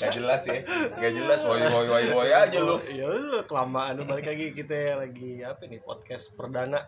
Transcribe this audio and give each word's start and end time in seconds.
Gak 0.00 0.10
jelas 0.16 0.42
ya. 0.44 0.60
Gak 0.96 1.12
jelas. 1.12 1.40
Woi 1.44 1.60
woi 1.64 1.86
woi 1.88 2.04
woi 2.12 2.30
aja 2.32 2.58
lu. 2.60 2.76
Ya 2.92 3.08
lu 3.08 3.40
kelamaan. 3.48 3.96
Lu 3.96 4.04
balik 4.04 4.28
lagi 4.28 4.52
kita 4.52 5.00
lagi 5.00 5.40
apa 5.44 5.64
nih 5.64 5.80
podcast 5.80 6.36
perdana. 6.36 6.80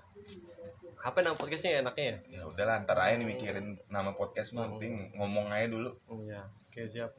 Apa 1.03 1.19
nama 1.25 1.35
podcastnya 1.35 1.83
enaknya 1.83 2.05
ya? 2.05 2.17
Ya 2.39 2.43
udahlah 2.47 2.87
ntar 2.87 3.01
aja 3.03 3.19
nih 3.19 3.27
mikirin 3.27 3.75
nama 3.91 4.15
podcast 4.15 4.55
mah 4.55 4.71
penting 4.77 5.11
ngomong 5.19 5.51
aja 5.51 5.67
dulu. 5.67 5.91
Oh, 6.07 6.21
iya. 6.23 6.47
Oke 6.71 6.87
siap. 6.87 7.11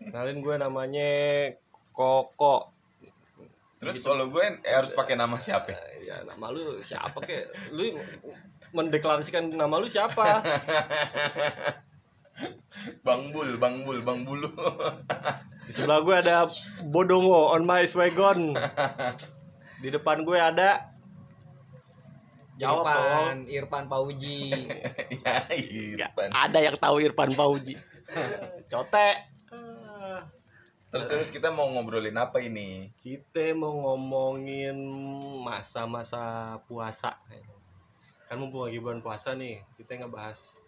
Kenalin 0.00 0.44
gue 0.44 0.54
namanya 0.60 1.10
Koko. 1.96 2.68
Terus 3.80 4.04
kalau 4.04 4.28
gue 4.28 4.44
eh, 4.44 4.74
harus 4.76 4.92
pakai 4.92 5.16
nama 5.16 5.40
siapa? 5.40 5.72
Eh, 5.72 6.04
ya 6.12 6.20
nama 6.28 6.52
lu 6.52 6.84
siapa 6.84 7.16
kek? 7.24 7.72
Lu 7.72 7.96
mendeklarasikan 8.76 9.50
nama 9.50 9.82
lu 9.82 9.90
siapa 9.90 10.22
Bang 13.04 13.32
Bul, 13.32 13.56
Bang 13.60 13.84
Bul, 13.84 14.00
Bang 14.00 14.24
Bulu. 14.24 14.48
di 15.70 15.78
sebelah 15.78 16.02
gue 16.02 16.16
ada 16.18 16.50
Bodongo 16.90 17.54
on 17.54 17.62
my 17.62 17.86
wagon 17.94 18.58
di 19.78 19.88
depan 19.88 20.26
gue 20.26 20.34
ada 20.34 20.90
jawab 22.58 22.90
tolong 22.90 23.46
Irfan, 23.46 23.86
Irfan 23.86 23.86
Pauji. 23.86 24.66
ya, 25.22 25.36
Irfan. 26.02 26.28
ada 26.34 26.58
yang 26.58 26.74
tahu 26.74 26.98
Irfan 27.06 27.30
Fauji 27.30 27.78
cotek 28.66 29.30
Terus 30.90 31.06
terus 31.06 31.30
kita 31.30 31.54
mau 31.54 31.70
ngobrolin 31.70 32.18
apa 32.18 32.42
ini? 32.42 32.90
kita 32.98 33.54
mau 33.54 33.70
ngomongin 33.70 34.74
masa-masa 35.46 36.58
puasa 36.66 37.14
kan 38.26 38.42
mumpung 38.42 38.66
lagi 38.66 38.82
bulan 38.82 38.98
puasa 38.98 39.38
nih 39.38 39.62
kita 39.78 40.02
ngebahas 40.02 40.58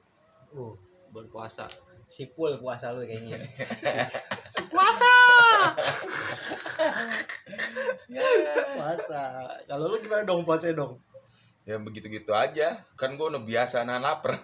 Uh, 0.52 0.76
bulan 1.12 1.28
puasa 1.28 1.68
sipul 2.08 2.60
puasa 2.60 2.92
lu 2.92 3.04
kayaknya. 3.04 3.40
si 4.48 4.62
puasa 4.72 5.12
puasa 8.76 9.22
kalau 9.64 9.88
lu 9.88 9.96
gimana 10.00 10.24
dong 10.24 10.44
puasa 10.44 10.72
dong 10.72 10.96
Ya 11.62 11.78
begitu-gitu 11.78 12.34
aja. 12.34 12.74
Kan 12.98 13.14
gue 13.14 13.22
udah 13.22 13.38
biasa 13.38 13.86
nahan 13.86 14.02
lapar. 14.02 14.34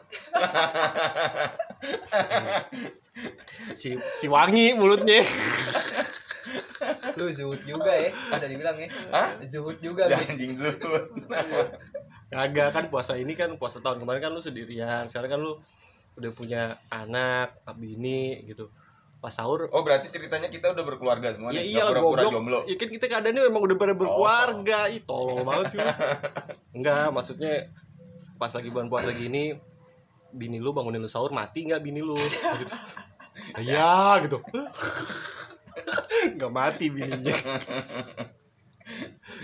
si 3.74 3.98
si 4.14 4.26
wangi 4.30 4.78
mulutnya 4.78 5.18
lu 7.18 7.26
zuhud 7.34 7.58
juga 7.66 7.90
ya, 7.90 8.14
bisa 8.14 8.46
dibilang 8.46 8.78
ya. 8.78 8.86
Hah? 9.10 9.34
Zuhud 9.50 9.82
juga 9.82 10.06
Ya, 10.06 10.14
anjing 10.14 10.54
zuhud. 10.54 10.78
kagak 12.30 12.70
kan 12.70 12.86
puasa 12.86 13.18
ini 13.18 13.34
kan 13.34 13.50
puasa 13.58 13.82
tahun 13.82 13.98
kemarin 13.98 14.22
kan 14.22 14.30
lu 14.30 14.38
sendirian 14.38 15.10
sekarang 15.10 15.34
kan 15.34 15.40
lu 15.42 15.58
udah 16.18 16.30
punya 16.34 16.62
anak 16.90 17.54
bini 17.78 18.42
gitu 18.44 18.66
pas 19.18 19.34
sahur 19.34 19.66
Oh 19.74 19.82
berarti 19.82 20.14
ceritanya 20.14 20.46
kita 20.46 20.70
udah 20.70 20.84
berkeluarga 20.86 21.34
semua 21.34 21.50
Ya 21.50 21.58
iya 21.58 21.82
lah 21.82 21.94
goblok. 21.98 22.30
jomblo. 22.30 22.62
Ya 22.70 22.78
kan 22.78 22.86
kita 22.86 23.06
keadaannya 23.10 23.50
emang 23.50 23.62
udah 23.66 23.74
pada 23.74 23.94
berkeluarga. 23.98 24.86
Ih, 24.94 25.02
tolol 25.02 25.42
banget 25.42 25.74
sih. 25.74 25.78
Enggak, 26.78 27.10
maksudnya 27.10 27.66
pas 28.38 28.54
lagi 28.54 28.70
bulan 28.70 28.86
puasa 28.86 29.10
gini 29.10 29.58
bini 30.30 30.62
lu 30.62 30.70
bangunin 30.70 31.02
lu 31.02 31.10
sahur 31.10 31.34
mati 31.34 31.66
nggak 31.66 31.82
bini 31.82 31.98
lu 31.98 32.14
gitu. 32.14 32.76
Iya 33.62 34.22
gitu. 34.22 34.38
Nggak 36.38 36.52
mati 36.52 36.90
bininya. 36.90 37.34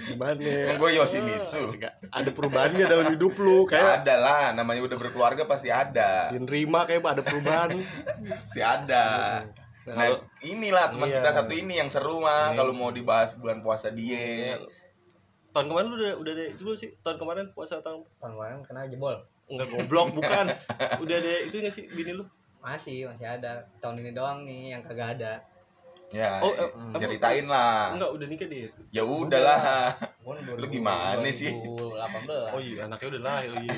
Gimana? 0.06 0.36
Emang 0.40 0.78
gue 0.78 0.90
Yoshimitsu. 0.94 1.64
Ada 2.10 2.30
perubahan 2.30 2.70
nggak 2.70 2.86
dalam 2.86 3.06
hidup 3.10 3.34
lu 3.36 3.64
kayak 3.64 4.02
ada 4.02 4.14
lah, 4.16 4.44
namanya 4.52 4.84
udah 4.84 4.96
berkeluarga 4.96 5.42
pasti 5.42 5.68
ada. 5.68 6.28
si 6.28 6.36
nerima 6.36 6.84
kayak 6.84 7.00
ada 7.00 7.20
perubahan. 7.20 7.72
Pasti 8.44 8.60
ada. 8.60 9.04
Nah, 9.40 9.60
Nah, 9.86 10.08
kalau- 10.08 10.24
inilah 10.42 10.88
teman 10.88 11.06
Iya. 11.06 11.20
kita 11.20 11.30
satu 11.34 11.52
ini 11.52 11.76
yang 11.76 11.88
seru 11.88 12.16
mah 12.16 12.52
kalau 12.52 12.72
mau 12.72 12.88
dibahas 12.88 13.36
bulan 13.36 13.60
puasa 13.60 13.90
dia. 13.90 14.56
tahun 15.52 15.68
kemarin 15.68 15.86
lu 15.86 15.96
udah 15.96 16.12
udah 16.18 16.32
ada 16.32 16.44
itu 16.48 16.62
belum 16.62 16.74
sih 16.74 16.90
tahun 16.98 17.14
kemarin 17.14 17.44
puasa 17.52 17.78
tahun 17.78 18.02
Tahun 18.18 18.32
kemarin 18.32 18.64
kena 18.64 18.88
jebol. 18.88 19.14
enggak 19.44 19.68
goblok 19.68 20.08
bukan 20.10 20.46
udah 21.04 21.14
ada 21.14 21.32
itu 21.42 21.54
nggak 21.54 21.70
sih 21.70 21.84
bini 21.90 22.10
lu 22.12 22.24
Masih, 22.58 23.04
masih 23.06 23.28
ada. 23.28 23.60
Tahun 23.76 23.94
ini 23.94 24.10
doang 24.10 24.42
nih 24.42 24.72
yang 24.72 24.80
kagak 24.80 25.14
ada. 25.14 25.36
Ya, 26.14 26.38
Oh, 26.38 26.46
eh, 26.48 26.62
eh, 26.62 26.70
ceritain 26.96 27.42
lah. 27.44 27.90
enggak 27.90 28.10
udah 28.14 28.26
nikah 28.30 28.46
dia 28.46 28.70
Ya 28.94 29.02
udahlah. 29.02 29.90
Lu 30.54 30.66
gimana 30.70 31.26
sih? 31.28 31.50
2018. 31.50 32.54
oh 32.54 32.60
iya 32.62 32.86
anaknya 32.86 33.08
udah 33.10 33.22
lahir 33.26 33.50
oh 33.50 33.58
iya 33.58 33.74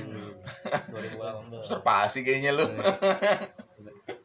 2018. 1.57 1.65
Serpasi 1.65 2.19
kayaknya 2.21 2.53
lu. 2.53 2.67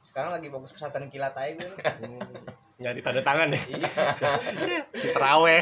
Sekarang 0.04 0.36
lagi 0.36 0.52
fokus 0.52 0.76
pesantren 0.76 1.08
kilat 1.08 1.32
aja 1.34 1.56
gue. 1.56 1.72
nyari 2.82 2.98
tanda 3.00 3.22
tangan 3.22 3.46
ya 3.48 3.62
Iya, 3.78 3.90
si 5.02 5.08
teraweh 5.14 5.62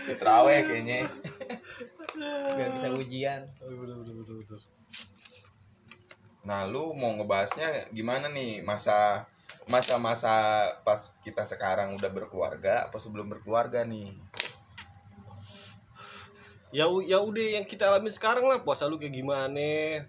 Si 0.00 0.14
kayaknya. 0.14 1.02
biar 2.54 2.68
bisa 2.72 2.88
ujian. 2.94 3.42
Nah, 6.40 6.64
lu 6.64 6.94
mau 6.94 7.12
ngebahasnya 7.12 7.90
gimana 7.90 8.30
nih 8.30 8.62
masa 8.62 9.26
masa-masa 9.70 10.30
pas 10.82 11.14
kita 11.22 11.46
sekarang 11.46 11.94
udah 11.94 12.10
berkeluarga 12.10 12.90
apa 12.90 12.98
sebelum 12.98 13.30
berkeluarga 13.30 13.86
nih? 13.86 14.10
ya 16.70 16.86
ya 17.06 17.18
udah 17.18 17.46
yang 17.58 17.66
kita 17.66 17.90
alami 17.90 18.10
sekarang 18.14 18.46
lah 18.46 18.62
puasa 18.62 18.86
lu 18.86 18.94
kayak 18.94 19.10
gimana 19.10 20.06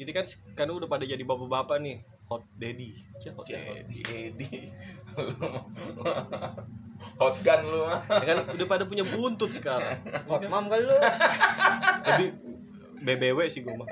jadi 0.00 0.10
kan 0.16 0.24
kan 0.56 0.68
udah 0.72 0.88
pada 0.88 1.04
jadi 1.04 1.20
bapak-bapak 1.20 1.76
nih 1.80 2.00
hot 2.28 2.44
daddy 2.56 2.96
Ya, 3.20 3.36
hot 3.36 3.44
daddy 3.44 4.00
Edi. 4.08 4.48
Hot 7.20 7.36
gun 7.44 7.60
lu 7.68 7.84
mah. 7.84 8.00
ya 8.08 8.24
kan 8.24 8.38
udah 8.56 8.64
pada 8.64 8.84
punya 8.88 9.04
buntut 9.04 9.52
sekarang 9.52 10.00
Hot 10.24 10.40
mam 10.48 10.72
kali 10.72 10.80
lu. 10.80 10.96
tapi 12.00 12.24
BBW 13.04 13.44
sih 13.52 13.60
gue 13.60 13.76
mah 13.76 13.84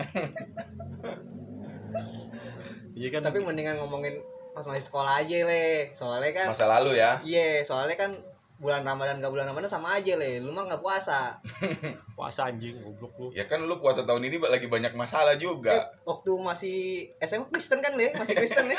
iya 2.96 3.08
kan 3.12 3.20
Tapi 3.20 3.44
mendingan 3.44 3.76
ngomongin 3.84 4.16
pas 4.58 4.66
masih 4.66 4.84
sekolah 4.90 5.22
aja 5.22 5.36
le. 5.46 5.94
Soalnya 5.94 6.34
kan 6.34 6.46
Masa 6.50 6.66
lalu 6.66 6.98
ya. 6.98 7.14
Iya, 7.22 7.62
soalnya 7.62 7.94
kan 7.94 8.10
bulan 8.58 8.82
Ramadan 8.82 9.22
gak 9.22 9.30
bulan 9.30 9.46
Ramadan 9.46 9.70
sama 9.70 9.94
aja 9.94 10.18
le. 10.18 10.42
Lu 10.42 10.50
mah 10.50 10.66
nggak 10.66 10.82
puasa. 10.82 11.38
puasa 12.18 12.50
anjing 12.50 12.74
goblok 12.82 13.14
lu 13.22 13.26
Ya 13.30 13.46
kan 13.46 13.62
lu 13.62 13.78
puasa 13.78 14.02
tahun 14.02 14.26
ini 14.26 14.42
lagi 14.42 14.66
banyak 14.66 14.98
masalah 14.98 15.38
juga. 15.38 15.78
Eh, 15.78 15.86
waktu 16.02 16.30
masih 16.42 16.78
SMA 17.22 17.46
Kristen 17.54 17.78
kan 17.78 17.94
le, 17.94 18.10
masih 18.18 18.34
Kristen 18.34 18.66
ya. 18.66 18.78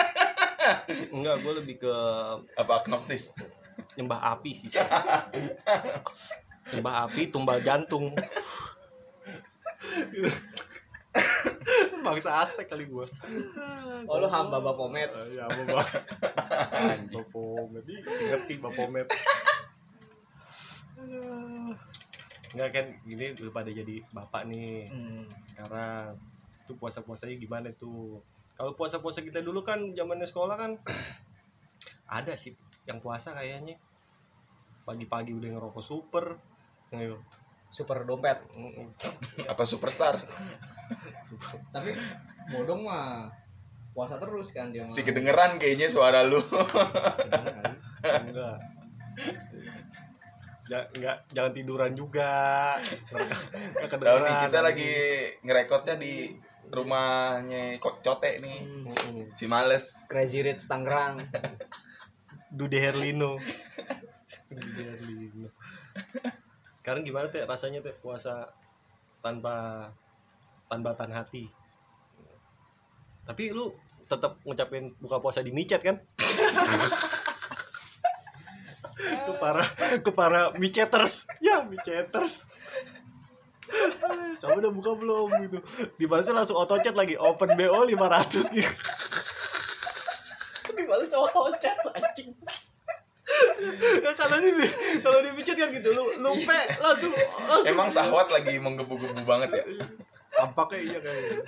enggak 1.16 1.40
gue 1.40 1.54
lebih 1.64 1.76
ke 1.80 1.94
Apa 2.60 2.84
agnostis? 2.84 3.32
nyembah 3.96 4.36
api 4.36 4.52
sih 4.56 4.70
nyembah 6.76 7.08
api 7.08 7.32
tumbal 7.32 7.60
jantung 7.64 8.12
bangsa 12.06 12.42
Aztek 12.42 12.70
kali 12.70 12.86
gua. 12.86 13.06
Oh 14.10 14.18
lu 14.22 14.28
hamba 14.30 14.62
Bapomet. 14.62 15.10
ya 15.34 15.46
apa 15.46 15.62
bang 15.66 17.02
Bapomet 17.14 17.86
ngerti 18.30 18.54
Bapomet 18.62 19.08
Enggak 22.50 22.70
kan 22.74 22.86
ini 23.06 23.38
udah 23.38 23.54
pada 23.54 23.70
jadi 23.70 24.02
bapak 24.10 24.50
nih. 24.50 24.90
Hmm. 24.90 25.24
sekarang 25.46 26.18
tuh 26.66 26.76
puasa 26.82 27.06
puasanya 27.06 27.38
gimana 27.38 27.70
tuh? 27.78 28.18
Kalau 28.58 28.74
puasa 28.74 29.00
puasa 29.00 29.22
kita 29.22 29.46
dulu 29.46 29.62
kan 29.62 29.94
zamannya 29.94 30.26
sekolah 30.26 30.58
kan 30.58 30.72
ada 32.18 32.34
sih 32.34 32.58
yang 32.90 32.98
puasa 33.00 33.38
kayaknya. 33.38 33.78
Pagi-pagi 34.84 35.38
udah 35.38 35.50
ngerokok 35.54 35.86
super 35.86 36.34
Ayo. 36.90 37.22
Super 37.70 38.04
dompet. 38.04 38.38
Apa 39.46 39.64
superstar? 39.64 40.18
super 41.22 41.62
Tapi 41.70 41.94
bodong 42.50 42.82
mah 42.86 43.30
puasa 43.94 44.18
terus 44.18 44.54
kan 44.54 44.74
dia 44.74 44.86
mah. 44.86 44.92
Si 44.92 45.06
kedengeran 45.06 45.62
kayaknya 45.62 45.88
suara 45.90 46.26
lu. 46.26 46.42
enggak 48.00 48.58
ja, 50.70 50.80
enggak 50.96 51.18
jangan 51.36 51.52
tiduran 51.52 51.92
juga 51.98 52.78
Tahu 52.80 53.90
kedengeran, 53.90 54.24
nih 54.24 54.36
kita 54.48 54.60
lagi 54.62 54.94
ngerekodnya 55.44 55.96
di 56.00 56.32
rumahnya 56.70 57.82
kok 57.82 58.02
cote 58.06 58.40
nih. 58.42 58.60
Mm-mm. 58.62 59.34
Si 59.34 59.50
Males. 59.50 60.06
Crazy 60.06 60.46
Rich 60.46 60.70
Tangerang. 60.70 61.18
Dude 62.50 62.82
Herlino 62.82 63.38
Dude 64.50 64.82
Herlino 64.82 65.50
sekarang 66.80 67.04
gimana 67.06 67.28
teh 67.30 67.44
rasanya 67.46 67.84
teh 67.84 67.94
puasa 68.00 68.50
tanpa 69.20 69.88
tanpa 70.72 70.96
tan 70.96 71.12
hati? 71.12 71.48
Tapi 73.28 73.54
lu 73.54 73.70
tetap 74.10 74.40
ngucapin 74.48 74.96
buka 74.98 75.22
puasa 75.22 75.46
di 75.46 75.54
micet 75.54 75.86
kan? 75.86 76.02
Ke 79.00 79.32
para 79.38 79.64
ke 80.02 80.12
para 80.16 80.56
miceters. 80.58 81.30
Ya 81.44 81.62
miceters. 81.68 82.50
Coba 84.40 84.58
udah 84.58 84.72
buka 84.74 84.92
belum 84.98 85.30
gitu. 85.46 85.60
Dibalasnya 86.02 86.34
langsung 86.34 86.58
auto 86.58 86.80
chat 86.82 86.98
lagi. 86.98 87.14
Open 87.20 87.54
bo 87.54 87.86
500 87.86 88.56
gitu. 88.58 88.74
Dibalas 90.80 91.12
sama 91.12 91.28
tocet 91.28 91.76
anjing 91.92 92.32
ya 94.04 94.12
kalau 94.16 94.38
di 94.40 94.52
kalau 95.04 95.20
dipijat 95.24 95.56
kan 95.60 95.70
gitu 95.76 95.90
lu 95.92 96.04
lupa 96.24 96.56
langsung 96.80 97.12
langsung 97.14 97.70
emang 97.70 97.90
sahwat 97.92 98.32
lagi 98.32 98.56
menggebu-gebu 98.58 99.24
banget 99.28 99.50
ya? 99.52 99.64
Tampaknya 100.40 100.80
iya 100.80 101.00
kayaknya 101.04 101.42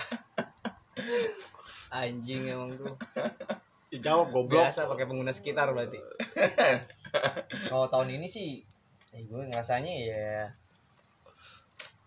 anjing 1.92 2.48
emang 2.48 2.72
tuh. 2.76 2.96
Ya, 3.92 4.00
jawab 4.00 4.32
goblok. 4.32 4.64
Biasa 4.64 4.88
pakai 4.88 5.06
pengguna 5.06 5.36
sekitar 5.36 5.68
berarti. 5.76 6.00
Kalau 7.68 7.92
tahun 7.92 8.16
ini 8.16 8.28
sih 8.32 8.64
eh, 9.12 9.24
gue 9.28 9.42
ngerasanya 9.52 9.92
ya 9.92 10.48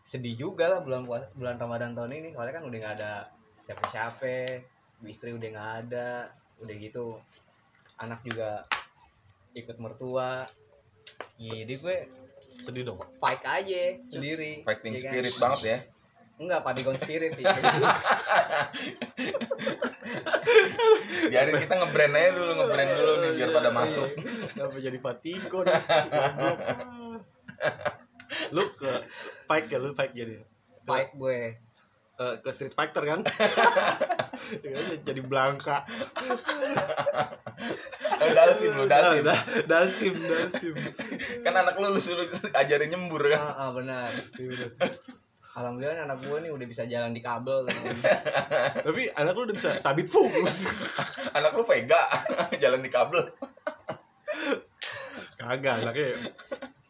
sedih 0.04 0.38
juga 0.38 0.70
lah 0.70 0.80
bulan 0.80 1.04
puasa, 1.04 1.28
bulan 1.36 1.60
Ramadan 1.60 1.92
tahun 1.92 2.16
ini. 2.16 2.32
Soalnya 2.32 2.56
kan 2.56 2.64
udah 2.64 2.78
nggak 2.80 2.94
ada 3.00 3.28
siapa-siapa 3.60 4.64
istri 5.04 5.36
udah 5.36 5.48
nggak 5.52 5.72
ada 5.84 6.32
udah 6.64 6.74
gitu. 6.80 7.20
Anak 8.00 8.24
juga 8.24 8.64
ikut 9.54 9.76
mertua. 9.78 10.42
Jadi 11.38 11.74
gue 11.74 11.96
sedih 12.64 12.86
dong 12.86 13.00
fight 13.18 13.42
aja 13.44 13.82
sendiri. 14.08 14.62
Fighting 14.62 14.94
ya 14.96 15.00
kan? 15.02 15.12
spirit 15.12 15.34
banget 15.38 15.60
ya. 15.62 15.78
Enggak 16.34 16.60
padigon 16.66 16.98
spirit 16.98 17.32
sih. 17.38 17.44
Biarin 21.30 21.56
kita 21.62 21.74
ngebrand 21.78 22.14
aja 22.18 22.30
dulu 22.34 22.52
ngebrand 22.58 22.90
dulu 22.98 23.12
nih 23.22 23.30
biar 23.38 23.50
pada 23.54 23.70
masuk. 23.70 24.10
Kenapa 24.54 24.76
jadi? 24.82 24.98
Goblok. 25.46 25.74
lu 28.54 28.62
ke 28.66 28.92
fight 29.46 29.70
ya 29.70 29.78
lu 29.78 29.94
fight 29.94 30.10
jadi? 30.10 30.42
Fight 30.82 31.14
gue. 31.14 31.64
Eh, 32.14 32.34
ke 32.46 32.50
street 32.54 32.78
fighter 32.78 33.02
kan 33.02 33.26
jadi 35.04 35.20
belangka. 35.24 35.82
Oh, 38.14 38.30
dalsim 38.34 38.70
lu 38.76 38.84
dalsim. 38.84 39.22
Da- 39.24 39.44
dalsim 39.68 40.14
dalsim. 40.14 40.74
Kan 41.42 41.54
anak 41.54 41.78
lu 41.80 41.92
lu 41.92 42.00
suruh 42.00 42.26
ajarin 42.56 42.92
nyembur 42.92 43.24
kan? 43.24 43.40
Ah, 43.40 43.68
ah, 43.68 43.70
benar. 43.72 44.10
Alhamdulillah 45.54 46.10
anak 46.10 46.18
gue 46.18 46.38
nih 46.42 46.50
udah 46.50 46.66
bisa 46.66 46.82
jalan 46.90 47.14
di 47.14 47.22
kabel 47.22 47.62
tapi 48.82 49.06
anak 49.14 49.38
lu 49.38 49.46
udah 49.46 49.54
bisa 49.54 49.70
sabit 49.78 50.10
fung. 50.10 50.30
Anak 51.38 51.54
lu 51.54 51.62
Vega 51.62 52.00
jalan 52.62 52.82
di 52.82 52.90
kabel. 52.90 53.22
Kagak 55.38 55.86
anaknya 55.86 56.18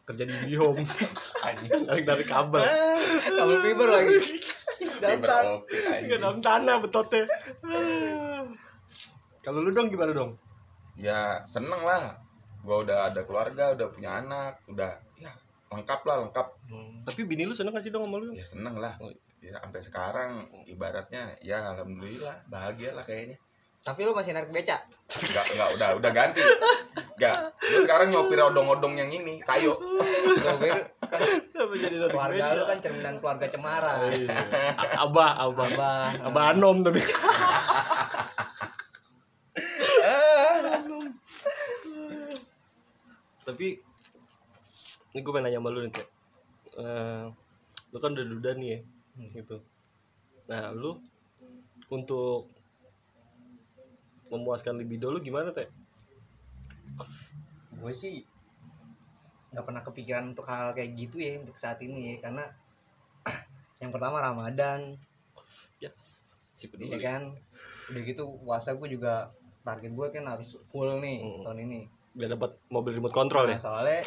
kerja 0.05 0.23
di 0.25 0.33
anjing. 1.45 1.69
Narik 1.85 2.05
dari 2.09 2.25
kabel. 2.25 2.61
Kabel 3.37 3.57
fiber 3.61 3.89
lagi 3.89 4.17
Optik, 4.75 5.79
Nggak 6.05 6.19
dalam 6.19 6.39
tanah 6.39 6.75
betotnya 6.83 7.23
Ah. 7.65 8.43
kalau 9.39 9.61
lu 9.61 9.71
dong 9.71 9.87
gimana 9.87 10.11
dong? 10.11 10.35
Ya 10.97 11.43
seneng 11.45 11.81
lah. 11.85 12.17
Gua 12.65 12.81
udah 12.81 13.13
ada 13.13 13.21
keluarga 13.23 13.77
udah 13.77 13.87
punya 13.93 14.19
anak 14.19 14.57
udah 14.65 14.89
ya 15.21 15.29
lengkap 15.69 16.01
lah 16.07 16.15
lengkap. 16.25 16.47
Tapi 17.05 17.21
bini 17.29 17.45
lu 17.45 17.53
seneng 17.53 17.75
gak 17.75 17.85
sih 17.85 17.93
dong 17.93 18.09
sama 18.09 18.17
lu? 18.17 18.33
Ya 18.33 18.45
seneng 18.45 18.75
lah. 18.81 18.97
Ya, 19.45 19.61
sampai 19.61 19.81
sekarang 19.85 20.31
ibaratnya 20.65 21.29
ya 21.45 21.61
alhamdulillah 21.77 22.49
bahagia 22.49 22.97
lah 22.97 23.05
kayaknya. 23.05 23.37
Tapi 23.85 24.01
lu 24.01 24.17
masih 24.17 24.33
narik 24.33 24.49
beca? 24.49 24.81
Enggak, 25.05 25.45
enggak, 25.45 25.69
udah, 25.77 25.89
udah 26.01 26.11
ganti. 26.11 26.41
Enggak. 27.21 27.37
Lu 27.53 27.77
sekarang 27.85 28.09
nyopir 28.09 28.41
odong-odong 28.41 28.97
yang 28.97 29.13
ini, 29.13 29.37
kayu. 29.45 29.69
kan 31.09 31.19
apa 31.55 31.73
jadi 31.77 31.95
keluarga 32.09 32.45
lu 32.57 32.63
kan 32.67 32.77
cerminan 32.81 33.15
keluarga 33.21 33.45
cemara. 33.49 33.93
Iya. 34.11 34.29
A- 34.75 34.93
abah. 35.09 35.31
Abah 35.49 35.65
Abah. 35.73 36.05
abah 36.29 36.43
anom 36.53 36.81
tapi 36.81 36.99
tapi 43.45 43.67
ini 45.13 45.19
gue 45.23 45.31
pengen 45.31 45.47
nanya 45.47 45.59
sama 45.61 45.69
lu 45.71 45.79
nih 45.85 45.91
Teh. 45.93 46.07
Eh, 46.75 47.23
lu 47.93 47.97
kan 48.01 48.11
udah 48.11 48.25
duda 48.25 48.51
nih 48.57 48.69
ya 48.75 48.79
gitu. 49.31 49.61
Nah 50.49 50.73
lu 50.75 50.99
untuk 51.87 52.49
memuaskan 54.33 54.81
libido 54.81 55.13
lu 55.13 55.21
gimana 55.21 55.53
teh 55.53 55.69
gue 57.77 57.93
sih 57.93 58.25
nggak 59.55 59.63
pernah 59.63 59.79
kepikiran 59.81 60.27
untuk 60.27 60.43
hal 60.45 60.75
kayak 60.75 60.91
gitu 60.93 61.15
ya 61.17 61.39
untuk 61.39 61.55
saat 61.55 61.79
ini 61.79 62.11
ya 62.11 62.27
karena 62.27 62.43
yang 63.81 63.95
pertama 63.95 64.19
Ramadan. 64.19 64.99
Ya 65.79 65.87
si 65.95 66.67
iya 66.75 66.99
kan? 66.99 67.31
Udah 67.87 68.01
gitu 68.01 68.23
puasa 68.43 68.75
gue 68.75 68.87
juga 68.89 69.31
target 69.63 69.91
gue 69.91 70.07
kan 70.11 70.27
harus 70.27 70.59
full 70.67 70.99
nih 70.99 71.23
Hmm. 71.23 71.43
tahun 71.43 71.59
ini. 71.63 71.79
Biar 72.11 72.31
dapat 72.31 72.51
mobil 72.67 72.95
remote 72.95 73.11
control 73.11 73.47
ya? 73.47 73.55
Nah, 73.55 73.63
soalnya 73.63 74.03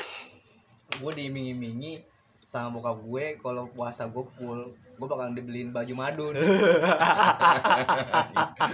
gue 0.96 1.12
diiming-imingi 1.14 2.00
sama 2.44 2.72
bokap 2.72 2.96
gue 2.98 3.24
kalau 3.40 3.68
puasa 3.68 4.08
gue 4.08 4.24
full 4.36 4.64
gue 4.98 5.06
bakalan 5.06 5.30
dibeliin 5.32 5.70
baju 5.70 5.94
madun. 5.94 6.32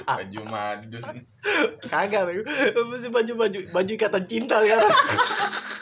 Baju 0.04 0.40
madun. 0.46 1.04
kagak 1.84 2.22
mesti 2.88 3.08
baju 3.12 3.32
baju 3.36 3.58
baju 3.70 3.92
ikatan 3.92 4.24
cinta 4.24 4.56
kan 4.56 4.80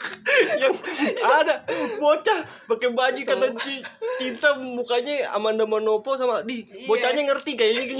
yang 0.59 0.73
ada 1.21 1.55
bocah 1.95 2.39
pakai 2.65 2.89
baju 2.91 3.19
ikatan 3.19 3.53
ci- 3.57 3.85
cinta 4.17 4.53
mukanya 4.57 5.13
Amanda 5.31 5.63
Manopo 5.63 6.13
sama 6.13 6.41
di 6.41 6.61
bocahnya 6.83 7.23
ngerti 7.25 7.51
kayaknya 7.53 7.99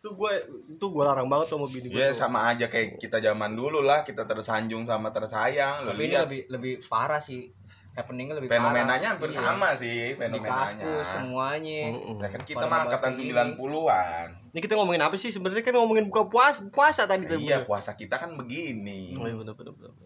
tuh 0.00 0.12
gue 0.12 0.32
tuh 0.76 0.88
gue 0.90 1.00
larang 1.02 1.24
banget 1.24 1.48
sama 1.48 1.64
bini 1.64 1.88
gue 1.88 1.96
Ya 1.96 2.08
tuh. 2.08 2.16
sama 2.18 2.44
aja 2.46 2.68
kayak 2.68 2.98
kita 2.98 3.18
zaman 3.18 3.52
dulu 3.52 3.80
lah, 3.80 4.04
kita 4.04 4.24
tersanjung 4.24 4.84
sama 4.84 5.08
tersayang. 5.08 5.80
Tapi 5.82 6.02
ini 6.02 6.14
lebih 6.14 6.40
lebih 6.50 6.74
parah 6.84 7.16
sih 7.18 7.48
happeningnya 7.90 8.36
lebih 8.36 8.50
fenomenanya 8.50 9.00
parah. 9.00 9.10
hampir 9.16 9.30
Iya. 9.30 9.40
sama 9.40 9.68
sih 9.72 10.12
di 10.12 10.12
fenomenanya. 10.12 10.60
kaskus 10.66 11.06
semuanya 11.08 11.80
Mm-mm. 11.88 12.18
Nah, 12.18 12.28
kan 12.28 12.42
kita 12.42 12.64
mah 12.66 12.78
angkatan 12.84 13.10
kayak 13.10 13.22
gini. 13.22 13.32
90-an. 13.54 14.26
ini 14.50 14.60
kita 14.60 14.74
ngomongin 14.74 15.00
apa 15.00 15.16
sih 15.16 15.30
sebenarnya 15.30 15.62
kan 15.62 15.74
ngomongin 15.74 16.04
buka 16.04 16.22
puasa 16.26 16.68
puasa 16.68 17.06
tadi 17.06 17.24
Iya, 17.40 17.62
puasa 17.62 17.94
kita 17.94 18.18
kan 18.18 18.36
begini. 18.36 19.14
oh, 19.14 19.24
iya 19.24 19.32
bener, 19.32 19.54
bener, 19.54 19.72
bener. 19.72 20.03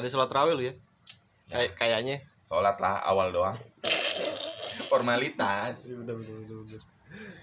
Pada 0.00 0.08
sholat 0.08 0.32
rawil 0.32 0.56
lu 0.56 0.64
ya 0.64 0.74
kayak 1.52 1.76
kayaknya 1.76 2.16
Sholat 2.50 2.82
lah 2.82 2.98
awal 3.06 3.30
doang. 3.30 3.54
Formalitas. 4.90 5.86
Bener, 5.86 6.18
bener, 6.18 6.34
bener, 6.42 6.58
bener. 6.66 6.82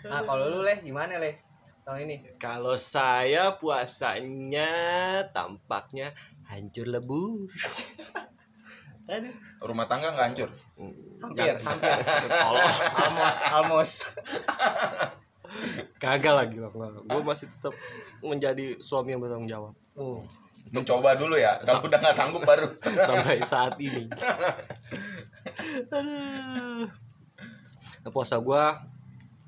nah 0.03 0.19
kalau 0.19 0.51
lu 0.51 0.59
leh 0.67 0.83
gimana 0.83 1.15
leh 1.15 1.31
tahun 1.87 2.07
ini 2.07 2.23
Kalau 2.39 2.75
saya 2.75 3.55
puasanya 3.55 4.67
tampaknya 5.31 6.11
hancur 6.51 6.91
lebur. 6.91 7.47
Aduh. 9.15 9.31
Rumah 9.63 9.87
tangga 9.87 10.11
nggak 10.11 10.27
hancur. 10.27 10.51
hampir 11.23 11.55
hampir 11.55 12.31
almost 13.07 13.39
almost 13.47 13.95
Kagak 16.03 16.35
lagi 16.35 16.59
lah. 16.59 16.67
Gue 17.07 17.23
masih 17.23 17.47
tetap 17.47 17.71
menjadi 18.19 18.75
suami 18.83 19.15
yang 19.15 19.23
bertanggung 19.23 19.47
jawab 19.47 19.71
uh 19.95 20.19
Mencoba 20.71 21.15
dulu 21.15 21.35
ya. 21.39 21.55
Kalau 21.63 21.83
udah 21.83 21.99
nggak 21.99 22.15
sanggup 22.15 22.43
baru. 22.43 22.67
sampai 23.07 23.39
saat 23.43 23.75
ini. 23.79 24.07
Aduh. 25.95 26.87
Nah, 28.03 28.11
puasa 28.11 28.39
gue 28.39 28.63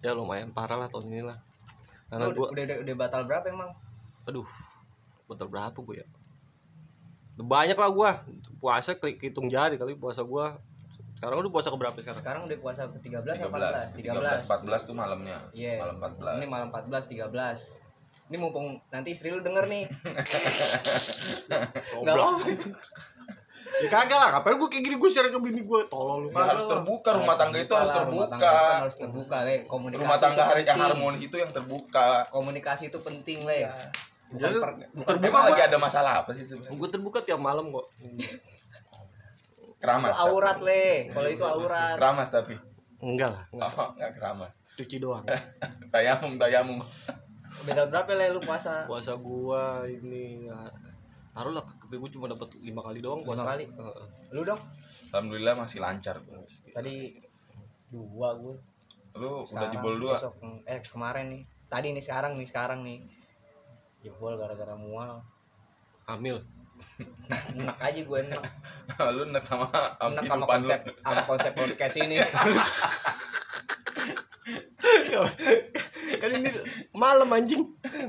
ya 0.03 0.11
lumayan 0.15 0.51
parah 0.51 0.79
lah 0.79 0.91
tahun 0.91 1.11
ini 1.11 1.23
lah. 1.23 1.37
Karena 2.09 2.31
gue, 2.33 2.47
udah, 2.47 2.63
udah 2.65 2.77
udah 2.83 2.95
batal 2.97 3.21
berapa 3.23 3.45
emang 3.53 3.71
aduh, 4.27 4.45
betul 5.25 5.47
berapa 5.49 5.73
gue 5.73 5.95
ya? 6.03 6.07
Udah 7.39 7.45
Banyak 7.47 7.77
lah 7.77 7.89
gue 7.89 8.11
puasa 8.59 8.99
klik 8.99 9.21
hitung 9.21 9.47
jari 9.47 9.79
kali 9.79 9.95
puasa 9.95 10.27
gue. 10.27 10.45
Sekarang 11.19 11.43
udah 11.43 11.51
puasa 11.51 11.67
ke 11.67 11.77
berapa 11.79 11.97
sekarang? 11.99 12.19
sekarang 12.19 12.41
udah 12.47 12.57
puasa 12.63 12.81
ke 12.87 12.99
13 12.99 13.43
13, 13.43 13.47
apa 13.47 13.57
14 13.95 14.47
13, 14.47 14.71
14 14.71 14.87
tuh 14.87 14.95
malamnya. 14.95 15.37
Iya. 15.51 15.83
Malam 15.83 15.97
14. 15.99 16.39
Ini 16.39 16.47
malam 16.47 16.67
14 16.71 17.11
13. 17.11 17.88
Ini 18.29 18.37
mumpung 18.37 18.77
nanti 18.89 19.09
istri 19.09 19.33
lu 19.33 19.41
denger 19.41 19.65
nih. 19.65 19.89
Goblok. 21.97 22.37
apa. 22.37 22.47
Ya 23.79 23.87
kagak 23.87 24.17
lah, 24.17 24.29
ngapain 24.33 24.59
gue 24.59 24.67
kayak 24.67 24.83
gini 24.83 24.95
gue 24.99 25.09
share 25.09 25.29
ke 25.29 25.39
bini 25.39 25.61
gue 25.63 25.81
tolol 25.87 26.25
lu. 26.25 26.27
Ya, 26.29 26.41
harus 26.43 26.67
terbuka 26.67 27.15
rumah 27.15 27.39
tangga 27.39 27.57
itu 27.57 27.71
harus 27.71 27.89
terbuka. 27.89 28.37
harus 28.83 28.95
terbuka, 28.97 29.37
Le. 29.47 29.63
Komunikasi. 29.65 30.03
Rumah 30.03 30.17
tangga 30.19 30.43
hari 30.43 30.61
yang 30.61 30.75
harmonis 30.75 31.21
itu 31.23 31.35
yang 31.37 31.47
terbuka. 31.49 32.27
Komunikasi 32.27 32.91
itu 32.91 32.99
penting, 32.99 33.45
Le. 33.47 33.65
Bukan 34.29 34.35
Jadi, 34.35 34.57
per, 34.59 34.69
bukan 34.93 35.15
terbuka 35.17 35.31
gua- 35.31 35.47
lagi 35.53 35.61
ada 35.63 35.77
masalah 35.79 36.13
apa 36.21 36.31
sih 36.35 36.43
sebenarnya? 36.43 36.75
Gue 36.75 36.89
terbuka 36.91 37.19
tiap 37.23 37.39
malam 37.39 37.71
kok. 37.71 37.85
Keramas. 39.79 40.11
itu 40.11 40.21
aurat, 40.27 40.57
Le. 40.59 40.87
Kalau 41.15 41.29
itu 41.31 41.45
aurat. 41.47 41.95
Keramas 41.95 42.29
tapi. 42.29 42.55
Enggak 42.99 43.31
lah, 43.31 43.43
enggak. 43.55 43.71
Oh, 43.79 43.89
enggak 43.95 44.11
keramas. 44.11 44.53
cuci 44.75 44.97
doang. 44.99 45.23
Tayamum, 45.93 46.35
tayamum. 46.35 46.83
Beda 47.65 47.83
berapa, 47.87 48.11
Le, 48.13 48.25
lu 48.31 48.39
puasa? 48.39 48.85
Puasa 48.85 49.15
gua 49.15 49.83
ini 49.85 50.47
ya, 50.47 50.57
taruhlah 51.33 51.63
ke 51.63 51.95
gue 51.95 52.09
cuma 52.11 52.27
dapat 52.27 52.51
lima 52.59 52.79
kali 52.79 52.99
doang 52.99 53.23
puasa. 53.23 53.43
Lima 53.43 53.51
kali? 53.55 53.65
Heeh. 53.67 54.05
Lu 54.35 54.41
dong? 54.43 54.59
Alhamdulillah 55.09 55.55
masih 55.57 55.79
lancar. 55.79 56.15
Tadi 56.71 57.15
dua 57.89 58.35
gue. 58.37 58.55
Lu 59.17 59.43
udah 59.43 59.47
Sekarang, 59.47 59.71
jebol 59.73 59.95
dua. 59.97 60.15
besok, 60.15 60.33
eh 60.63 60.79
kemarin 60.83 61.25
nih. 61.33 61.41
Tadi 61.67 61.87
nih 61.91 62.03
sekarang 62.03 62.33
nih 62.35 62.47
sekarang 62.47 62.79
nih. 62.83 62.99
jebol 63.99 64.31
gara-gara 64.39 64.79
mual 64.79 65.19
hamil 66.07 66.39
enak 67.51 67.75
aja 67.83 67.99
gue 67.99 68.19
enak 68.23 68.39
lu 69.15 69.27
enak 69.27 69.43
sama 69.43 69.67
enak 69.99 70.23
sama 70.23 70.45
konsep 70.47 70.79
sama 71.03 71.21
konsep 71.27 71.51
podcast 71.51 71.99
ini 71.99 72.15
kan 76.17 76.29
ini 76.33 76.49
malam 76.97 77.29
anjing. 77.29 77.61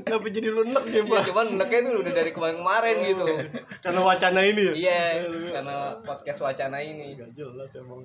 Ngapa 0.07 0.27
jadi 0.33 0.49
lu 0.49 0.65
enak 0.65 0.83
ya, 0.89 1.05
coba 1.05 1.21
cuman 1.21 1.45
enaknya 1.59 1.77
itu 1.85 1.89
udah 2.01 2.13
dari 2.17 2.31
kemarin-kemarin 2.33 2.95
gitu. 3.05 3.25
Karena 3.85 4.01
wacana 4.01 4.39
ini 4.41 4.61
ya? 4.65 4.73
Iya 4.73 5.01
karena 5.53 5.75
podcast 6.01 6.39
wacana 6.41 6.81
ini. 6.81 7.13
Gak 7.13 7.37
jelas 7.37 7.77
emang. 7.77 8.01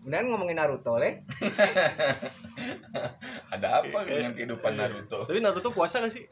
Beneran 0.00 0.32
ngomongin 0.32 0.56
Naruto 0.58 0.96
le? 0.96 1.22
Ada 3.54 3.84
apa 3.84 3.98
dengan 4.08 4.32
kehidupan 4.32 4.72
Naruto? 4.74 5.28
Tapi 5.28 5.38
Naruto 5.38 5.70
puasa 5.70 6.00
gak 6.00 6.10
sih? 6.10 6.24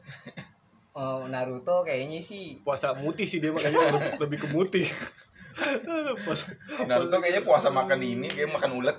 Oh, 0.97 1.29
Naruto 1.29 1.85
kayaknya 1.85 2.19
sih. 2.19 2.59
Puasa 2.65 2.97
mutih 2.97 3.29
sih 3.29 3.39
dia 3.39 3.53
makanya 3.53 3.93
lebih, 3.95 4.11
lebih 4.19 4.37
ke 4.41 4.47
mutih 4.51 4.87
Naruto 6.87 7.17
kayaknya 7.19 7.43
puasa 7.43 7.69
makan 7.69 7.99
ini 8.01 8.27
kayak 8.27 8.51
makan 8.53 8.71
ulet. 8.79 8.97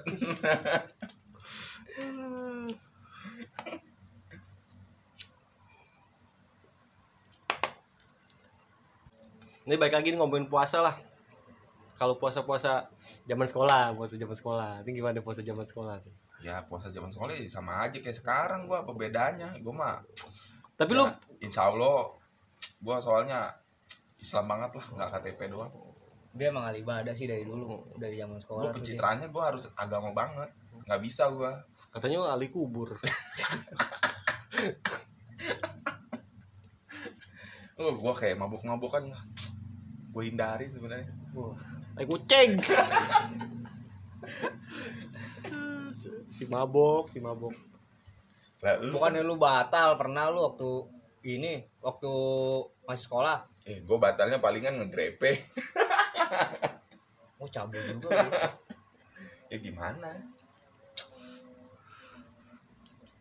Ini 9.69 9.79
baik 9.79 9.95
lagi 9.95 10.11
nih 10.11 10.19
ngomongin 10.19 10.51
puasa 10.51 10.83
lah. 10.83 10.97
Kalau 12.01 12.17
puasa 12.17 12.43
puasa 12.43 12.91
zaman 13.29 13.47
sekolah 13.47 13.95
puasa 13.95 14.19
zaman 14.19 14.35
sekolah. 14.35 14.83
Ini 14.83 14.91
gimana 14.99 15.23
puasa 15.23 15.45
zaman 15.47 15.63
sekolah 15.63 16.01
tuh? 16.03 16.15
ya 16.41 16.65
puasa 16.65 16.89
zaman 16.89 17.13
sekolah 17.13 17.37
ya 17.37 17.45
sama 17.53 17.85
aja 17.85 18.01
kayak 18.01 18.17
sekarang 18.17 18.65
gua 18.65 18.83
apa 18.85 18.93
bedanya? 18.97 19.53
Gua 19.61 19.77
mah 19.77 19.97
tapi 20.81 20.97
ya, 20.97 21.05
lu 21.05 21.07
insya 21.45 21.69
Allah 21.69 22.09
gua 22.81 22.97
soalnya 23.05 23.53
Islam 24.17 24.49
banget 24.49 24.81
lah 24.81 24.87
nggak 24.97 25.09
KTP 25.21 25.53
doang 25.53 25.73
dia 26.31 26.55
emang 26.55 26.63
ahli 26.63 26.87
ibadah 26.87 27.11
sih 27.11 27.27
dari 27.27 27.43
dulu 27.43 27.99
dari 27.99 28.15
zaman 28.15 28.39
sekolah 28.39 28.71
tuh 28.71 28.71
dia. 28.71 28.77
pencitraannya 28.79 29.29
gua 29.35 29.51
harus 29.51 29.67
agama 29.75 30.15
banget. 30.15 30.51
Nggak 30.87 31.01
bisa 31.03 31.27
gua. 31.35 31.59
Katanya 31.91 32.23
lu 32.23 32.27
ahli 32.31 32.47
kubur. 32.55 32.95
Lu 37.75 37.91
gua 38.03 38.15
kayak 38.15 38.39
mabuk-mabukan 38.39 39.11
gua 40.15 40.23
hindari 40.23 40.71
sebenarnya. 40.71 41.11
Wah, 41.35 41.59
eh 41.99 42.07
kucing. 42.07 42.63
Si 46.31 46.47
mabok 46.47 47.11
si 47.11 47.19
mabok. 47.19 47.55
Lah 48.63 48.79
lu 48.79 48.95
bukannya 48.95 49.27
lu 49.27 49.35
batal 49.35 49.99
pernah 49.99 50.31
lu 50.31 50.47
waktu 50.47 50.71
ini 51.27 51.59
waktu 51.83 52.13
masih 52.87 53.11
sekolah? 53.11 53.43
Eh 53.67 53.83
gua 53.83 53.99
batalnya 53.99 54.39
palingan 54.39 54.79
ngegrepe 54.79 55.35
oh 57.41 57.49
cabul 57.49 57.81
juga 57.81 58.09
lu. 58.11 58.31
ya 59.51 59.57
gimana? 59.59 60.11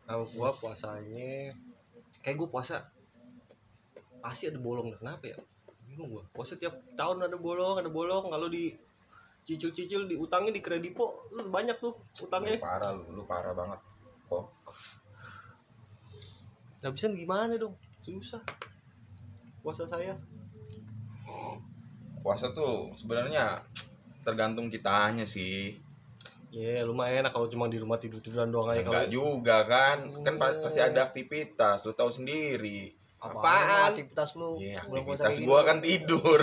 Kalau 0.09 0.25
gua 0.33 0.49
puasanya 0.57 1.53
kayak 2.25 2.37
gua 2.37 2.49
puasa 2.49 2.81
pasti 4.19 4.49
ada 4.49 4.59
bolong 4.61 4.93
kenapa 4.97 5.29
ya? 5.29 5.37
Bingung 5.89 6.09
gua. 6.17 6.23
Puasa 6.33 6.57
tiap 6.57 6.73
tahun 6.97 7.25
ada 7.25 7.37
bolong 7.37 7.81
ada 7.81 7.89
bolong. 7.89 8.29
Kalau 8.29 8.49
di 8.49 8.73
cicil-cicil 9.45 10.05
diutangin 10.05 10.53
di 10.53 10.61
kredipo 10.61 11.25
lu 11.33 11.49
banyak 11.49 11.81
tuh 11.81 11.93
lu 11.93 12.23
utangnya 12.29 12.61
parah 12.61 12.93
lu 12.93 13.05
lu 13.13 13.23
parah 13.25 13.53
banget. 13.57 13.79
Kok? 14.29 14.45
Nggak 16.85 16.93
bisa 16.93 17.05
gimana 17.13 17.53
dong? 17.57 17.73
Susah. 18.05 18.41
Puasa 19.65 19.89
saya 19.89 20.15
puasa 22.19 22.51
tuh 22.51 22.91
sebenarnya 22.93 23.63
tergantung 24.21 24.67
kitanya 24.67 25.23
sih. 25.23 25.75
Ya 26.49 26.81
lumayan 26.81 27.21
enak 27.21 27.31
kalau 27.31 27.45
cuma 27.45 27.69
di 27.69 27.77
rumah 27.77 27.95
tidur 27.95 28.17
tiduran 28.19 28.49
doang 28.49 28.69
aja 28.69 28.81
enggak 28.81 29.05
kalau 29.05 29.09
juga 29.09 29.57
kan. 29.63 29.97
Kan 30.21 30.35
pa- 30.35 30.57
pasti 30.59 30.79
ada 30.79 31.05
aktivitas 31.05 31.83
lu 31.83 31.93
tahu 31.93 32.09
sendiri. 32.09 32.89
Apaan 33.19 33.91
aktivitas 33.91 34.33
lu? 34.33 34.55
Iya, 34.57 34.79
Bulan 34.87 35.03
puasa 35.03 35.27
aktivitas 35.27 35.43
gua 35.43 35.59
gini? 35.59 35.67
kan 35.67 35.77
tidur. 35.79 36.39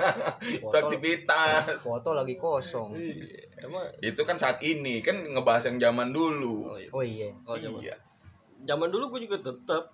Itu 0.58 0.72
aktivitas. 0.74 1.84
foto 1.84 2.10
lagi 2.12 2.34
kosong. 2.34 2.96
Iya, 2.96 3.44
emang 3.62 3.84
itu 4.00 4.22
kan 4.24 4.36
saat 4.36 4.58
ini 4.60 4.98
kan 5.00 5.20
ngebahas 5.20 5.68
yang 5.68 5.78
zaman 5.78 6.10
dulu. 6.10 6.64
Oh, 6.66 6.76
iya. 6.76 6.90
oh 6.90 7.04
iya 7.04 7.28
Oh, 7.44 7.54
zaman, 7.54 7.80
iya. 7.80 7.94
Zaman 8.64 8.88
dulu 8.88 9.12
gue 9.12 9.28
juga 9.28 9.38
tetap 9.38 9.92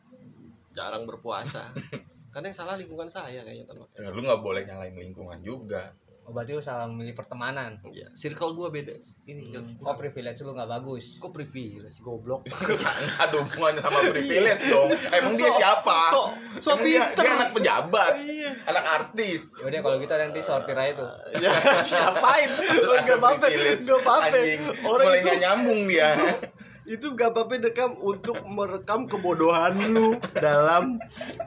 jarang 0.71 1.03
berpuasa 1.03 1.67
karena 2.31 2.47
yang 2.47 2.57
salah 2.57 2.75
lingkungan 2.75 3.07
saya 3.07 3.41
kayaknya 3.41 3.67
teman 3.67 3.87
Ya, 3.93 4.09
lu 4.09 4.21
nggak 4.21 4.41
boleh 4.41 4.63
nyalain 4.63 4.93
lingkungan 4.93 5.39
juga. 5.41 5.91
Oh, 6.23 6.33
berarti 6.33 6.53
lu 6.53 6.63
salah 6.63 6.87
memilih 6.87 7.11
pertemanan? 7.11 7.83
Ya 7.91 8.07
circle 8.13 8.55
gue 8.55 8.69
beda 8.71 8.95
ini 9.27 9.51
oh 9.81 9.95
privilege 9.95 10.39
lu 10.41 10.55
nggak 10.55 10.71
bagus? 10.71 11.19
Kok 11.19 11.33
privilege 11.33 11.99
goblok? 11.99 12.47
Nggak 12.47 12.95
ada 13.19 13.35
hubungannya 13.37 13.83
sama 13.83 13.99
privilege 14.07 14.63
dong. 14.65 14.89
Emang 15.11 15.35
dia 15.35 15.51
So- 15.51 15.59
siapa? 15.59 15.99
so- 16.09 16.31
so 16.61 16.71
Emang 16.73 16.87
dia, 16.87 17.03
dia 17.19 17.31
anak 17.35 17.51
pejabat 17.51 18.13
Iya. 18.17 18.51
anak 18.65 18.85
artis. 18.93 19.59
Yaudah 19.59 19.81
kalau 19.81 19.97
gitu 19.99 20.15
nanti 20.15 20.39
sortir 20.41 20.77
aja 20.79 20.93
tuh. 20.95 21.11
Ya 21.43 21.51
siapain? 21.83 22.47
Terus 22.47 22.87
gak 22.87 23.03
ada 23.03 23.15
apa-apa 23.17 23.39
privilege. 23.43 23.83
gak 23.83 23.99
apa-apa. 23.99 24.27
Anjing, 24.31 24.61
orang 24.87 25.03
mulai 25.03 25.19
itu 25.19 25.27
nggak 25.27 25.41
nyambung 25.41 25.81
dia 25.85 26.09
itu 26.91 27.15
gak 27.15 27.31
apa-apa 27.31 27.71
rekam 27.71 27.95
untuk 28.03 28.35
merekam 28.51 29.07
kebodohan 29.07 29.79
lu 29.95 30.19
dalam 30.35 30.99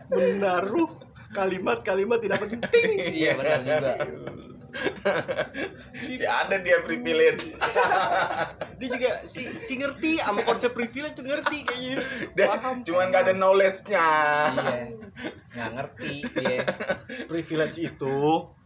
menaruh 0.07 0.87
kalimat-kalimat 1.35 2.23
tidak 2.23 2.39
penting. 2.47 2.95
Iya 3.11 3.35
benar 3.35 3.59
juga 3.59 3.93
si 5.93 6.23
ada 6.25 6.57
dia 6.59 6.81
privilege. 6.81 7.53
Dia 8.83 8.89
juga 8.89 9.11
si 9.23 9.47
si 9.63 9.79
ngerti 9.79 10.19
sama 10.19 10.43
konsep 10.43 10.75
privilege 10.75 11.15
tuh 11.15 11.23
ngerti 11.23 11.63
kayaknya. 11.63 11.95
Dia 12.35 12.51
paham. 12.51 12.83
cuman 12.83 13.05
nggak 13.13 13.23
ada 13.31 13.33
knowledge 13.37 13.87
nya 13.87 14.07
iya 14.51 14.91
nggak 15.55 15.69
ngerti 15.77 16.13
dia. 16.35 16.65
Privilege 17.29 17.77
itu. 17.79 18.17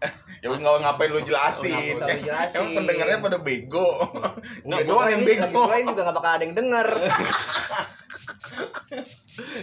Ya 0.38 0.54
nggak 0.54 0.86
ngapain 0.86 1.10
lu 1.10 1.22
jelasin. 1.26 1.98
Usah 1.98 2.06
lu 2.14 2.22
jelasin. 2.22 2.58
emang 2.62 2.86
pendengarnya 2.86 3.18
pada 3.18 3.38
bego. 3.42 3.90
Nggak, 4.70 4.82
doang 4.86 5.10
yang 5.10 5.26
bego. 5.26 5.50
pula 5.50 5.76
ini 5.82 5.90
juga 5.90 6.02
nggak 6.06 6.18
bakal 6.22 6.32
ada 6.38 6.44
yang 6.46 6.56
denger. 6.56 6.88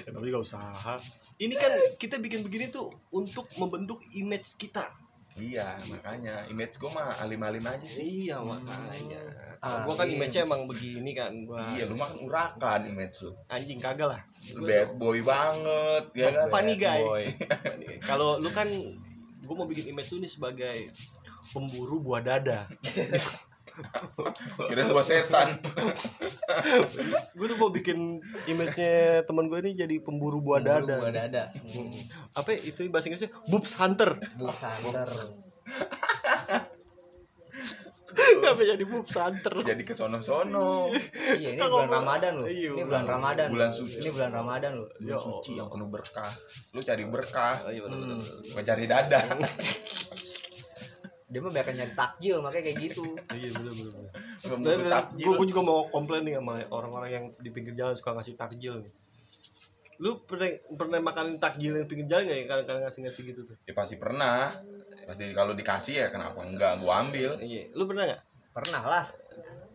Ya, 0.06 0.14
tapi 0.14 0.30
gak 0.30 0.46
usaha 0.46 0.94
ini 1.42 1.54
kan 1.58 1.72
kita 1.98 2.22
bikin 2.22 2.46
begini 2.46 2.70
tuh 2.70 2.94
untuk 3.10 3.46
membentuk 3.58 3.98
image 4.14 4.54
kita 4.54 4.86
iya 5.34 5.66
makanya 5.90 6.46
image 6.46 6.78
gua 6.78 7.02
mah 7.02 7.08
alim-alim 7.26 7.64
aja 7.66 7.86
sih. 7.86 8.30
Iya 8.30 8.38
makanya. 8.38 9.18
Ah, 9.58 9.82
gua 9.82 9.94
kan 9.98 10.06
iya. 10.06 10.14
image-nya 10.14 10.42
emang 10.46 10.62
begini 10.70 11.10
kan 11.10 11.32
gua 11.42 11.66
iya 11.74 11.90
lu 11.90 11.98
mah 11.98 12.06
kan 12.06 12.18
urakan 12.22 12.80
image 12.86 13.26
lu. 13.26 13.32
Anjing 13.50 13.80
kagak 13.82 14.08
lah. 14.14 14.22
Lu 14.54 14.62
bad 14.62 14.90
boy 14.94 15.18
banget 15.26 16.04
ya 16.14 16.28
kan? 16.30 16.48
Funny 16.54 16.74
guy 16.78 17.02
kalau 18.08 18.38
lu 18.38 18.50
kan 18.54 18.66
gua 19.42 19.54
mau 19.58 19.66
bikin 19.66 19.90
image 19.90 20.08
tuh 20.12 20.22
nih 20.22 20.30
sebagai 20.30 20.78
pemburu 21.50 22.00
buah 22.00 22.22
dada 22.24 22.66
kira 24.70 24.86
gua 24.90 25.02
setan. 25.02 25.58
Gue 27.34 27.46
tuh 27.50 27.58
mau 27.58 27.70
bikin 27.74 28.22
image-nya 28.46 29.26
teman 29.26 29.50
gue 29.50 29.58
ini 29.64 29.74
jadi 29.74 29.96
pemburu 29.98 30.38
buah 30.38 30.62
dada. 30.62 31.02
gua 31.02 31.10
dada. 31.10 31.50
Apa 32.38 32.54
ya, 32.54 32.58
itu 32.70 32.86
bahasa 32.90 33.10
Inggrisnya? 33.10 33.34
Boobs 33.50 33.74
hunter. 33.78 34.14
Busanter 34.38 35.08
apa 38.44 38.62
jadi 38.62 38.84
boobs 38.86 39.16
hunter? 39.16 39.54
Jadi 39.64 39.82
ke 39.82 39.94
sono-sono 39.96 40.92
iya 41.40 41.56
ini 41.56 41.60
bulan 41.66 41.90
ramadan 41.90 42.32
loh. 42.38 42.48
Iya, 42.48 42.70
ini 42.76 42.82
bulan 42.86 43.06
ramadan. 43.08 43.48
Bulan 43.50 43.70
suci. 43.72 44.04
ini 44.04 44.10
bulan 44.12 44.30
ramadan 44.30 44.72
loh. 44.78 44.88
Bulan 45.00 45.20
suci 45.20 45.50
yang 45.58 45.68
penuh 45.72 45.88
berkah. 45.90 46.30
Lu 46.76 46.80
cari 46.84 47.04
berkah. 47.08 47.54
Oh, 47.66 47.72
iya 47.72 47.80
benar-benar. 47.82 48.18
gua 48.54 48.62
cari 48.62 48.84
dada 48.86 49.20
dia 51.24 51.40
mah 51.40 51.50
banyak 51.50 51.72
nyari 51.72 51.92
takjil 51.96 52.36
makanya 52.44 52.64
kayak 52.68 52.78
gitu. 52.84 53.04
Iya 53.36 53.48
benar-benar 53.56 54.04
Pemburu 54.44 54.84
takjil. 54.86 55.26
gue 55.40 55.46
juga 55.50 55.62
mau 55.64 55.78
komplain 55.88 56.22
nih 56.28 56.36
sama 56.36 56.54
orang-orang 56.68 57.10
yang 57.10 57.24
di 57.40 57.50
pinggir 57.50 57.72
jalan 57.74 57.96
suka 57.96 58.12
ngasih 58.12 58.36
takjil 58.36 58.74
nih. 58.84 58.92
Lu 60.02 60.20
pernah 60.26 60.50
pernah 60.76 60.98
makan 61.00 61.40
takjil 61.40 61.80
yang 61.80 61.88
pinggir 61.88 62.06
jalan 62.06 62.28
nggak 62.28 62.38
ya? 62.38 62.44
Kadang-kadang 62.50 62.82
ngasih 62.86 63.00
ngasih 63.08 63.22
gitu 63.32 63.40
tuh. 63.48 63.56
Ya 63.64 63.72
pasti 63.72 63.96
pernah. 63.96 64.52
Pasti 65.08 65.32
kalau 65.32 65.56
dikasih 65.56 65.94
ya 66.04 66.06
kenapa 66.12 66.44
enggak? 66.44 66.80
Gua 66.84 67.00
ambil. 67.00 67.40
Iya. 67.40 67.72
Lu 67.72 67.88
pernah 67.88 68.04
nggak? 68.12 68.20
Pernah 68.52 68.82
lah. 68.84 69.04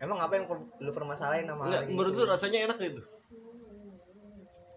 Emang 0.00 0.16
apa 0.16 0.32
yang 0.32 0.48
per- 0.48 0.64
lu 0.80 0.90
permasalahin 0.96 1.44
sama 1.44 1.68
nggak 1.68 1.76
hal 1.76 1.84
kayak 1.84 1.92
menurut 1.92 2.12
gitu? 2.16 2.24
lu 2.24 2.32
rasanya 2.32 2.58
enak 2.70 2.78
gitu 2.80 3.02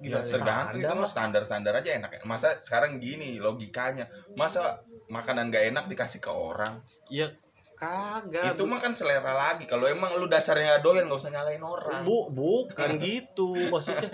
ya 0.01 0.19
Gimana? 0.19 0.31
tergantung 0.31 0.81
itu 0.81 0.93
mah 0.93 1.05
lah. 1.05 1.11
standar 1.11 1.41
standar 1.45 1.73
aja 1.77 1.89
enak. 1.99 2.23
Masa 2.25 2.55
sekarang 2.63 2.97
gini 2.97 3.37
logikanya. 3.37 4.09
Masa 4.33 4.81
makanan 5.11 5.53
gak 5.53 5.69
enak 5.69 5.85
dikasih 5.91 6.23
ke 6.23 6.31
orang? 6.31 6.73
Ya 7.11 7.29
kagak. 7.77 8.55
Itu 8.55 8.63
mah 8.65 8.79
kan 8.79 8.95
selera 8.95 9.33
lagi. 9.33 9.67
Kalau 9.67 9.85
emang 9.85 10.15
lu 10.17 10.25
dasarnya 10.31 10.77
nggak 10.77 10.83
doyan 10.85 11.05
nggak 11.09 11.19
usah 11.19 11.31
nyalain 11.33 11.61
orang. 11.61 12.01
Bu, 12.07 12.31
bukan 12.31 12.97
gitu. 12.97 13.53
Maksudnya 13.73 14.09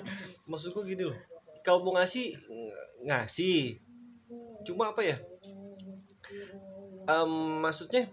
maksud 0.49 0.73
gua 0.73 0.83
gini 0.83 1.03
loh. 1.05 1.17
Kalau 1.61 1.85
mau 1.85 1.95
ngasih 1.99 2.33
ng- 2.33 2.73
ngasih. 3.05 3.77
Cuma 4.65 4.91
apa 4.91 5.05
ya? 5.05 5.17
Em, 7.09 7.31
maksudnya 7.61 8.05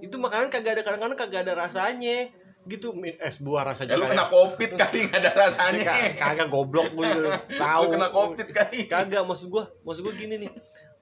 itu 0.00 0.16
makanan 0.16 0.48
kagak 0.48 0.80
ada 0.80 0.82
kadang-kadang 0.86 1.18
kagak 1.18 1.42
ada 1.46 1.54
rasanya 1.58 2.30
gitu 2.64 2.96
es 3.20 3.44
buah 3.44 3.68
rasanya 3.68 3.92
ya 3.92 4.00
lu 4.00 4.08
kena 4.08 4.26
covid 4.26 4.70
kali 4.72 5.04
nggak 5.04 5.20
ada 5.20 5.32
rasanya. 5.36 5.84
Ka- 5.84 6.16
kagak 6.16 6.48
goblok 6.48 6.96
gue 6.96 7.06
tahu. 7.52 7.82
Lu 7.86 7.92
kena 7.92 8.08
covid 8.08 8.48
kali. 8.48 8.88
Kagak 8.88 9.28
maksud 9.28 9.52
gua 9.52 9.68
maksud 9.84 10.00
gua 10.00 10.14
gini 10.16 10.40
nih. 10.40 10.50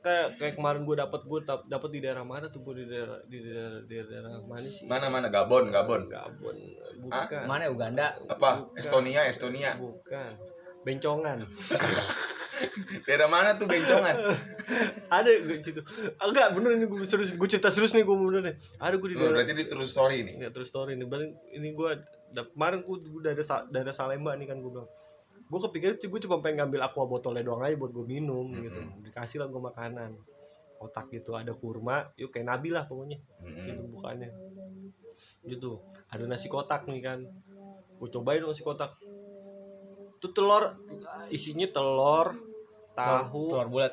Kayak 0.02 0.26
kayak 0.42 0.54
kemarin 0.58 0.82
gua 0.82 1.06
dapat 1.06 1.22
gua 1.22 1.38
tap- 1.46 1.62
dapat 1.70 1.94
di 1.94 2.02
daerah 2.02 2.26
mana 2.26 2.50
tuh? 2.50 2.66
Gua 2.66 2.74
di 2.74 2.90
daerah 2.90 3.22
di 3.30 3.38
daerah, 3.38 3.78
di 3.86 3.94
daerah 4.02 4.42
mana 4.42 4.66
sih? 4.66 4.90
Mana 4.90 5.06
mana? 5.06 5.30
Gabon 5.30 5.70
Gabon. 5.70 6.10
Gabon. 6.10 6.56
Bukan. 7.06 7.44
Mana 7.46 7.66
ya, 7.66 7.70
Uganda? 7.70 8.10
apa? 8.26 8.66
Estonia 8.74 9.22
Estonia. 9.30 9.70
Bukan. 9.78 10.32
Bencongan 10.82 11.38
daerah 13.08 13.28
mana 13.28 13.56
tuh 13.56 13.66
bencongan? 13.66 14.16
Ada 15.08 15.30
gue 15.44 15.56
di 15.56 15.64
situ. 15.64 15.80
Enggak 16.20 16.52
bener 16.56 16.70
ini 16.76 16.86
gue 16.88 17.00
serius 17.04 17.32
gue 17.36 17.48
cerita 17.48 17.72
serius 17.72 17.96
nih 17.96 18.04
gue 18.04 18.16
bener 18.16 18.42
nih. 18.52 18.54
Ada 18.80 18.94
gue 18.96 19.08
di 19.12 19.16
daerah 19.16 19.42
berarti 19.42 19.52
di 19.56 19.64
terus 19.68 19.88
story 19.92 20.24
nih? 20.24 20.34
Nggak 20.40 20.52
terus 20.52 20.68
story 20.68 20.96
nih. 20.96 21.06
Balik, 21.08 21.30
ini 21.56 21.68
gue 21.72 21.90
kemarin 22.52 22.80
gue 22.84 22.96
udah 22.96 23.30
ada 23.32 23.44
daerah 23.68 23.94
Salemba 23.94 24.36
nih 24.36 24.48
kan 24.48 24.60
gue 24.60 24.70
bilang. 24.70 24.88
Gue 25.52 25.60
kepikiran 25.68 26.00
gue 26.00 26.20
cuma 26.24 26.40
pengen 26.40 26.64
ngambil 26.64 26.80
aqua 26.88 27.04
botolnya 27.04 27.44
doang 27.44 27.60
aja 27.60 27.76
buat 27.76 27.92
gue 27.92 28.06
minum 28.08 28.48
gitu. 28.56 28.80
Dikasih 29.04 29.44
lah 29.44 29.48
gue 29.52 29.60
makanan. 29.60 30.16
Otak 30.82 31.14
gitu 31.14 31.38
ada 31.38 31.54
kurma 31.54 32.10
yuk 32.18 32.34
kayak 32.34 32.48
nabi 32.48 32.74
lah 32.74 32.82
pokoknya. 32.88 33.20
Mm-mm. 33.44 33.68
gitu 33.70 33.82
bukannya. 33.92 34.32
Gitu. 35.44 35.78
Ada 36.08 36.24
nasi 36.24 36.48
kotak 36.48 36.88
nih 36.88 37.04
kan. 37.04 37.20
Gue 38.00 38.08
cobain 38.10 38.42
nasi 38.42 38.64
kotak 38.66 38.96
itu 40.22 40.30
telur 40.30 40.70
isinya 41.34 41.66
telur 41.66 42.30
tahu 42.94 43.58
Telur 43.58 43.66
bulat. 43.66 43.90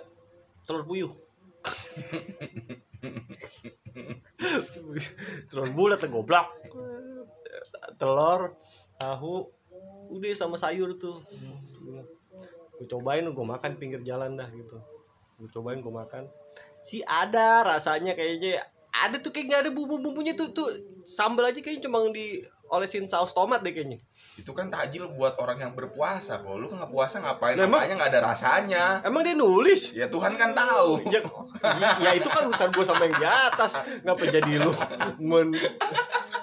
telur 0.61 0.85
puyuh. 0.85 1.09
Telur 5.49 5.73
bulat 5.73 6.05
goblok. 6.05 6.53
Telur 7.97 8.53
tahu 9.01 9.49
udah 10.13 10.29
sama 10.37 10.61
sayur 10.61 11.01
tuh. 11.01 11.17
Gue 12.77 12.85
cobain 12.85 13.25
gue 13.25 13.45
makan 13.49 13.81
pinggir 13.81 14.05
jalan 14.05 14.37
dah 14.37 14.45
gitu. 14.53 14.77
Gue 15.41 15.49
cobain 15.49 15.81
gue 15.81 15.89
makan. 15.89 16.29
Si 16.85 17.01
ada 17.03 17.65
rasanya 17.65 18.13
kayaknya. 18.13 18.61
Ada 18.89 19.17
tuh 19.17 19.33
kayak 19.33 19.45
nggak 19.49 19.61
ada 19.65 19.71
bumbu 19.73 19.97
bumbunya 19.97 20.37
tuh 20.37 20.53
tuh. 20.53 20.69
Sambal 21.09 21.49
aja 21.49 21.57
kayaknya 21.57 21.89
cuma 21.89 22.05
diolesin 22.69 23.09
saus 23.09 23.33
tomat 23.33 23.65
deh 23.65 23.73
kayaknya. 23.73 23.97
Itu 24.37 24.53
kan 24.53 24.69
takjil 24.69 25.09
buat 25.17 25.33
orang 25.41 25.57
yang 25.57 25.73
berpuasa 25.73 26.37
kok 26.39 26.53
lu 26.53 26.69
kan 26.69 26.85
nggak 26.85 26.93
puasa 26.93 27.17
ngapain? 27.17 27.57
Lah, 27.57 27.65
emang- 27.65 27.81
makanya 27.81 27.95
nggak 27.97 28.11
ada 28.13 28.21
rasanya. 28.21 28.83
Emang 29.01 29.25
dia 29.25 29.33
nulis? 29.33 29.97
Ya 29.97 30.05
Tuhan 30.05 30.37
kan 30.37 30.53
tahu. 30.53 31.01
Ya, 31.59 31.91
ya 31.99 32.11
itu 32.15 32.29
kan 32.31 32.47
urusan 32.47 32.71
gue 32.71 32.85
sama 32.85 33.03
yang 33.03 33.15
di 33.17 33.25
atas. 33.27 33.83
Ngapa 34.05 34.23
jadi 34.31 34.63
lu 34.63 34.71
men 35.19 35.51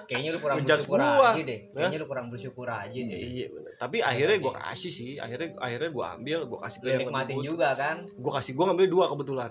Kayaknya 0.06 0.30
lu 0.34 0.38
kurang 0.38 0.56
Ngejudge 0.62 0.86
bersyukur 0.86 0.98
gua. 1.02 1.30
aja 1.32 1.42
deh. 1.42 1.60
Kayaknya 1.72 1.98
lu 1.98 2.06
kurang 2.06 2.26
bersyukur 2.28 2.66
aja 2.68 2.94
deh. 2.94 3.18
iya 3.18 3.46
bener. 3.50 3.72
tapi 3.76 3.96
akhirnya 4.04 4.36
gue 4.38 4.52
kasih 4.52 4.92
sih. 4.92 5.10
Akhirnya 5.16 5.56
akhirnya 5.56 5.90
gue 5.90 6.04
ambil 6.20 6.38
gue 6.46 6.58
kasih 6.62 6.78
ke 6.78 6.86
yang 6.92 7.00
nikmatin 7.06 7.36
juga 7.40 7.68
kan. 7.74 7.96
gue 8.04 8.32
kasih 8.36 8.52
gue 8.54 8.64
ngambil 8.66 8.86
dua 8.86 9.04
kebetulan 9.10 9.50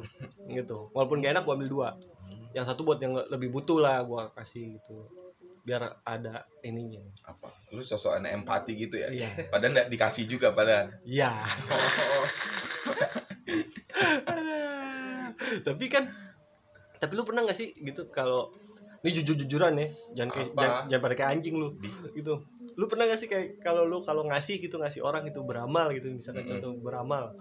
gitu. 0.53 0.77
Walaupun 0.93 1.17
gak 1.19 1.31
enak 1.33 1.43
gue 1.43 1.53
ambil 1.57 1.69
dua. 1.71 1.89
Yang 2.55 2.65
satu 2.71 2.81
buat 2.87 2.99
yang 3.01 3.17
lebih 3.27 3.49
butuh 3.51 3.81
lah 3.81 3.99
gue 4.05 4.21
kasih 4.37 4.79
gitu 4.79 5.24
biar 5.65 6.05
ada 6.05 6.45
ininya. 6.61 7.01
Apa? 7.25 7.49
Lu 7.73 7.81
sosok 7.81 8.21
anak 8.21 8.37
empati 8.37 8.77
gitu 8.77 9.01
ya? 9.01 9.09
Iya. 9.09 9.49
padahal 9.49 9.73
nggak 9.73 9.89
dikasih 9.89 10.29
juga 10.29 10.53
padahal. 10.53 10.93
Ya 11.03 11.33
tapi 15.65 15.85
kan 15.89 16.05
tapi 17.01 17.13
lu 17.17 17.23
pernah 17.25 17.45
gak 17.45 17.57
sih 17.57 17.73
gitu 17.81 18.09
kalau 18.09 18.49
ini 19.05 19.13
jujur 19.21 19.37
jujuran 19.37 19.77
ya 19.77 19.87
jangan 20.17 20.31
kayak 20.33 20.49
jangan, 20.57 20.83
jangan 20.89 21.03
pada 21.05 21.15
kayak 21.17 21.31
anjing 21.37 21.55
lu 21.57 21.77
gitu. 22.13 22.41
Lu 22.75 22.91
pernah 22.91 23.07
gak 23.07 23.19
sih 23.21 23.29
kayak 23.29 23.61
kalau 23.61 23.85
lu 23.85 24.01
kalau 24.01 24.25
ngasih 24.27 24.59
gitu 24.59 24.81
ngasih 24.81 25.01
orang 25.05 25.23
itu 25.29 25.39
beramal 25.45 25.89
gitu 25.93 26.11
misalkan 26.11 26.43
Mm-mm. 26.43 26.61
contoh 26.61 26.71
beramal 26.81 27.33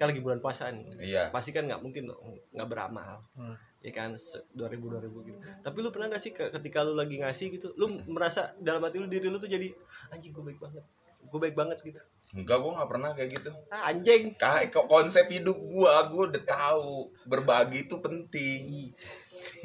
kan 0.00 0.08
lagi 0.08 0.24
bulan 0.24 0.40
puasa 0.40 0.72
nih. 0.72 0.84
Iya. 0.96 1.22
Pasti 1.28 1.52
kan 1.52 1.68
nggak 1.68 1.84
mungkin 1.84 2.08
nggak 2.56 2.68
beramal. 2.68 3.20
Hmm. 3.36 3.52
ya 3.80 3.92
kan? 3.92 4.12
Se- 4.16 4.44
2000 4.52 4.76
2000 4.92 5.28
gitu. 5.28 5.36
Tapi 5.60 5.76
lu 5.80 5.88
pernah 5.88 6.12
gak 6.12 6.20
sih 6.20 6.32
ke- 6.36 6.52
ketika 6.52 6.84
lu 6.84 6.92
lagi 6.92 7.16
ngasih 7.16 7.48
gitu 7.48 7.72
lu 7.80 7.88
merasa 8.12 8.52
dalam 8.60 8.84
hati 8.84 9.00
lu 9.00 9.08
diri 9.08 9.28
lu 9.28 9.40
tuh 9.40 9.48
jadi 9.48 9.72
anjing 10.12 10.32
gue 10.32 10.44
baik 10.44 10.60
banget. 10.60 10.84
Gue 11.28 11.40
baik 11.40 11.56
banget 11.56 11.80
gitu? 11.80 11.96
Enggak 12.30 12.62
gua 12.62 12.78
nggak 12.78 12.90
pernah 12.94 13.10
kayak 13.10 13.30
gitu. 13.34 13.50
Ah, 13.68 13.90
anjing. 13.90 14.30
Kayak 14.38 14.70
konsep 14.86 15.26
hidup 15.26 15.58
gua 15.66 16.06
gua 16.06 16.30
udah 16.30 16.44
tahu. 16.46 17.10
Berbagi 17.26 17.90
itu 17.90 17.98
penting 17.98 18.94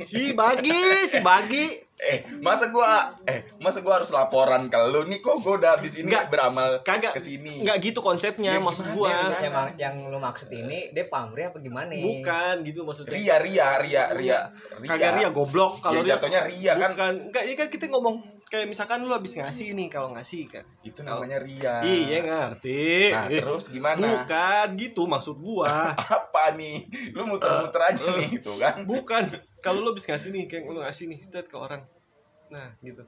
si 0.02 0.34
bagi 0.34 0.76
si 1.06 1.20
bagi. 1.20 1.66
Eh 1.96 2.20
masa 2.38 2.70
gua 2.70 3.08
eh 3.24 3.48
masa 3.58 3.80
gua 3.80 3.98
harus 3.98 4.12
laporan 4.12 4.68
ke 4.68 4.76
lu? 4.86 5.08
Nih 5.08 5.18
kok 5.18 5.40
gua 5.40 5.56
udah 5.56 5.72
habis 5.74 5.96
ini 5.96 6.12
Nggak. 6.12 6.28
beramal 6.28 6.84
kagak. 6.84 7.16
ke 7.16 7.24
sini? 7.24 7.64
Nggak 7.64 7.78
gitu 7.82 8.00
konsepnya 8.00 8.52
Ya, 8.52 8.60
maksud 8.60 8.92
gua. 8.92 9.08
ya, 9.08 9.32
Yang, 9.32 9.44
yang, 9.48 9.68
yang 9.78 10.12
lu 10.12 10.20
maksud 10.20 10.50
ini 10.50 10.92
dia 10.92 11.08
pamrih 11.08 11.48
apa 11.48 11.58
gimana? 11.58 11.96
bukan 11.96 12.56
gitu 12.62 12.84
maksudnya. 12.84 13.16
Ria 13.16 13.36
ria 13.40 13.68
ria 13.80 14.04
ria. 14.12 14.40
Kagak 14.84 15.12
ria 15.16 15.30
goblok 15.32 15.80
kalau 15.80 16.04
dia. 16.04 16.20
jatuhnya 16.20 16.44
ria 16.44 16.74
kan? 16.76 16.92
Bukan. 16.92 17.14
Enggak 17.32 17.44
ini 17.48 17.56
kan 17.56 17.68
kita 17.72 17.88
ngomong 17.88 18.16
kayak 18.46 18.70
misalkan 18.70 19.02
lu 19.02 19.12
habis 19.12 19.36
ngasih 19.42 19.74
nih 19.74 19.88
kalau 19.90 20.14
ngasih 20.14 20.46
kan 20.46 20.62
itu 20.86 21.02
namanya 21.02 21.42
ria. 21.42 21.82
Iya 21.82 22.22
ngerti. 22.22 23.10
Nah 23.12 23.26
terus 23.28 23.74
gimana? 23.74 24.06
Bukan 24.06 24.68
gitu 24.78 25.10
maksud 25.10 25.42
gua. 25.42 25.68
Apa 26.18 26.54
nih? 26.54 26.86
Lu 27.18 27.26
muter-muter 27.26 27.82
aja 27.82 28.06
nih 28.06 28.28
gitu 28.38 28.54
kan? 28.62 28.86
Bukan. 28.86 29.24
Kalau 29.66 29.82
lu 29.82 29.90
habis 29.92 30.06
ngasih 30.06 30.30
nih 30.30 30.46
kayak 30.46 30.70
lu 30.70 30.80
ngasih 30.80 31.10
nih 31.10 31.20
set 31.26 31.50
ke 31.50 31.58
orang. 31.58 31.82
Nah 32.54 32.70
gitu. 32.86 33.02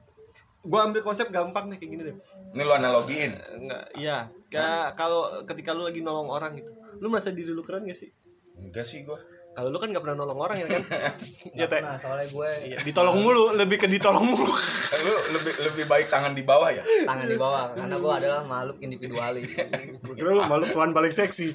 Gua 0.66 0.90
ambil 0.90 1.06
konsep 1.06 1.30
gampang 1.30 1.70
nih 1.70 1.78
kayak 1.78 1.90
gini 1.94 2.02
deh. 2.02 2.16
Ini 2.58 2.62
lu 2.66 2.72
analogiin? 2.74 3.32
Enggak 3.62 3.84
iya. 3.94 4.26
Kayak 4.50 4.98
kalau 4.98 5.30
ketika 5.46 5.70
lu 5.72 5.86
lagi 5.86 6.02
nolong 6.02 6.28
orang 6.28 6.58
gitu 6.58 6.74
lu 6.98 7.06
merasa 7.14 7.30
diri 7.30 7.54
lu 7.54 7.62
keren 7.62 7.86
gak 7.86 7.94
sih? 7.94 8.10
Enggak 8.58 8.82
sih 8.82 9.06
gua 9.06 9.22
kalau 9.58 9.74
lu 9.74 9.78
kan 9.82 9.90
nggak 9.90 10.06
pernah 10.06 10.22
nolong 10.22 10.38
orang 10.38 10.62
ya 10.62 10.66
kan? 10.70 10.82
Ya 11.58 11.66
teh. 11.66 11.82
Nah, 11.82 11.98
soalnya 11.98 12.30
gue 12.30 12.50
Iya, 12.70 12.78
ditolong 12.86 13.18
mulu 13.18 13.58
lebih 13.58 13.82
ke 13.82 13.90
ditolong 13.90 14.22
mulu. 14.22 14.46
Lu 15.02 15.14
lebih 15.34 15.52
lebih 15.66 15.84
baik 15.90 16.06
tangan 16.06 16.30
di 16.30 16.46
bawah 16.46 16.70
ya? 16.70 16.86
Tangan 17.02 17.26
di 17.26 17.34
bawah 17.34 17.74
karena 17.74 17.98
gue 17.98 18.12
adalah 18.22 18.40
makhluk 18.46 18.78
individualis. 18.78 19.58
Gua 20.06 20.14
kira 20.22 20.30
lu 20.30 20.46
malu 20.46 20.62
tuan 20.70 20.94
paling 20.94 21.10
seksi. 21.10 21.50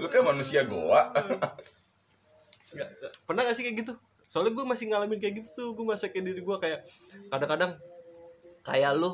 Lu 0.00 0.08
kan 0.08 0.22
manusia 0.24 0.64
goa. 0.64 1.12
Pernah 3.28 3.44
gak 3.44 3.56
sih 3.60 3.68
kayak 3.68 3.84
gitu? 3.84 3.92
Soalnya 4.24 4.56
gue 4.56 4.64
masih 4.64 4.88
ngalamin 4.88 5.20
kayak 5.20 5.44
gitu 5.44 5.48
tuh 5.52 5.68
gue 5.76 5.84
masa 5.84 6.08
kayak 6.08 6.24
diri 6.24 6.40
gue 6.40 6.56
kayak 6.56 6.80
kadang-kadang 7.28 7.76
kayak 8.64 8.96
lu 8.96 9.12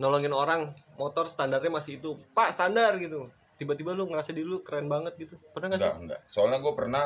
nolongin 0.00 0.32
orang 0.32 0.64
motor 0.96 1.28
standarnya 1.28 1.68
masih 1.68 2.00
itu 2.00 2.16
pak 2.32 2.56
standar 2.56 2.96
gitu 2.96 3.28
tiba-tiba 3.60 3.92
lu 3.92 4.08
ngerasa 4.08 4.32
diri 4.32 4.48
lu 4.48 4.64
keren 4.64 4.88
banget 4.88 5.12
gitu. 5.20 5.36
Pernah 5.52 5.76
gak 5.76 5.78
sih? 5.78 5.84
enggak 5.84 5.96
enggak 6.00 6.20
soalnya 6.24 6.58
gue 6.64 6.72
pernah 6.72 7.04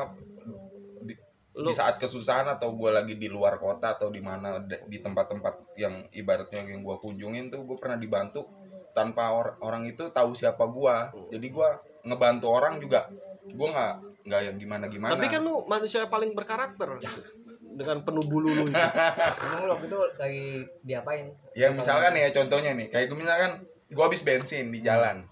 di, 1.02 1.14
Lu- 1.58 1.66
di 1.66 1.74
saat 1.74 1.98
kesusahan 1.98 2.46
atau 2.46 2.70
gue 2.78 2.90
lagi 2.94 3.18
di 3.18 3.26
luar 3.26 3.58
kota 3.58 3.98
atau 3.98 4.06
di 4.14 4.22
mana 4.22 4.62
di 4.62 4.98
tempat-tempat 5.02 5.74
yang 5.74 6.06
ibaratnya 6.14 6.62
yang 6.62 6.86
gue 6.86 6.96
kunjungin 7.02 7.50
tuh 7.50 7.66
gue 7.66 7.74
pernah 7.82 7.98
dibantu 7.98 8.46
tanpa 8.94 9.34
or- 9.34 9.58
orang 9.66 9.82
itu 9.90 10.06
tahu 10.14 10.38
siapa 10.38 10.62
gue 10.70 10.94
jadi 11.34 11.46
gue 11.50 11.68
ngebantu 12.06 12.46
orang 12.54 12.78
juga. 12.78 13.10
Gue 13.50 13.68
nggak 13.74 13.94
nggak 14.24 14.40
yang 14.40 14.56
gimana 14.56 14.88
gimana 14.88 15.12
tapi 15.18 15.28
kan 15.28 15.42
lu 15.42 15.66
manusia 15.66 16.06
paling 16.06 16.32
berkarakter. 16.32 17.02
Dengan 17.74 18.06
penuh 18.06 18.22
bulu 18.30 18.46
lu 18.54 18.64
itu. 18.70 18.78
Emang 19.50 19.60
lu 19.66 19.70
waktu 19.74 19.86
itu 19.90 19.98
lagi 20.22 20.46
diapain? 20.86 21.26
ya 21.58 21.74
misalkan 21.74 22.14
ya 22.14 22.30
contohnya 22.30 22.70
nih. 22.78 22.86
Kayak 22.86 23.10
gue 23.10 23.18
misalkan 23.18 23.50
gue 23.90 24.04
habis 24.06 24.22
bensin 24.22 24.70
di 24.70 24.78
jalan 24.78 25.26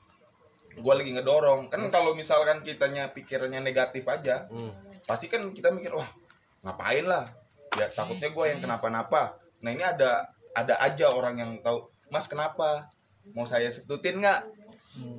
gue 0.75 0.95
lagi 0.95 1.11
ngedorong. 1.11 1.69
Kan 1.69 1.83
kalau 1.89 2.13
misalkan 2.13 2.61
kitanya 2.61 3.11
pikirannya 3.11 3.61
negatif 3.61 4.05
aja 4.05 4.47
Hmm. 4.47 4.73
pasti 5.03 5.27
kan 5.27 5.43
kita 5.49 5.69
mikir 5.69 5.91
wah 5.91 6.07
ngapain 6.63 7.03
lah? 7.03 7.27
Ya 7.75 7.87
takutnya 7.87 8.29
gue 8.29 8.45
yang 8.47 8.61
kenapa-napa. 8.61 9.35
Nah 9.61 9.71
ini 9.71 9.81
ada 9.81 10.25
ada 10.53 10.77
aja 10.79 11.09
orang 11.09 11.37
yang 11.37 11.53
tahu 11.59 11.83
mas 12.09 12.27
kenapa? 12.27 12.87
Mau 13.33 13.43
saya 13.43 13.67
setutin 13.67 14.19
nggak? 14.19 14.41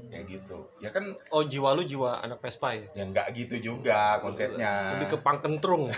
Kayak 0.07 0.25
gitu. 0.29 0.57
Ya 0.77 0.89
kan 0.89 1.01
oh 1.29 1.43
jiwa 1.43 1.71
lu 1.71 1.81
jiwa 1.81 2.19
anak 2.19 2.39
Vespa 2.39 2.73
ya? 2.73 2.85
Ya 2.93 3.03
nggak 3.05 3.27
gitu 3.33 3.55
juga 3.59 4.17
konsepnya. 4.19 4.95
Lebih 4.95 5.07
ke 5.09 5.19
pangkentrung. 5.19 5.89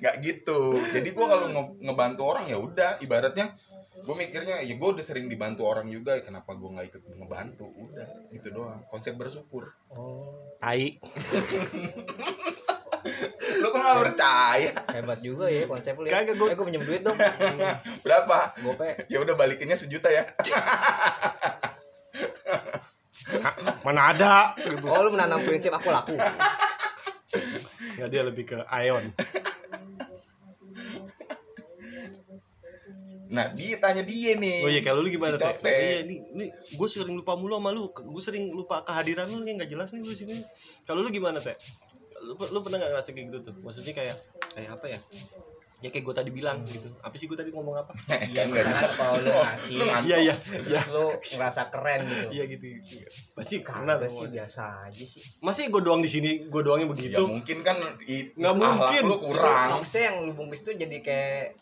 Nggak 0.00 0.14
gitu. 0.20 0.60
Jadi 0.80 1.08
gue 1.08 1.26
kalau 1.28 1.46
nge- 1.46 1.74
ngebantu 1.80 2.22
orang 2.24 2.48
ya 2.48 2.58
udah 2.58 2.98
ibaratnya 2.98 3.54
gue 4.02 4.14
mikirnya 4.18 4.66
ya 4.66 4.74
gue 4.74 4.88
udah 4.98 5.04
sering 5.04 5.30
dibantu 5.30 5.62
orang 5.62 5.86
juga 5.86 6.18
ya 6.18 6.22
kenapa 6.26 6.58
gue 6.58 6.68
nggak 6.68 6.86
ikut 6.90 7.02
ngebantu? 7.22 7.66
Udah 7.70 8.08
gitu 8.34 8.48
doang. 8.50 8.82
Konsep 8.90 9.14
bersyukur. 9.14 9.70
Oh. 9.94 10.34
tai. 10.58 10.98
Lu 13.62 13.66
kok 13.70 13.78
nggak 13.78 13.98
percaya? 14.10 14.70
Hebat 14.94 15.18
juga 15.22 15.46
ya 15.46 15.66
konsep 15.70 15.94
lu 15.98 16.06
ya. 16.10 16.18
Kagak, 16.18 16.34
gua- 16.38 16.50
eh 16.50 16.56
gue 16.58 16.66
pinjam 16.66 16.82
duit 16.82 17.02
dong. 17.02 17.14
Berapa? 18.02 18.54
Gope. 18.62 19.06
Ya 19.06 19.22
udah 19.22 19.34
balikinnya 19.38 19.78
sejuta 19.78 20.10
ya. 20.10 20.26
Mana 23.86 24.14
ada 24.14 24.54
gitu. 24.58 24.86
Oh 24.86 25.02
lu 25.06 25.14
menanam 25.14 25.38
prinsip 25.42 25.70
aku 25.74 25.90
laku. 25.90 26.14
Nggak 27.98 28.08
dia 28.10 28.22
lebih 28.26 28.44
ke 28.50 28.58
Ion 28.82 29.14
nah 33.32 33.48
dia 33.50 33.80
tanya 33.80 34.04
dia 34.04 34.36
nih. 34.36 34.60
Oh 34.60 34.68
iya 34.68 34.80
kalau 34.80 35.00
lu 35.00 35.08
gimana 35.08 35.34
Si 35.34 35.42
Cote. 35.42 35.72
iya 35.72 36.04
ini 36.04 36.20
ini 36.36 36.46
gue 36.48 36.88
sering 36.88 37.16
lupa 37.16 37.32
mulu 37.34 37.56
sama 37.56 37.72
lu. 37.72 37.88
Gue 37.88 38.22
sering 38.22 38.52
lupa 38.52 38.84
kehadiran 38.84 39.24
lu 39.26 39.40
nih 39.40 39.56
nggak 39.56 39.70
jelas 39.72 39.88
nih 39.90 40.04
lu 40.04 40.12
sini. 40.12 40.36
Kalau 40.84 41.00
lu 41.00 41.08
gimana 41.08 41.40
teh? 41.40 41.56
Lu, 42.22 42.36
lu 42.36 42.58
pernah 42.60 42.76
nggak 42.76 42.90
ngerasa 42.92 43.08
kayak 43.10 43.26
gitu 43.32 43.38
tuh? 43.40 43.54
Maksudnya 43.64 43.96
kayak 43.96 44.16
kayak 44.52 44.70
apa 44.76 44.86
ya? 44.86 44.98
Ya 45.82 45.90
kayak 45.90 46.04
gue 46.06 46.14
tadi 46.14 46.30
bilang 46.30 46.54
gitu. 46.62 46.86
Apa 47.02 47.18
sih 47.18 47.26
gue 47.26 47.34
tadi 47.34 47.50
ngomong 47.50 47.74
apa? 47.74 47.90
Iya, 48.30 48.46
enggak. 48.46 48.62
karena 48.62 48.86
kalau 48.86 49.14
lu 49.18 49.30
ngasih? 49.34 49.74
iya 50.06 50.16
iya 50.30 50.34
iya. 50.68 50.80
lu 50.94 51.10
ngerasa 51.16 51.62
keren 51.74 52.00
gitu. 52.06 52.26
Iya 52.36 52.44
gitu 52.52 52.64
pasti 53.34 53.54
karena 53.66 53.98
sih 54.06 54.28
biasa 54.30 54.62
aja 54.86 55.02
sih. 55.02 55.42
Masih 55.42 55.72
gue 55.74 55.82
doang 55.82 55.98
di 55.98 56.06
sini 56.06 56.46
gue 56.46 56.62
doangnya 56.62 56.86
ya 56.86 56.92
begitu. 56.92 57.22
mungkin 57.26 57.58
kan 57.66 57.74
Nggak 57.80 58.52
akhlak 58.54 58.76
mungkin. 58.78 59.02
lu 59.10 59.16
kurang. 59.24 59.68
Maksudnya 59.82 60.04
yang 60.12 60.16
lu 60.22 60.32
bungkus 60.38 60.62
tuh 60.62 60.74
jadi 60.78 60.96
kayak 61.02 61.56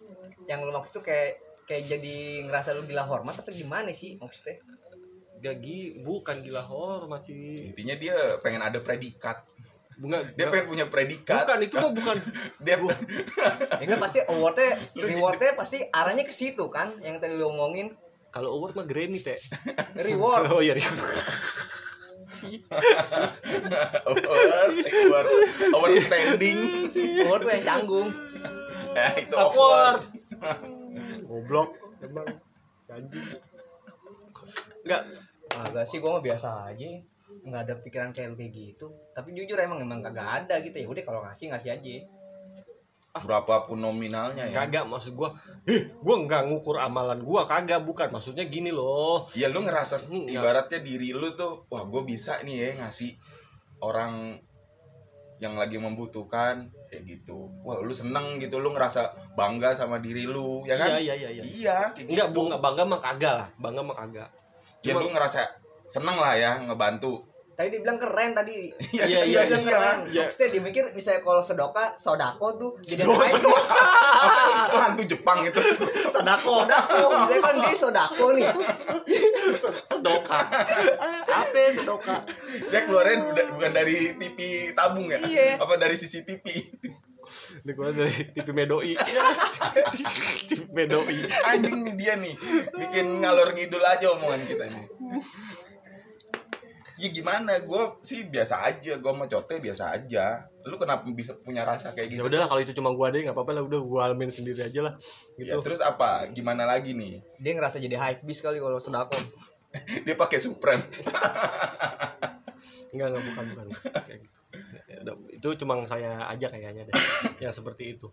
yang 0.50 0.60
lu 0.66 0.74
maksud 0.74 1.00
tuh 1.00 1.04
kayak 1.06 1.38
kayak 1.70 1.86
jadi 1.86 2.16
ngerasa 2.50 2.74
lu 2.74 2.82
gila 2.82 3.06
hormat 3.06 3.38
atau 3.38 3.54
gimana 3.54 3.94
sih 3.94 4.18
maksudnya? 4.18 4.58
Gagi 5.38 6.02
bukan 6.02 6.42
gila 6.42 6.66
hormat 6.66 7.22
sih. 7.22 7.70
Intinya 7.70 7.94
dia 7.94 8.18
pengen 8.42 8.66
ada 8.66 8.82
predikat. 8.82 9.38
Bunga 10.02 10.18
dia 10.36 10.50
pengen 10.50 10.66
punya 10.66 10.86
predikat. 10.90 11.46
Bukan 11.46 11.62
itu 11.62 11.76
mah 11.78 11.92
bukan. 11.94 12.16
Dia 12.66 12.76
ya 13.78 13.86
kan 13.86 13.98
pasti 14.02 14.18
awardnya 14.26 14.74
rewardnya 15.14 15.54
pasti 15.54 15.78
arahnya 15.94 16.26
ke 16.26 16.34
situ 16.34 16.66
kan 16.74 16.90
yang 17.06 17.22
tadi 17.22 17.38
lu 17.38 17.54
omongin. 17.54 17.94
Kalau 18.34 18.50
award 18.58 18.74
mah 18.74 18.86
Grammy 18.90 19.22
teh. 19.22 19.38
Reward. 19.94 20.50
Oh 20.50 20.58
iya 20.58 20.74
reward. 20.74 21.14
Si. 22.26 22.62
Award 24.10 24.26
award. 24.26 25.26
Award 25.78 25.92
standing. 26.02 26.58
Award 27.26 27.42
yang 27.46 27.62
canggung. 27.62 28.10
Nah, 28.90 29.14
itu 29.14 29.34
awkward 29.38 30.02
goblok. 31.30 31.70
Emang 32.02 32.26
anjing 32.90 33.26
enggak. 34.82 35.02
Agak 35.54 35.86
sih 35.86 36.02
gua 36.02 36.18
mah 36.18 36.24
biasa 36.26 36.74
aja. 36.74 36.90
Nggak 37.46 37.60
ada 37.62 37.74
pikiran 37.78 38.10
kayak 38.10 38.34
lu 38.34 38.36
kayak 38.36 38.50
gitu. 38.50 38.90
Tapi 39.14 39.30
jujur 39.38 39.54
emang 39.62 39.78
emang 39.78 40.02
kagak 40.02 40.26
ada 40.44 40.58
gitu. 40.58 40.74
Ya 40.74 40.90
udah 40.90 41.04
kalau 41.06 41.20
ngasih 41.22 41.54
ngasih 41.54 41.70
aja. 41.78 41.94
Berapapun 43.22 43.82
nominalnya 43.82 44.50
ya. 44.50 44.66
Kagak 44.66 44.90
maksud 44.90 45.14
gua 45.14 45.30
eh 45.70 45.94
gua 46.02 46.18
nggak 46.26 46.50
ngukur 46.50 46.82
amalan 46.82 47.22
gua. 47.22 47.46
Kagak 47.46 47.86
bukan. 47.86 48.10
Maksudnya 48.10 48.50
gini 48.50 48.74
loh. 48.74 49.30
Ya 49.38 49.46
lu 49.46 49.62
ngerasa 49.62 49.94
ya. 49.98 50.42
ibaratnya 50.42 50.82
diri 50.82 51.14
lu 51.14 51.30
tuh 51.38 51.66
wah 51.70 51.86
gue 51.86 52.02
bisa 52.06 52.42
nih 52.42 52.56
ya 52.58 52.86
ngasih 52.86 53.14
orang 53.82 54.38
yang 55.40 55.56
lagi 55.56 55.80
membutuhkan 55.80 56.68
kayak 56.92 57.02
gitu. 57.08 57.48
Wah 57.64 57.80
lu 57.80 57.90
seneng 57.96 58.36
gitu 58.36 58.60
lu 58.60 58.76
ngerasa 58.76 59.34
bangga 59.34 59.72
sama 59.72 59.96
diri 59.98 60.28
lu 60.28 60.68
ya 60.68 60.76
kan? 60.76 61.00
Iya 61.00 61.00
iya 61.00 61.14
iya 61.16 61.30
iya. 61.32 61.42
Iya 61.42 61.78
kayak 61.96 62.12
enggak 62.12 62.28
gitu. 62.28 62.36
bunga 62.36 62.56
bangga 62.60 62.84
mah 62.84 63.00
kagak 63.00 63.34
lah 63.40 63.48
bangga 63.56 63.82
mah 63.82 63.96
kagak. 63.96 64.28
Ya 64.84 64.92
lu 64.94 65.08
ngerasa 65.08 65.40
seneng 65.88 66.20
lah 66.20 66.36
ya 66.36 66.60
ngebantu 66.68 67.24
tadi 67.60 67.76
dia 67.76 67.80
bilang 67.84 68.00
keren 68.00 68.32
tadi. 68.32 68.72
Iya, 68.96 69.04
iya, 69.04 69.20
iya. 69.44 69.58
keren. 69.60 69.98
Iya. 70.08 70.32
maksudnya 70.32 70.48
dia 70.48 70.62
mikir 70.64 70.84
misalnya 70.96 71.20
kalau 71.20 71.44
sedoka 71.44 71.92
sodako 71.92 72.56
tuh 72.56 72.72
jadi 72.88 73.04
naik 73.04 73.36
dosa. 73.44 73.84
itu 74.64 74.76
hantu 74.80 75.02
Jepang 75.04 75.38
itu. 75.44 75.60
Sadako 76.08 76.64
sodako. 76.64 77.04
Misalnya 77.12 77.42
kan 77.44 77.56
dia 77.60 77.76
sodako 77.76 78.26
nih. 78.32 78.48
Sedoka 79.90 80.40
apa 81.28 81.60
sedoka 81.74 82.16
dia 82.70 82.80
keluarin 82.88 83.20
bukan 83.52 83.70
dari 83.76 84.16
TV 84.16 84.38
tabung 84.72 85.04
ya? 85.04 85.20
Iya. 85.20 85.60
apa 85.60 85.76
dari 85.76 85.92
CCTV 85.92 86.44
ini 87.62 87.72
gua 87.78 87.94
dari 87.94 88.10
TV 88.34 88.48
Medoi. 88.50 88.98
TV 90.50 90.60
Medoi. 90.74 91.18
Anjing 91.54 91.86
nih 91.86 91.94
dia 91.94 92.14
nih. 92.18 92.34
Bikin 92.74 93.22
ngalor 93.22 93.54
ngidul 93.54 93.84
aja 93.86 94.10
omongan 94.16 94.42
kita 94.50 94.66
ini 94.66 94.82
ya 97.00 97.08
gimana 97.08 97.56
gue 97.64 97.82
sih 98.04 98.28
biasa 98.28 98.60
aja 98.68 99.00
gue 99.00 99.12
mau 99.16 99.24
cote 99.24 99.56
biasa 99.56 99.96
aja 99.96 100.44
lu 100.68 100.76
kenapa 100.76 101.08
bisa 101.16 101.32
punya 101.40 101.64
rasa 101.64 101.96
kayak 101.96 102.12
ya 102.12 102.14
gitu 102.20 102.28
udahlah 102.28 102.44
kalau 102.44 102.60
itu 102.60 102.76
cuma 102.76 102.92
gua 102.92 103.08
deh 103.08 103.24
nggak 103.24 103.32
apa-apa 103.32 103.56
lah 103.56 103.62
udah 103.64 103.80
gua 103.80 104.00
alamin 104.12 104.28
sendiri 104.28 104.60
aja 104.60 104.84
lah 104.84 104.92
ya, 105.40 105.56
gitu 105.56 105.64
terus 105.64 105.80
apa 105.80 106.28
gimana 106.36 106.68
lagi 106.68 106.92
nih 106.92 107.16
dia 107.40 107.56
ngerasa 107.56 107.80
jadi 107.80 107.96
hype 107.96 108.28
beast 108.28 108.44
kali 108.44 108.60
kalau 108.60 108.76
sodako 108.76 109.16
dia 110.04 110.14
pakai 110.20 110.36
Supreme 110.36 110.84
Enggak, 112.90 113.06
enggak 113.14 113.22
bukan 113.22 113.44
bukan. 113.54 113.66
Kayak 114.02 114.18
gitu. 114.18 114.38
Ya 114.90 114.98
udah, 115.06 115.14
itu 115.30 115.48
cuma 115.62 115.78
saya 115.86 116.26
aja 116.26 116.46
kayaknya 116.50 116.90
deh. 116.90 116.94
yang 117.46 117.54
seperti 117.54 117.94
itu. 117.94 118.10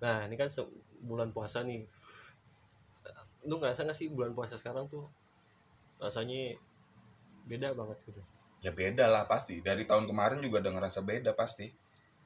Nah, 0.00 0.24
ini 0.24 0.40
kan 0.40 0.48
bulan 1.04 1.28
puasa 1.36 1.60
nih. 1.60 1.84
Lu 3.44 3.60
ngerasa 3.60 3.84
gak 3.84 3.92
sih 3.92 4.08
bulan 4.08 4.32
puasa 4.32 4.56
sekarang 4.56 4.88
tuh 4.88 5.04
rasanya 6.00 6.56
beda 7.44 7.72
banget 7.72 7.98
gitu. 8.04 8.22
ya 8.60 8.70
beda 8.70 9.06
lah 9.06 9.24
pasti 9.24 9.58
dari 9.58 9.82
tahun 9.82 10.04
kemarin 10.04 10.38
juga 10.38 10.60
udah 10.60 10.72
ngerasa 10.72 11.00
beda 11.00 11.32
pasti 11.32 11.66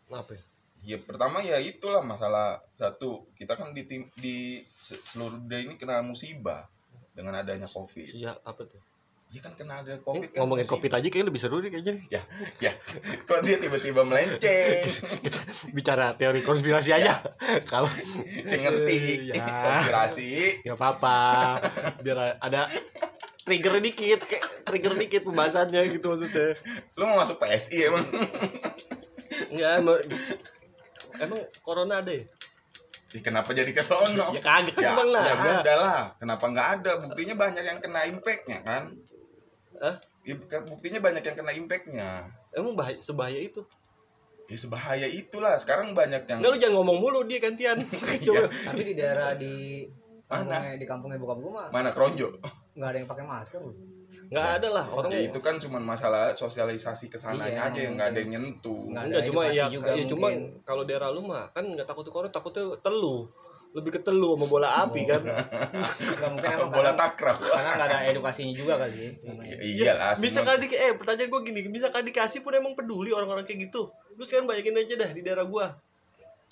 Apa 0.09 0.31
ya? 0.31 0.43
ya 0.87 0.97
pertama 0.99 1.41
ya 1.41 1.57
itulah 1.57 2.01
masalah 2.01 2.61
satu 2.73 3.25
kita 3.33 3.53
kan 3.53 3.73
di 3.73 3.83
tim 3.83 4.05
di 4.17 4.37
se- 4.61 5.01
seluruh 5.03 5.41
dunia 5.41 5.65
ini 5.65 5.75
kena 5.75 5.99
musibah 6.01 6.69
dengan 7.11 7.33
adanya 7.35 7.65
covid 7.67 8.07
Iya, 8.07 8.37
apa 8.43 8.63
tuh? 8.63 8.79
ya 9.27 9.43
kan 9.43 9.51
kena 9.53 9.83
ada 9.83 9.99
covid 9.99 10.31
kan 10.31 10.39
ngomongin 10.39 10.63
musibah. 10.63 10.79
covid 10.79 10.93
aja 10.95 11.07
kayaknya 11.09 11.27
lebih 11.27 11.41
seru 11.41 11.59
nih 11.59 11.71
kayaknya 11.73 11.93
nih. 11.97 12.05
ya 12.09 12.23
ya 12.63 12.73
kok 13.27 13.41
dia 13.43 13.57
tiba-tiba 13.59 14.01
melenceng 14.05 14.87
Kita 15.27 15.41
bicara 15.73 16.15
teori 16.15 16.41
konspirasi 16.41 16.91
aja. 16.93 17.19
Kalau 17.73 17.91
saya 18.45 18.61
ngerti 18.63 19.27
Ya. 19.27 19.43
konspirasi 19.43 20.63
nggak 20.63 20.77
apa-apa. 20.77 21.19
Biar 22.01 22.39
ada 22.39 22.71
trigger 23.47 23.79
dikit, 23.79 24.21
kayak 24.21 24.43
trigger 24.63 24.93
dikit 24.93 25.23
pembahasannya 25.23 25.79
gitu 25.89 26.07
maksudnya. 26.09 26.59
lu 26.93 27.07
mau 27.07 27.17
masuk 27.17 27.39
PSI 27.39 27.87
emang 27.87 28.03
Enggak, 29.49 29.73
emang, 29.79 29.99
emang 31.21 31.41
corona 31.61 32.01
ada 32.01 32.11
ya? 32.11 32.27
Ih, 33.09 33.23
kenapa 33.23 33.51
jadi 33.51 33.71
ke 33.71 33.81
sono 33.81 34.35
Ya 34.35 34.43
kagak 34.43 34.75
kan 34.75 34.83
ya, 34.83 34.91
emang 34.93 35.09
lah. 35.09 35.23
ya 35.25 35.35
ada. 35.57 35.75
lah 35.77 36.03
kenapa 36.17 36.45
nggak 36.45 36.69
ada 36.77 36.93
buktinya 37.01 37.35
banyak 37.35 37.65
yang 37.65 37.79
kena 37.79 38.03
impactnya 38.05 38.59
kan 38.61 38.83
Hah? 39.79 39.95
ya, 40.21 40.35
bukan- 40.35 40.67
buktinya 40.67 40.99
banyak 40.99 41.23
yang 41.23 41.37
kena 41.37 41.53
impactnya 41.55 42.11
Emang 42.51 42.75
bahaya, 42.75 42.99
sebahaya 42.99 43.39
itu? 43.39 43.63
ya 44.47 44.57
sebahaya 44.57 45.07
itulah 45.07 45.55
sekarang 45.55 45.91
banyak 45.93 46.23
yang 46.25 46.39
Enggak 46.39 46.51
lu 46.51 46.59
jangan 46.59 46.75
ngomong 46.77 46.99
mulu 46.99 47.21
dia 47.25 47.39
gantian. 47.39 47.79
Coba. 48.27 48.47
tapi 48.51 48.83
di 48.85 48.95
daerah 48.95 49.33
di 49.33 49.87
Mana? 50.27 50.59
kampungnya 50.59 50.75
di 50.75 50.87
kampungnya 50.87 51.19
bokap 51.19 51.39
gua 51.39 51.53
mah 51.53 51.67
mana 51.71 51.91
kronjo 51.91 52.35
nggak 52.77 52.89
ada 52.93 52.99
yang 53.01 53.09
pakai 53.09 53.25
masker 53.25 53.61
loh 53.61 53.77
Enggak 54.27 54.49
ada 54.59 54.69
lah 54.71 54.87
orang 54.91 55.11
ya 55.13 55.21
itu 55.29 55.39
kan 55.43 55.55
cuma 55.59 55.79
masalah 55.79 56.31
sosialisasi 56.31 57.11
ke 57.11 57.19
sananya 57.19 57.53
Iya, 57.53 57.69
aja 57.71 57.79
yang 57.85 57.95
nggak 57.99 58.09
ada 58.15 58.19
yang 58.23 58.31
nyentuh 58.39 58.83
Nggak 58.91 59.05
ada 59.07 59.19
cuma 59.27 59.41
ya, 59.51 59.65
juga 59.67 59.91
ya 59.93 60.05
cuma 60.07 60.29
kalau 60.63 60.83
daerah 60.87 61.11
lu 61.11 61.27
mah 61.27 61.47
kan 61.51 61.63
enggak 61.67 61.85
takut 61.87 62.07
corona, 62.07 62.31
takutnya 62.31 62.75
telu. 62.81 63.27
Lebih 63.77 63.93
ke 63.93 64.01
telu 64.01 64.33
sama 64.35 64.47
bola 64.49 64.69
api 64.89 65.05
kan. 65.05 65.21
nggak 66.17 66.31
mungkin 66.33 66.49
emang 66.49 66.71
bola 66.73 66.97
karena, 66.97 67.03
takrab 67.03 67.37
karena 67.37 67.71
nggak 67.77 67.89
ada 67.93 67.99
edukasinya 68.09 68.55
juga 68.57 68.73
kali 68.81 68.97
ya. 68.97 69.11
Ya, 69.21 69.57
iyalah 69.61 70.13
bisa 70.17 70.41
kan 70.41 70.57
di 70.57 70.67
eh 70.71 70.97
pertanyaan 70.97 71.29
gua 71.29 71.41
gini, 71.45 71.61
bisa 71.69 71.93
kan 71.93 72.01
dikasih 72.01 72.41
pun 72.41 72.57
emang 72.57 72.73
peduli 72.73 73.13
orang-orang 73.13 73.45
kayak 73.45 73.69
gitu. 73.69 73.85
Lu 74.17 74.25
sekarang 74.25 74.49
bayakin 74.49 74.81
aja 74.81 74.95
dah 74.97 75.11
di 75.13 75.21
daerah 75.21 75.45
gua. 75.45 75.69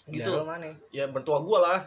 Di 0.04 0.20
Gitu. 0.20 0.28
daerah 0.28 0.44
mana 0.44 0.68
Ya 0.92 1.08
mertua 1.08 1.40
gua 1.40 1.58
lah. 1.64 1.80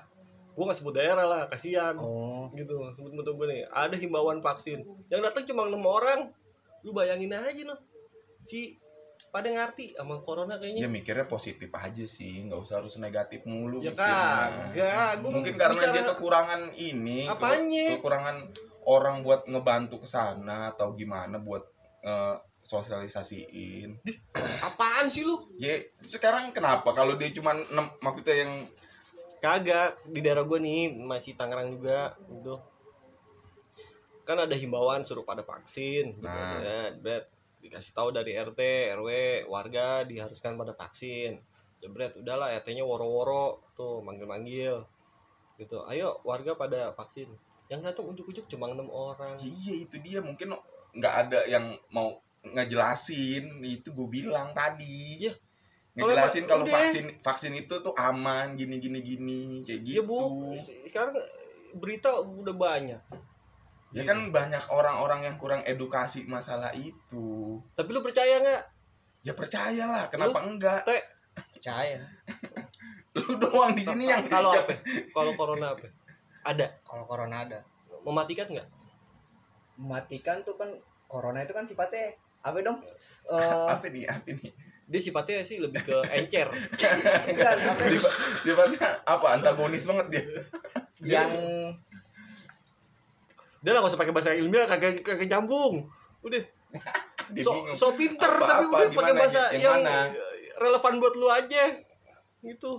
Gua 0.57 0.65
nggak 0.65 0.79
sebut 0.81 0.93
daerah 0.97 1.21
lah, 1.21 1.45
kasihan. 1.45 1.93
oh. 2.01 2.49
Gitu 2.49 2.73
sebut 2.97 3.13
sebut 3.13 3.29
gue 3.29 3.47
nih 3.53 3.61
ada 3.69 3.93
himbauan 3.93 4.41
vaksin. 4.41 4.81
Yang 5.13 5.21
datang 5.29 5.45
cuma 5.53 5.69
enam 5.69 5.85
orang. 5.85 6.33
Lu 6.81 6.97
bayangin 6.97 7.29
aja 7.37 7.63
loh 7.69 7.77
si 8.41 8.79
pada 9.27 9.51
ngerti 9.51 9.91
sama 9.91 10.23
corona 10.23 10.55
ya 10.55 10.61
kayaknya 10.63 10.87
mikirnya 10.87 11.27
positif 11.27 11.67
aja 11.75 12.05
sih 12.07 12.47
nggak 12.47 12.63
usah 12.63 12.79
harus 12.79 12.95
negatif 12.95 13.43
mulu 13.43 13.83
ya 13.83 13.91
kagak 13.91 15.19
gue 15.19 15.29
mungkin 15.35 15.53
karena 15.59 15.83
dia 15.91 16.03
kekurangan 16.15 16.61
ini 16.79 17.27
Apanya? 17.27 17.99
kekurangan 17.99 18.39
orang 18.87 19.27
buat 19.27 19.43
ngebantu 19.51 19.99
ke 19.99 20.07
sana 20.07 20.71
atau 20.71 20.95
gimana 20.95 21.43
buat 21.43 21.59
eh, 22.07 22.39
sosialisasiin. 22.67 23.95
Apaan 24.63 25.07
sih 25.07 25.23
lu? 25.23 25.39
Ya 25.59 25.75
sekarang 26.03 26.51
kenapa? 26.51 26.91
Kalau 26.91 27.15
dia 27.15 27.31
cuma 27.31 27.55
enam- 27.55 27.95
maksudnya 28.03 28.43
yang 28.43 28.51
kagak 29.39 29.97
di 30.09 30.19
daerah 30.21 30.43
gue 30.43 30.59
nih 30.59 30.97
masih 31.01 31.37
Tangerang 31.37 31.73
juga 31.73 32.13
gitu. 32.29 32.57
Kan 34.27 34.43
ada 34.43 34.55
himbauan 34.57 35.07
suruh 35.07 35.23
pada 35.23 35.45
vaksin 35.45 36.17
gitu. 36.17 36.27
Nah. 36.27 36.59
ya 36.61 36.79
bet 36.99 37.29
dikasih 37.63 37.93
tahu 37.95 38.09
dari 38.13 38.37
RT 38.37 38.93
RW 38.99 39.09
warga 39.49 40.03
diharuskan 40.05 40.55
pada 40.59 40.73
vaksin. 40.75 41.39
Jebret 41.77 42.17
udahlah 42.17 42.49
RT-nya 42.57 42.81
woro-woro 42.81 43.61
tuh 43.77 44.01
manggil-manggil 44.01 44.81
gitu. 45.61 45.85
Ayo 45.89 46.17
warga 46.25 46.57
pada 46.57 46.93
vaksin. 46.93 47.29
Yang 47.67 47.81
datang 47.91 48.05
ujuk-ujuk 48.09 48.45
cuma 48.49 48.71
enam 48.71 48.89
orang. 48.89 49.37
Iya 49.41 49.85
itu 49.85 50.01
dia. 50.01 50.23
Mungkin 50.23 50.53
nggak 50.97 51.13
ada 51.27 51.39
yang 51.45 51.77
mau 51.93 52.17
ngejelasin. 52.45 53.61
Itu 53.61 53.93
gue 53.93 54.07
bilang 54.09 54.53
tadi. 54.57 55.27
Iya. 55.27 55.33
Ngejelasin 55.97 56.45
kalau 56.45 56.65
vaksin 56.69 57.09
vaksin 57.25 57.53
itu 57.57 57.73
tuh 57.81 57.89
aman 57.97 58.53
gini 58.53 58.77
gini 58.77 59.01
gini 59.01 59.65
kayak 59.65 59.81
ya 59.81 60.05
gitu. 60.05 60.05
Bu 60.05 60.53
sekarang 60.61 61.17
berita 61.81 62.21
udah 62.21 62.53
banyak. 62.53 63.01
Ya 63.97 64.03
kan 64.05 64.29
banyak 64.29 64.61
orang-orang 64.69 65.25
yang 65.25 65.35
kurang 65.41 65.65
edukasi 65.65 66.29
masalah 66.29 66.69
itu. 66.77 67.57
Tapi 67.73 67.89
lu 67.89 68.05
percaya 68.05 68.45
nggak? 68.45 68.63
Ya 69.25 69.33
percayalah 69.33 70.05
kenapa 70.13 70.45
enggak? 70.45 70.85
teh 70.85 71.01
percaya. 71.33 71.97
Lu 73.17 73.41
doang 73.41 73.73
di 73.73 73.81
sini 73.81 74.05
yang 74.05 74.21
kalau 74.29 74.53
apa? 74.53 74.77
Kalau 75.09 75.33
corona 75.33 75.73
apa? 75.73 75.89
Ada? 76.45 76.77
Kalau 76.85 77.09
corona 77.09 77.41
ada. 77.41 77.65
Mematikan 78.05 78.45
nggak? 78.45 78.67
Mematikan 79.81 80.45
tuh 80.45 80.53
kan 80.61 80.69
corona 81.09 81.41
itu 81.41 81.57
kan 81.57 81.65
sifatnya 81.65 82.13
apa 82.45 82.61
dong? 82.61 82.77
Eh, 83.33 83.67
apa 83.67 83.89
nih 83.89 84.05
apa 84.05 84.29
nih 84.29 84.53
dia 84.87 85.01
sifatnya 85.03 85.43
sih 85.43 85.59
lebih 85.59 85.83
ke 85.83 85.97
encer. 86.15 86.47
Ya? 86.47 87.51
Sifatnya 88.39 88.87
apa? 89.03 89.35
Antagonis 89.35 89.83
banget 89.83 90.07
dia. 90.15 90.23
Yang 91.03 91.31
dia 93.59 93.71
lah 93.75 93.83
nggak 93.83 93.91
usah 93.91 93.99
pakai 93.99 94.15
bahasa 94.15 94.31
ilmiah 94.31 94.63
kagak 94.63 95.03
kagak 95.03 95.27
nyambung. 95.27 95.83
Udah. 96.23 96.39
Dia 97.35 97.43
so, 97.43 97.51
so 97.75 97.91
pinter 97.99 98.31
Apa- 98.31 98.47
tapi 98.47 98.63
apa, 98.63 98.71
udah 98.71 98.89
pakai 98.95 99.11
gimana, 99.11 99.19
bahasa 99.19 99.43
yang 99.59 99.83
yang, 99.83 100.07
relevan 100.55 100.93
buat 101.03 101.13
lu 101.19 101.27
aja. 101.27 101.63
Gitu. 102.39 102.71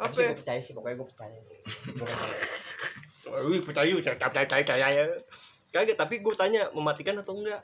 Tapi 0.00 0.24
apa? 0.24 0.32
gue 0.32 0.38
percaya 0.40 0.60
sih 0.64 0.72
pokoknya 0.72 0.96
gue 0.96 1.08
percaya. 1.12 1.38
Gua 1.92 2.06
percaya. 2.08 2.36
Wih, 3.44 3.60
percaya, 3.60 3.92
percaya, 3.92 4.16
percaya, 4.16 4.46
percaya, 4.48 4.64
percaya. 4.64 5.04
Kagak, 5.74 5.96
tapi 6.00 6.24
gue 6.24 6.34
tanya 6.38 6.72
mematikan 6.72 7.20
atau 7.20 7.36
enggak? 7.36 7.60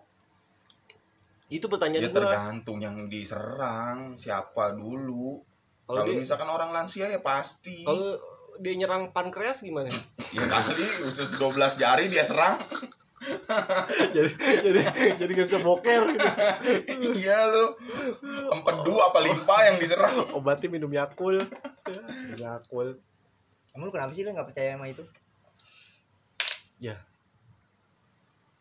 Itu 1.50 1.66
pertanyaan 1.66 2.06
ya 2.06 2.10
gue. 2.10 2.16
tergantung 2.16 2.78
yang 2.78 3.10
diserang 3.10 4.14
siapa 4.14 4.72
dulu 4.72 5.42
Kalau 5.84 6.06
misalkan 6.06 6.46
orang 6.46 6.70
lansia 6.70 7.10
ya 7.10 7.18
pasti 7.18 7.82
kalau 7.82 8.14
dia 8.60 8.76
nyerang 8.76 9.10
pankreas 9.10 9.66
gimana? 9.66 9.90
ya 10.36 10.44
kali 10.46 10.86
usus 11.02 11.34
12 11.36 11.58
jari 11.76 12.06
dia 12.06 12.22
serang 12.22 12.54
jadi 14.16 14.30
jadi 14.62 14.80
jadi 15.18 15.30
gak 15.34 15.44
bisa 15.44 15.60
boker 15.60 16.02
gitu. 16.08 17.10
iya 17.20 17.50
lu 17.50 17.74
empedu 18.48 18.94
apa 19.02 19.18
limpa 19.20 19.56
yang 19.66 19.76
diserang 19.76 20.14
Obatnya 20.32 20.70
minum 20.70 20.88
Yakul. 20.88 21.42
Yakul. 22.38 22.96
emang 23.74 23.86
lu 23.86 23.92
kenapa 23.92 24.14
sih 24.14 24.22
lu 24.22 24.30
nggak 24.30 24.48
percaya 24.48 24.78
sama 24.78 24.86
itu 24.86 25.02
Ya. 26.80 26.96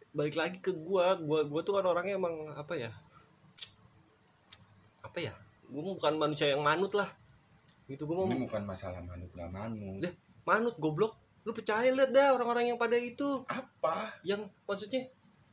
Balik 0.09 0.35
lagi 0.35 0.57
ke 0.57 0.73
gua, 0.73 1.13
gua 1.21 1.45
gua 1.45 1.61
tuh 1.61 1.77
kan 1.77 1.85
orangnya 1.85 2.17
emang 2.17 2.33
apa 2.57 2.73
ya? 2.73 2.89
Apa 5.05 5.21
ya? 5.21 5.33
Gua 5.69 5.93
bukan 5.93 6.17
manusia 6.17 6.49
yang 6.49 6.65
manut 6.65 6.97
lah. 6.97 7.05
Gitu 7.85 8.05
gua 8.09 8.21
mau 8.21 8.25
ini 8.29 8.41
bukan 8.41 8.65
masalah 8.65 9.01
manut 9.05 9.29
gak 9.33 9.49
manut 9.49 10.01
Lah. 10.01 10.13
manut 10.45 10.75
goblok. 10.81 11.13
Lu 11.45 11.53
percaya 11.53 11.89
lihat 11.89 12.09
dah 12.09 12.35
orang-orang 12.35 12.73
yang 12.73 12.77
pada 12.77 12.97
itu 12.97 13.25
apa 13.47 13.95
yang 14.25 14.41
maksudnya 14.65 15.05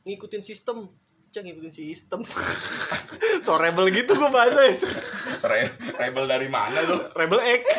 ngikutin 0.05 0.41
sistem 0.41 0.89
Cang 1.27 1.43
ngikutin 1.43 1.75
sistem 1.75 2.23
so 3.43 3.59
rebel 3.59 3.91
gitu 3.91 4.15
gua 4.15 4.31
bahasa 4.31 4.63
Re- 5.43 5.75
rebel 5.99 6.23
dari 6.23 6.47
mana 6.47 6.79
lu 6.87 6.95
rebel 7.19 7.35
X 7.43 7.63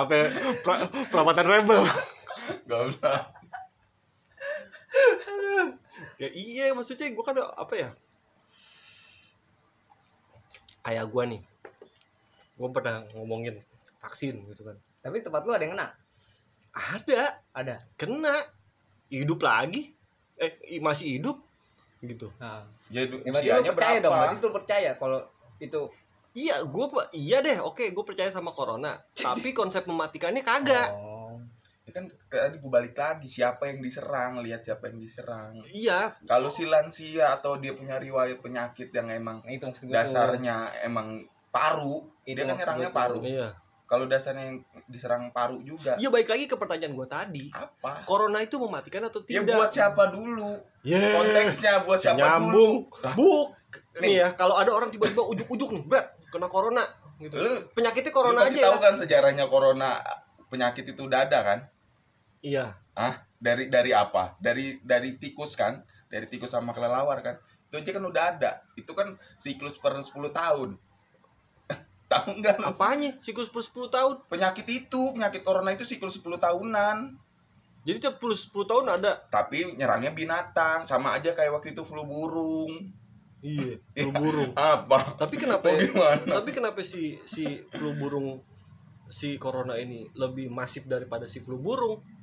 apa 0.00 0.12
ya? 0.16 0.26
pra, 0.64 0.74
perawatan 1.12 1.44
rebel 1.44 1.76
goblok 2.70 3.40
ya 6.20 6.28
iya 6.32 6.64
maksudnya 6.76 7.08
gua 7.16 7.24
kan 7.24 7.36
apa 7.56 7.74
ya? 7.76 7.88
Ayah 10.88 11.04
gua 11.08 11.28
nih. 11.28 11.40
Gua 12.56 12.68
pernah 12.72 13.04
ngomongin 13.16 13.56
vaksin 14.00 14.36
gitu 14.48 14.62
kan. 14.64 14.76
Tapi 15.00 15.24
tempat 15.24 15.44
lu 15.44 15.52
ada 15.52 15.64
yang 15.64 15.76
kena? 15.76 15.88
Ada. 16.72 17.22
Ada? 17.56 17.74
Kena. 17.96 18.32
Hidup 19.08 19.40
lagi. 19.44 19.92
Eh 20.40 20.80
masih 20.80 21.20
hidup. 21.20 21.36
Gitu. 22.00 22.28
Nah 22.40 22.64
ya 22.90 23.04
ya, 23.06 23.30
usianya 23.30 23.72
percaya 23.76 24.00
dong 24.00 24.12
berarti 24.12 24.36
berapa 24.40 24.48
lu 24.48 24.56
percaya 24.56 24.90
kalau 24.98 25.20
itu 25.60 25.80
iya 26.32 26.58
gua 26.66 26.90
pe- 26.90 27.12
iya 27.14 27.38
deh 27.44 27.60
oke 27.60 27.92
gue 27.92 28.04
percaya 28.04 28.32
sama 28.32 28.52
corona. 28.56 28.96
Tapi 29.16 29.52
konsep 29.52 29.84
mematikannya 29.84 30.40
kagak. 30.40 30.88
Oh. 30.96 31.09
Ya 31.90 31.92
kan 31.98 32.06
tadi 32.30 32.56
gue 32.62 32.70
balik 32.70 32.94
lagi 32.94 33.26
siapa 33.26 33.66
yang 33.66 33.82
diserang? 33.82 34.38
Lihat 34.38 34.62
siapa 34.62 34.86
yang 34.86 35.02
diserang. 35.02 35.58
Iya. 35.74 36.14
Kalau 36.22 36.46
si 36.46 36.70
lansia 36.70 37.34
atau 37.34 37.58
dia 37.58 37.74
punya 37.74 37.98
riwayat 37.98 38.38
penyakit 38.38 38.94
yang 38.94 39.10
emang 39.10 39.42
nah, 39.42 39.50
itu 39.50 39.66
dasarnya 39.90 40.86
emang 40.86 41.26
paru 41.50 42.06
Itu 42.22 42.38
dia 42.38 42.46
kan 42.46 42.56
nyerangnya 42.62 42.90
paru. 42.94 43.20
Iya. 43.26 43.50
Kalau 43.90 44.06
dasarnya 44.06 44.54
yang 44.54 44.58
diserang 44.86 45.34
paru 45.34 45.58
juga. 45.66 45.98
Iya 45.98 46.14
baik 46.14 46.30
lagi 46.30 46.46
ke 46.46 46.54
pertanyaan 46.54 46.94
gua 46.94 47.10
tadi. 47.10 47.50
Apa? 47.50 48.06
Corona 48.06 48.38
itu 48.38 48.54
mematikan 48.62 49.02
atau 49.10 49.18
ya 49.26 49.42
tidak? 49.42 49.58
buat 49.58 49.70
siapa 49.74 50.14
dulu? 50.14 50.62
Yes. 50.86 51.10
konteksnya 51.10 51.82
buat 51.82 51.98
siapa 51.98 52.22
nyambung. 52.22 52.86
Dulu 52.86 53.18
buk. 53.18 53.48
Nih. 53.98 54.06
nih. 54.06 54.12
ya 54.22 54.28
kalau 54.38 54.54
ada 54.54 54.70
orang 54.70 54.94
tiba-tiba 54.94 55.26
ujuk-ujuk 55.26 55.74
nih 55.74 55.82
berat 55.90 56.06
kena 56.30 56.46
corona 56.46 56.86
gitu. 57.18 57.34
Lu 57.34 57.50
penyakitnya 57.74 58.14
lu 58.14 58.16
corona 58.16 58.40
pasti 58.46 58.62
aja 58.62 58.70
tahu 58.70 58.78
kan 58.78 58.94
sejarahnya 58.94 59.44
corona 59.50 59.98
penyakit 60.50 60.84
itu 60.86 61.06
udah 61.06 61.26
ada 61.30 61.38
kan 61.46 61.58
iya. 62.40 62.76
Ah 62.96 63.30
dari 63.40 63.72
dari 63.72 63.90
apa? 63.96 64.36
Dari 64.38 64.84
dari 64.84 65.16
tikus 65.16 65.56
kan? 65.56 65.80
Dari 66.12 66.28
tikus 66.28 66.52
sama 66.52 66.76
kelelawar 66.76 67.24
kan? 67.24 67.40
Itu 67.72 67.80
aja 67.80 67.90
kan 67.96 68.04
udah 68.04 68.24
ada. 68.36 68.60
Itu 68.76 68.92
kan 68.92 69.16
siklus 69.40 69.80
per 69.80 69.96
10 69.96 70.12
tahun. 70.28 70.76
Tahu 72.12 72.28
nggak 72.44 72.60
lu? 72.60 72.64
apanya? 72.68 73.10
Siklus 73.18 73.48
per 73.48 73.64
10 73.64 73.88
tahun? 73.88 74.14
Penyakit 74.28 74.66
itu 74.68 75.16
penyakit 75.16 75.40
corona 75.40 75.72
itu 75.72 75.88
siklus 75.88 76.20
10 76.20 76.36
tahunan. 76.36 77.16
Jadi 77.88 77.96
tiap 77.96 78.20
10, 78.20 78.52
10 78.52 78.68
tahun 78.68 78.86
ada? 79.00 79.24
Tapi 79.32 79.80
nyerangnya 79.80 80.12
binatang. 80.12 80.84
Sama 80.84 81.16
aja 81.16 81.32
kayak 81.32 81.56
waktu 81.56 81.72
itu 81.72 81.80
flu 81.88 82.04
burung. 82.04 82.76
Iya 83.40 83.80
flu 84.04 84.12
burung. 84.12 84.52
Apa? 84.52 85.16
Tapi 85.16 85.40
kenapa 85.40 85.64
Mau 85.64 85.80
gimana? 85.80 86.44
Tapi 86.44 86.50
kenapa 86.52 86.84
si 86.84 87.16
si 87.24 87.64
flu 87.72 87.96
burung 87.96 88.36
si 89.08 89.40
corona 89.40 89.80
ini 89.80 90.04
lebih 90.12 90.52
masif 90.52 90.86
daripada 90.86 91.24
si 91.24 91.40
flu 91.40 91.56
burung 91.58 92.19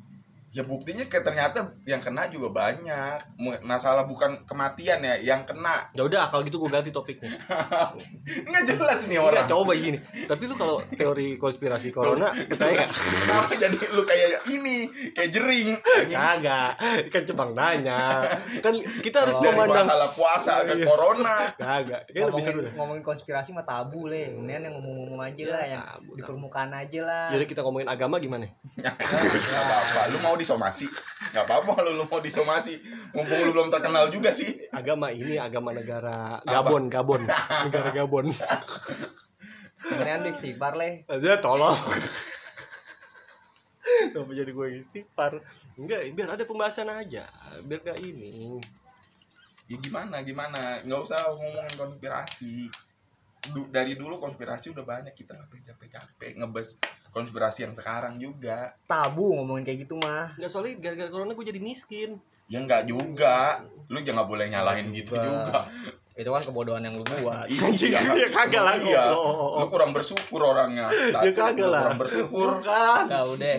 ya 0.50 0.64
buktinya 0.64 1.04
kayak 1.06 1.24
ternyata 1.24 1.60
yang 1.84 2.00
kena 2.00 2.26
juga 2.28 2.50
banyak. 2.50 3.18
Masalah 3.62 4.04
bukan 4.04 4.42
kematian 4.44 5.00
ya 5.00 5.16
yang 5.18 5.44
kena. 5.44 5.86
Ya 5.92 6.02
udah 6.02 6.28
kalau 6.28 6.42
gitu 6.42 6.58
gue 6.58 6.68
ganti 6.68 6.90
topiknya. 6.90 7.30
Nggak 8.48 8.64
jelas 8.66 9.06
nih 9.06 9.18
orang. 9.18 9.44
Enggak, 9.44 9.54
coba 9.54 9.72
gini. 9.74 10.00
Tapi 10.24 10.44
lu 10.44 10.56
kalau 10.56 10.80
teori 10.90 11.36
konspirasi 11.36 11.90
corona 11.90 12.32
percaya 12.50 12.74
nggak? 12.76 12.90
Kenapa 12.90 13.54
jadi 13.56 13.78
lu 13.92 14.02
kayak 14.04 14.28
ini 14.50 14.76
kayak 15.12 15.30
jering? 15.30 15.70
Kagak. 16.08 16.72
Kan 17.08 17.24
cuma 17.26 17.44
nanya. 17.52 18.24
Kan 18.60 18.74
kita 19.02 19.24
harus 19.24 19.36
Oh, 19.38 19.44
dari 19.44 19.54
memandang 19.54 19.86
masalah 19.86 20.10
puasa 20.10 20.54
ke 20.64 20.74
Iya. 20.74 20.86
corona. 20.86 21.36
Kagak. 21.54 22.02
Kayak 22.08 22.26
lebih 22.26 22.34
ngomongin, 22.34 22.46
seru 22.48 22.60
dah 22.60 22.74
ngomongin 22.74 23.04
konspirasi 23.04 23.50
mah 23.52 23.64
tabu 23.64 24.08
le. 24.08 24.34
Kemudian 24.34 24.62
yang 24.62 24.74
ngomong-ngomong 24.74 25.22
aja 25.22 25.44
lah 25.46 25.62
Ya, 25.62 25.70
yang 25.70 25.84
tabu, 25.84 26.10
di 26.10 26.22
tabu. 26.22 26.30
permukaan 26.34 26.72
aja 26.72 27.00
lah. 27.04 27.28
Jadi 27.30 27.46
kita 27.46 27.62
ngomongin 27.62 27.88
agama 27.88 28.16
gimana? 28.18 28.48
Nggak 28.78 28.96
apa-apa. 28.96 30.02
Lu 30.10 30.18
mau 30.22 30.36
disomasi. 30.38 30.88
Nggak 31.34 31.44
apa-apa 31.50 31.84
lu, 31.84 32.00
lu 32.00 32.06
mau 32.06 32.22
disomasi. 32.22 32.78
Mumpung 33.12 33.42
lu 33.44 33.52
belum 33.52 33.70
terkenal 33.74 34.08
juga 34.14 34.30
sih. 34.32 34.48
Agama 34.72 35.10
ini 35.12 35.36
agama 35.42 35.74
negara 35.74 36.40
Gabon 36.46 36.88
Gabon. 36.88 37.22
Negara 37.68 37.90
Gabon. 37.92 38.30
Kemudian 39.78 40.24
lu 40.24 40.30
istighfar 40.32 40.74
le. 40.78 41.04
Aja 41.10 41.42
tolong. 41.42 41.76
Kenapa 44.14 44.32
jadi 44.34 44.52
gue 44.54 44.68
istighfar? 44.78 45.42
Enggak, 45.80 46.00
biar 46.14 46.30
ada 46.38 46.44
pembahasan 46.46 46.90
aja. 46.92 47.26
Biar 47.66 47.82
gak 47.82 48.00
ini. 48.02 48.62
Ya 49.68 49.76
gimana 49.82 50.24
gimana? 50.24 50.80
Nggak 50.86 51.02
usah 51.04 51.28
ngomongin 51.34 51.76
konspirasi. 51.76 52.72
Du- 53.52 53.72
dari 53.72 53.96
dulu 53.96 54.20
konspirasi 54.20 54.76
udah 54.76 54.84
banyak 54.84 55.16
kita 55.16 55.32
ngapain 55.36 55.64
capek-capek 55.64 56.36
ngebes 56.36 56.84
konspirasi 57.18 57.66
yang 57.66 57.74
sekarang 57.74 58.22
juga. 58.22 58.78
Tabu 58.86 59.34
ngomongin 59.36 59.66
kayak 59.66 59.90
gitu 59.90 59.98
mah. 59.98 60.38
Enggak, 60.38 60.50
soalnya 60.50 60.78
gara-gara 60.78 61.10
corona 61.10 61.34
gue 61.34 61.46
jadi 61.46 61.58
miskin. 61.58 62.22
Ya 62.46 62.62
nggak 62.62 62.86
juga. 62.86 63.60
Lu 63.90 63.98
jangan 64.00 64.24
boleh 64.24 64.48
nyalahin 64.48 64.94
gitu 64.94 65.18
Juga. 65.18 65.26
juga. 65.50 65.60
Itu 66.18 66.34
kan 66.34 66.42
kebodohan 66.42 66.82
yang 66.82 66.98
lu 66.98 67.06
buat. 67.06 67.46
Iya. 67.46 68.02
ya 68.02 68.30
kagak 68.34 68.64
lah, 68.66 68.74
iya. 68.74 69.14
lu 69.14 69.70
kurang 69.70 69.94
bersyukur 69.94 70.42
orangnya. 70.42 70.90
Ya 71.22 71.30
kagak 71.30 71.62
Lu 71.62 71.70
lah. 71.70 71.82
kurang 71.86 72.00
bersyukur. 72.02 72.50
Bukan. 72.58 73.04
Tahu 73.06 73.32
deh 73.38 73.58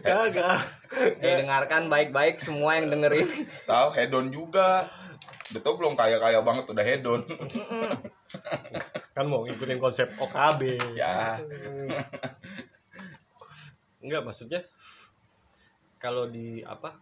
Kagak. 0.00 0.58
Eh 1.18 1.34
dengarkan 1.36 1.90
baik-baik 1.90 2.38
semua 2.38 2.78
yang 2.78 2.88
dengerin. 2.88 3.26
tahu 3.66 3.88
hedon 3.92 4.30
juga 4.30 4.86
betul 5.50 5.74
belum 5.76 5.94
kaya 5.94 6.18
kaya 6.18 6.40
banget 6.40 6.64
udah 6.66 6.84
hedon. 6.84 7.22
Kan 9.12 9.26
mau 9.26 9.42
ngikutin 9.42 9.78
konsep 9.78 10.08
OKB 10.14 10.60
ya. 10.94 11.38
Enggak 13.98 14.22
maksudnya 14.22 14.60
kalau 15.98 16.30
di 16.30 16.62
apa 16.62 16.94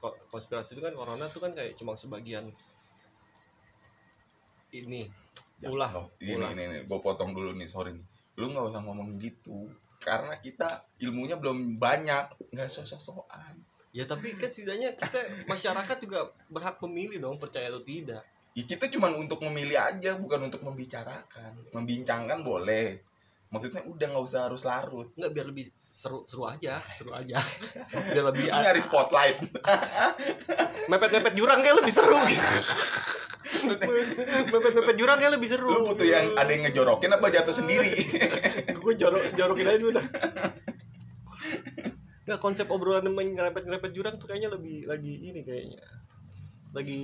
ko- 0.00 0.16
konspirasi 0.28 0.76
itu 0.76 0.82
kan 0.82 0.96
corona 0.96 1.28
tuh 1.28 1.40
kan 1.40 1.52
kayak 1.52 1.76
cuma 1.76 1.92
sebagian 1.94 2.48
ini 4.72 5.04
ulah 5.64 5.92
Oh, 5.94 6.08
ini 6.20 6.34
ulah. 6.36 6.50
ini, 6.52 6.62
ini. 6.66 6.78
gue 6.84 6.98
potong 7.00 7.32
dulu 7.32 7.54
nih 7.54 7.68
sorry 7.68 7.94
nih. 7.94 8.04
lu 8.34 8.50
nggak 8.50 8.74
usah 8.74 8.82
ngomong 8.82 9.14
gitu 9.22 9.70
karena 10.02 10.34
kita 10.42 10.66
ilmunya 11.00 11.38
belum 11.38 11.78
banyak 11.78 12.26
nggak 12.50 12.66
sosok-sokan 12.68 13.54
ya 13.94 14.04
tapi 14.10 14.34
kan 14.34 14.50
setidaknya 14.50 14.98
kita 14.98 15.46
masyarakat 15.46 15.96
juga 16.02 16.26
berhak 16.50 16.82
memilih 16.82 17.22
dong 17.22 17.38
percaya 17.38 17.70
atau 17.70 17.80
tidak. 17.80 18.26
Ya 18.54 18.62
kita 18.66 18.90
cuma 18.90 19.10
untuk 19.14 19.38
memilih 19.46 19.78
aja 19.78 20.18
bukan 20.18 20.50
untuk 20.50 20.66
membicarakan. 20.66 21.54
Membincangkan 21.70 22.42
boleh. 22.42 22.98
Maksudnya 23.54 23.86
udah 23.86 24.06
nggak 24.10 24.24
usah 24.26 24.50
harus 24.50 24.66
larut. 24.66 25.10
Enggak 25.14 25.30
biar 25.30 25.46
lebih 25.46 25.70
seru 25.94 26.26
seru 26.26 26.50
aja 26.50 26.82
seru 26.90 27.14
aja. 27.14 27.38
Biar 28.14 28.24
lebih 28.34 28.50
nyari 28.50 28.82
spotlight. 28.82 29.38
Mepet 30.90 31.10
mepet 31.14 31.34
jurang 31.38 31.62
kayak 31.62 31.78
lebih 31.78 31.94
seru. 31.94 32.18
Mepet 34.50 34.74
mepet 34.74 34.96
jurang 34.98 35.18
kayak 35.22 35.38
lebih 35.38 35.48
seru. 35.48 35.70
Lu 35.70 35.86
butuh 35.86 36.02
yang 36.02 36.34
ada 36.34 36.50
yang 36.50 36.66
ngejorokin 36.66 37.14
apa 37.14 37.26
jatuh 37.30 37.54
sendiri? 37.54 37.94
Gue 38.82 38.98
jorok 38.98 39.22
jorokin 39.38 39.70
aja 39.70 39.78
dulu 39.78 39.92
dah 39.96 40.06
Nggak 42.24 42.40
konsep 42.40 42.66
obrolan 42.72 43.04
ngerepet 43.04 43.64
ngerepet 43.68 43.92
jurang 43.92 44.16
tuh 44.16 44.24
kayaknya 44.24 44.52
lebih 44.52 44.88
lagi 44.88 45.14
ini 45.20 45.40
kayaknya. 45.44 45.80
Lagi 46.72 46.98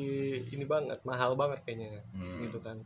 ini 0.51 0.65
banget 0.65 0.99
mahal 1.05 1.37
banget 1.37 1.61
kayaknya. 1.65 2.01
Hmm. 2.17 2.41
gitu 2.45 2.59
kan. 2.61 2.81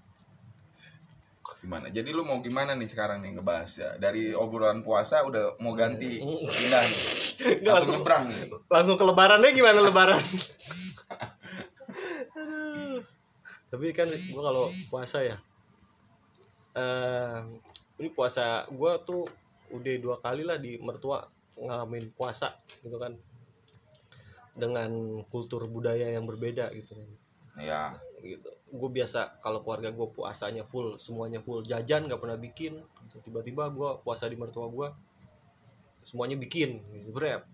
Gimana? 1.65 1.89
Jadi 1.89 2.13
lu 2.13 2.29
mau 2.29 2.45
gimana 2.45 2.77
nih 2.77 2.89
sekarang 2.91 3.25
nih 3.25 3.41
ngebahas 3.41 3.71
ya? 3.81 3.91
Dari 3.97 4.37
obrolan 4.37 4.85
puasa 4.85 5.25
udah 5.25 5.57
mau 5.65 5.73
ganti 5.73 6.21
pindah 6.21 6.83
nih. 6.85 7.03
Langsung 7.65 7.65
langsung- 7.65 7.95
nyebrang 8.03 8.25
nih. 8.29 8.41
langsung 8.69 8.97
ke 9.01 9.05
lebarannya 9.07 9.51
gimana 9.53 9.79
lebaran? 9.81 10.21
Aduh. 12.35 12.99
tapi 13.71 13.91
kan 13.91 14.07
gua 14.31 14.51
kalau 14.51 14.67
puasa 14.87 15.19
ya 15.23 15.37
eh 16.75 17.39
ini 17.99 18.11
puasa 18.11 18.67
gua 18.71 18.99
tuh 18.99 19.27
udah 19.71 19.95
dua 19.99 20.17
kali 20.19 20.43
lah 20.43 20.59
di 20.59 20.79
mertua 20.79 21.23
ngalamin 21.59 22.11
puasa 22.15 22.59
gitu 22.83 22.97
kan. 22.97 23.15
Dengan 24.55 25.23
kultur 25.27 25.67
budaya 25.67 26.11
yang 26.11 26.27
berbeda 26.27 26.71
gitu 26.75 26.95
kan. 26.95 27.09
Ya 27.59 27.83
gitu. 28.23 28.51
Gue 28.75 28.91
biasa 28.91 29.39
kalau 29.43 29.63
keluarga 29.63 29.91
gue 29.95 30.09
puasanya 30.11 30.63
full 30.67 30.99
semuanya 30.99 31.39
full. 31.43 31.67
Jajan 31.67 32.07
nggak 32.07 32.21
pernah 32.23 32.39
bikin. 32.39 32.79
Tiba-tiba 33.25 33.71
gue 33.71 33.91
puasa 34.03 34.27
di 34.27 34.35
mertua 34.35 34.71
gue 34.71 34.89
semuanya 36.07 36.39
bikin. 36.39 36.79
Gitu 36.81 37.11
berat 37.11 37.47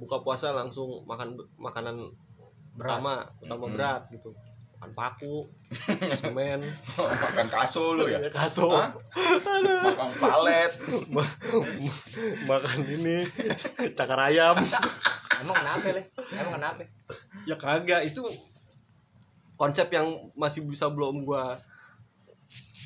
buka 0.00 0.24
puasa 0.24 0.48
langsung 0.56 1.04
makan 1.04 1.36
makanan 1.60 2.08
pertama 2.72 3.28
utama 3.44 3.68
Mm-mm. 3.68 3.76
berat 3.76 4.02
gitu 4.08 4.32
makan 4.80 4.96
paku 4.96 5.44
semen 6.24 6.64
makan 6.96 7.46
kaso 7.52 8.00
lu 8.00 8.08
ya 8.08 8.16
kaso 8.32 8.72
Hah? 8.72 8.88
makan 9.84 10.08
palet 10.16 10.72
Ma- 11.12 11.36
makan 12.48 12.78
ini 12.88 13.20
cakar 13.92 14.32
ayam 14.32 14.56
Emang 15.40 15.56
kenapa 15.56 15.88
le? 15.96 16.02
Emang 16.36 16.54
kenapa? 16.60 16.82
ya 17.48 17.56
kagak 17.56 18.08
itu 18.08 18.20
konsep 19.56 19.88
yang 19.92 20.08
masih 20.32 20.64
bisa 20.64 20.88
belum 20.88 21.28
gua 21.28 21.60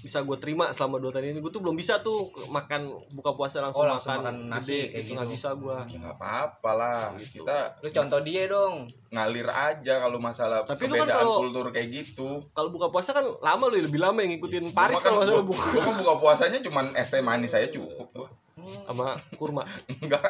bisa 0.05 0.21
gue 0.21 0.37
terima 0.37 0.69
selama 0.69 1.01
dua 1.01 1.09
tahun 1.09 1.33
ini. 1.33 1.40
Gue 1.40 1.49
tuh 1.49 1.59
belum 1.59 1.73
bisa 1.73 1.99
tuh 1.99 2.12
makan 2.49 2.85
buka 3.11 3.33
puasa 3.33 3.59
langsung, 3.59 3.83
Oh, 3.83 3.88
langsung 3.88 4.12
makan, 4.12 4.37
makan 4.45 4.53
nasi 4.53 4.69
gede, 4.69 4.81
kayak 4.85 4.93
itu 4.93 5.01
gitu. 5.03 5.14
nggak 5.17 5.31
bisa 5.31 5.49
gua. 5.55 5.79
Ya 5.83 5.97
nggak 5.99 6.14
apa-apa 6.14 6.71
lah 6.75 6.99
kita 7.17 7.57
Lu 7.81 7.88
contoh 7.90 8.21
dia 8.21 8.43
dong. 8.47 8.75
ngalir 9.09 9.49
aja 9.49 9.95
kalau 9.99 10.19
masalah 10.19 10.61
Tapi 10.62 10.85
lu 10.85 10.95
kan 10.95 11.09
kalau- 11.09 11.40
kultur 11.40 11.67
kayak 11.71 11.88
gitu. 11.88 12.45
kalau 12.51 12.69
buka 12.69 12.90
puasa 12.90 13.11
kan 13.11 13.25
lama 13.40 13.64
loh 13.64 13.79
lebih 13.79 13.97
lama 13.97 14.21
yang 14.21 14.35
ngikutin 14.35 14.71
Paris 14.71 14.95
Gua 14.95 15.01
kan 15.01 15.07
kalau 15.07 15.19
nggak 15.19 15.29
salah 15.31 15.40
gua- 15.40 15.51
buka. 15.51 15.64
gua 15.67 15.83
kan 15.83 15.95
buka 15.97 16.14
puasanya 16.19 16.59
cuman 16.61 16.85
es 16.93 17.09
teh 17.09 17.19
manis 17.19 17.49
saya 17.49 17.67
cukup 17.67 18.07
gua. 18.12 18.29
Sama 18.64 19.07
kurma. 19.35 19.64
Enggak. 19.99 20.25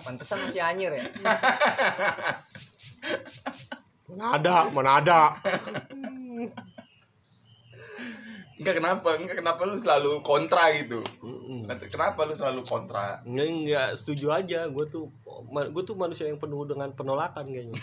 Pantesan 0.00 0.38
masih 0.40 0.60
anyir 0.60 0.90
ya. 0.90 1.02
mana 4.04 4.36
ada 4.36 4.54
mana 4.70 4.90
ada 5.00 5.20
enggak 8.64 8.76
kenapa? 8.80 9.08
Enggak 9.20 9.36
kenapa 9.44 9.60
lu 9.68 9.76
selalu 9.76 10.24
kontra 10.24 10.72
gitu? 10.72 11.04
Mm-mm. 11.20 11.68
kenapa 11.92 12.24
lu 12.24 12.32
selalu 12.32 12.64
kontra? 12.64 13.20
Nggak 13.28 13.46
nggak 13.68 13.88
setuju 14.00 14.32
aja. 14.32 14.64
Gue 14.72 14.88
tuh 14.88 15.12
gue 15.52 15.82
tuh 15.84 15.92
manusia 15.94 16.24
yang 16.24 16.40
penuh 16.40 16.64
dengan 16.64 16.88
penolakan 16.96 17.44
kayaknya. 17.52 17.76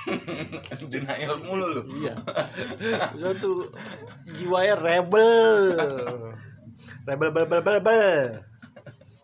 Denial 0.91 1.37
mulu 1.45 1.77
lu. 1.77 1.81
Iya. 2.01 2.17
Gue 3.13 3.33
tuh 3.37 3.69
jiwanya 4.41 4.75
rebel. 4.81 5.77
Rebel 7.05 7.29
rebel 7.29 7.45
rebel 7.61 7.73
rebel 7.77 8.01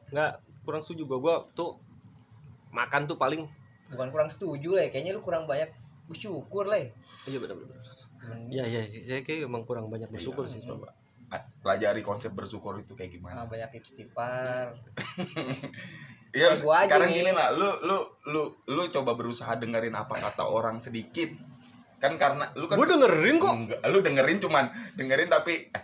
nggak 0.07 0.31
kurang 0.63 0.79
setuju 0.79 1.03
gue 1.03 1.19
gue 1.19 1.35
tuh 1.51 1.75
makan 2.71 3.07
tuh 3.07 3.19
paling 3.19 3.43
Bukan 3.87 4.11
kurang 4.11 4.27
setuju 4.27 4.75
le, 4.75 4.91
kayaknya 4.91 5.15
lu 5.15 5.23
kurang 5.23 5.47
banyak 5.47 5.71
bersyukur 6.11 6.67
le. 6.67 6.91
iya 7.27 7.39
benar 7.39 7.55
benar 7.55 7.75
iya 8.51 8.63
iya 8.67 8.81
saya 8.83 9.21
kayak 9.23 9.47
emang 9.47 9.63
kurang 9.63 9.87
banyak 9.87 10.07
bersyukur 10.07 10.43
sih 10.47 10.59
coba 10.59 10.91
Ah, 10.91 10.96
pelajari 11.59 11.99
konsep 11.99 12.31
bersyukur 12.31 12.77
itu 12.77 12.93
kayak 12.93 13.11
gimana 13.11 13.43
Ah, 13.43 13.47
banyak 13.47 13.69
istighfar. 13.77 14.71
Iya, 16.27 16.53
gua 16.59 16.85
sekarang 16.85 17.09
gini 17.09 17.31
lah, 17.31 17.49
lu 17.49 17.65
lu 17.81 17.97
lu 18.27 18.43
lu 18.67 18.83
coba 18.89 19.15
berusaha 19.15 19.57
dengerin 19.57 19.95
apa 19.95 20.11
kata 20.13 20.45
orang 20.45 20.77
sedikit. 20.77 21.31
Kan 21.97 22.13
karena 22.15 22.45
lu 22.53 22.67
kan 22.67 22.77
gue 22.77 22.85
dengerin 22.85 23.35
kok 23.37 23.53
Enggak, 23.57 23.79
lu 23.87 23.99
dengerin 23.99 24.37
cuman 24.37 24.65
dengerin 24.93 25.27
tapi 25.27 25.65
eh, 25.65 25.83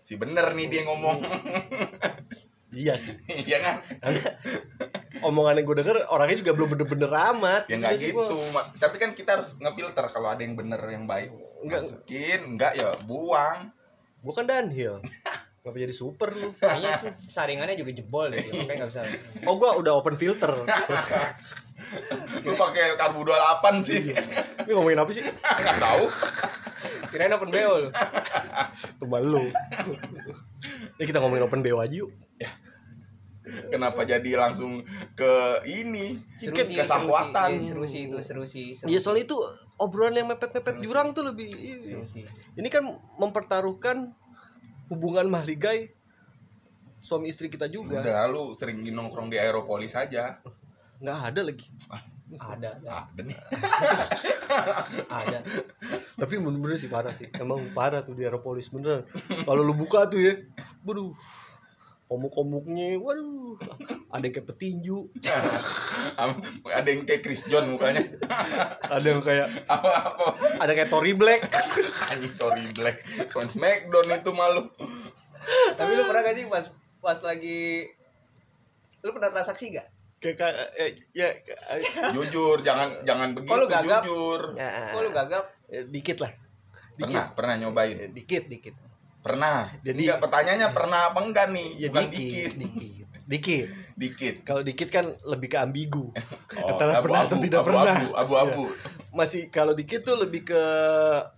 si 0.00 0.16
bener 0.16 0.46
nih 0.50 0.66
dia 0.68 0.82
ngomong. 0.82 1.20
iya 2.72 2.96
sih 2.96 3.12
Iya 3.44 3.58
kan? 3.60 3.76
omongan 5.20 5.56
yang 5.56 5.66
gue 5.66 5.76
denger 5.78 5.96
orangnya 6.08 6.38
juga 6.38 6.52
belum 6.54 6.68
bener-bener 6.70 7.10
amat 7.34 7.62
Ya 7.66 7.76
enggak 7.76 7.98
gitu. 7.98 8.16
gua- 8.16 8.66
Tapi 8.74 8.96
kan 8.96 9.12
kita 9.12 9.36
harus 9.36 9.58
ngefilter 9.58 10.06
kalau 10.08 10.28
ada 10.28 10.40
yang 10.40 10.54
bener 10.54 10.80
yang 10.80 11.04
baik. 11.04 11.28
Enggak. 11.60 11.82
Masukin, 11.82 12.40
enggak 12.46 12.72
ya 12.72 12.88
buang. 13.04 13.68
Gue 14.24 14.32
kan 14.32 14.48
downhill 14.48 14.98
Ngapa 15.60 15.76
jadi 15.76 15.92
super 15.92 16.32
lu 16.32 16.52
Kayaknya 16.56 16.92
sih 16.92 17.12
saringannya 17.24 17.76
juga 17.76 17.92
jebol 17.92 18.28
deh, 18.28 18.36
makanya 18.36 18.84
nggak 18.84 18.90
bisa. 18.90 19.00
oh 19.44 19.54
gue 19.54 19.70
udah 19.80 19.92
open 19.96 20.16
filter 20.16 20.52
Lu 22.42 22.52
pakai 22.52 22.96
karbu 22.96 23.20
28 23.22 23.80
sih. 23.80 24.02
ini 24.64 24.72
ngomongin 24.72 24.98
apa 24.98 25.10
sih 25.10 25.24
Enggak 25.24 25.76
tahu. 25.78 26.04
Kirain 27.08 27.32
open 27.32 27.48
BO 27.48 27.74
lu. 27.80 27.88
Coba 28.98 29.16
lu 29.20 29.44
ya 30.94 31.04
kita 31.04 31.18
ngomongin 31.20 31.44
open 31.44 31.60
BO 31.60 31.78
aja 31.78 31.94
yuk 31.94 32.10
Kenapa 33.44 34.08
jadi 34.08 34.40
langsung 34.40 34.80
ke 35.12 35.32
ini? 35.68 36.16
Seru 36.40 36.56
Ke 36.56 36.64
sih, 36.64 36.80
kesahwatan. 36.80 37.60
seru 37.60 37.84
sih, 37.84 38.08
iya, 38.08 38.08
seru 38.08 38.08
sih 38.08 38.08
itu, 38.08 38.16
seru 38.24 38.44
sih. 38.48 38.66
seru 38.72 38.88
Iya 38.88 38.98
soalnya 39.04 39.28
itu 39.28 39.38
obrolan 39.76 40.16
yang 40.16 40.28
mepet-mepet 40.32 40.80
jurang 40.80 41.12
tuh 41.12 41.28
lebih 41.28 41.52
ini. 41.52 41.84
Seru 41.84 42.08
sih. 42.08 42.24
Ini 42.56 42.68
kan 42.72 42.88
mempertaruhkan 43.20 44.16
hubungan 44.88 45.28
mahligai 45.28 45.92
suami 47.04 47.28
istri 47.28 47.52
kita 47.52 47.68
juga. 47.68 48.00
Udah 48.00 48.24
lu 48.32 48.56
sering 48.56 48.80
nongkrong 48.80 49.28
di 49.28 49.36
Aeropolis 49.36 49.92
aja. 49.92 50.40
Nggak 51.04 51.18
ada 51.20 51.40
lagi. 51.44 51.68
Ada, 52.34 52.80
ada, 52.80 52.90
Ada 53.12 53.22
nih. 53.28 53.38
ada. 55.22 55.38
Tapi 56.16 56.34
bener-bener 56.40 56.80
sih 56.80 56.88
parah 56.88 57.12
sih. 57.12 57.28
Emang 57.36 57.60
parah 57.76 58.00
tuh 58.00 58.16
di 58.16 58.24
Aeropolis 58.24 58.72
beneran. 58.72 59.04
Kalau 59.44 59.60
lu 59.60 59.76
buka 59.76 60.08
tuh 60.08 60.18
ya, 60.18 60.32
waduh. 60.82 61.12
Komuk-komuknya, 62.14 62.94
waduh. 62.96 63.58
Ada 64.08 64.22
yang 64.22 64.32
kayak 64.32 64.46
petinju, 64.46 64.98
ada 66.78 66.86
yang 66.86 67.02
kayak 67.02 67.20
Chris 67.20 67.42
John 67.44 67.66
mukanya. 67.68 67.98
ada 68.86 69.02
yang 69.02 69.18
kayak 69.18 69.50
Apa-apa. 69.66 70.38
ada 70.62 70.70
kayak 70.70 70.86
Tory 70.86 71.18
Black. 71.18 71.42
Anjing 72.08 72.34
Tory 72.38 72.62
Black. 72.72 73.02
Fans 73.28 73.58
Smackdown 73.58 74.14
itu 74.14 74.30
malu. 74.30 74.62
Tapi 75.74 75.90
lu 75.92 76.06
pernah 76.06 76.22
gak 76.22 76.38
sih 76.38 76.46
pas 76.46 76.64
pas 77.00 77.18
lagi 77.20 77.90
lu 79.02 79.10
pernah 79.10 79.28
transaksi 79.28 79.74
gak? 79.74 79.90
Kayak 80.16 80.36
kayak 80.38 80.54
eh, 80.78 80.90
ya 81.10 81.28
kayak- 81.34 82.14
Jujur, 82.14 82.62
jangan 82.62 82.94
jangan 83.02 83.34
begitu, 83.34 83.52
lu 83.52 83.66
gagap? 83.66 84.00
jujur. 84.00 84.54
ya, 84.54 84.94
lu 84.94 85.10
gagap? 85.10 85.44
eh, 85.66 85.82
dikit 85.84 86.22
lah. 86.22 86.30
Dikit. 86.94 87.10
Pernah, 87.10 87.26
pernah 87.34 87.54
nyobain. 87.58 87.98
Eh, 87.98 88.08
Dikit, 88.08 88.46
dikit. 88.46 88.74
Pernah. 89.24 89.72
Jadi- 89.80 90.04
Enggak, 90.04 90.20
pertanyaannya 90.20 90.68
pernah 90.70 91.00
apa 91.08 91.18
enggak 91.18 91.46
nih? 91.48 91.68
Ya 91.80 91.88
Bukan 91.88 92.04
dikit, 92.06 92.52
dikit. 92.52 92.52
dikit, 92.54 93.06
dikit. 93.24 93.66
dikit. 93.96 94.34
Kalau 94.44 94.60
dikit 94.60 94.88
kan 94.88 95.08
lebih 95.24 95.48
ke 95.48 95.58
ambigu. 95.58 96.12
Oh, 96.54 96.70
antara 96.70 97.02
pernah 97.02 97.26
atau 97.26 97.36
tidak 97.36 97.66
pernah. 97.66 97.98
abu-abu 98.14 98.70
masih 99.10 99.48
kalau 99.48 99.74
dikit 99.74 100.02
tuh 100.02 100.14
lebih 100.14 100.44
ke 100.44 100.62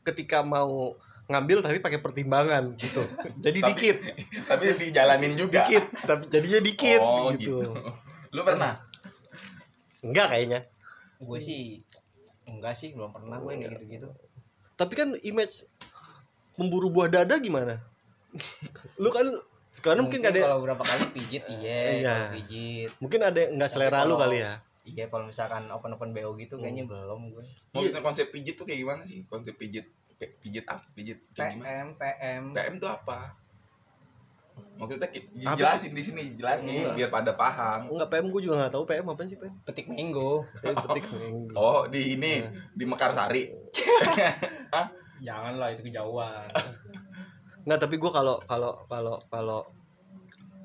ketika 0.05 0.41
mau 0.41 0.93
ngambil 1.27 1.59
tapi 1.59 1.81
pakai 1.81 1.99
pertimbangan 1.99 2.77
gitu. 2.77 3.01
Jadi 3.45 3.59
Tapi- 3.59 3.71
dikit. 3.73 3.97
tapi 4.45 4.65
dijalanin 4.77 5.35
juga. 5.35 5.65
Dikit 5.65 5.85
tapi 6.05 6.29
jadinya 6.29 6.61
dikit 6.61 7.01
oh 7.01 7.33
gitu. 7.33 7.65
gitu. 7.65 7.71
Lu 8.31 8.43
pernah? 8.43 8.77
Enggak 10.03 10.27
kayaknya. 10.29 10.61
Gue 11.19 11.41
sih 11.41 11.81
enggak 12.47 12.77
sih 12.77 12.93
belum 12.93 13.11
pernah 13.11 13.41
gue 13.41 13.51
yang 13.51 13.63
kayak 13.63 13.73
gitu-gitu. 13.79 14.09
Tapi 14.77 14.93
kan 14.93 15.09
image 15.25 15.65
memburu 16.57 16.89
buah 16.89 17.09
dada 17.09 17.37
gimana? 17.37 17.77
Lu 19.03 19.09
kan 19.09 19.25
sekarang 19.69 20.09
mungkin, 20.09 20.21
gak 20.21 20.33
ada 20.33 20.41
kalau 20.47 20.61
berapa 20.63 20.81
kali 20.81 21.05
pijit 21.13 21.45
iya 21.53 21.81
Iya. 22.01 22.15
kalau 22.15 22.35
pijit. 22.35 22.91
Mungkin 22.97 23.21
ada 23.23 23.41
nggak 23.53 23.69
selera 23.69 24.03
lu 24.03 24.17
kalau- 24.17 24.25
kali 24.25 24.41
ya? 24.41 24.53
Iya 24.87 25.05
kalau 25.07 25.27
misalkan 25.27 25.67
open 25.69 25.93
open 25.93 26.11
bo 26.11 26.33
gitu 26.35 26.57
kayaknya 26.57 26.87
belum 26.87 27.29
gue. 27.29 27.45
Maksudnya 27.71 28.01
konsep 28.01 28.31
pijit 28.31 28.55
tuh 28.55 28.65
kayak 28.65 28.81
gimana 28.81 29.03
sih? 29.03 29.21
Konsep 29.27 29.53
pijit 29.55 29.85
pijit 30.41 30.65
apa? 30.65 30.81
Pijit 30.93 31.19
kayak 31.31 31.55
gimana? 31.55 31.67
PM 31.67 31.89
PM 31.93 32.45
PM 32.55 32.75
tuh 32.79 32.89
apa? 32.89 33.35
Maksudnya 34.77 35.09
jelasin 35.53 35.91
di 35.91 36.01
sini 36.01 36.23
jelasin 36.33 36.73
Iya. 36.73 36.95
biar 36.95 37.11
pada 37.11 37.35
paham. 37.35 37.91
Enggak 37.91 38.09
PM 38.09 38.31
gue 38.31 38.41
juga 38.41 38.55
nggak 38.59 38.73
tahu. 38.73 38.85
PM 38.87 39.05
apa 39.07 39.23
sih 39.23 39.37
PM 39.37 39.55
petik 39.61 39.87
mango. 39.87 40.47
Eh, 40.65 40.73
petik 40.73 41.05
minggu 41.11 41.53
oh 41.53 41.85
di 41.87 42.15
ini 42.15 42.41
di 42.73 42.85
Mekarsari 42.87 43.53
janganlah 45.23 45.73
itu 45.73 45.83
kejauhan. 45.87 46.49
Nggak 47.67 47.81
tapi 47.83 47.95
gue 47.99 48.11
kalau 48.11 48.39
kalau 48.47 48.73
kalau 48.87 49.17
kalau 49.29 49.61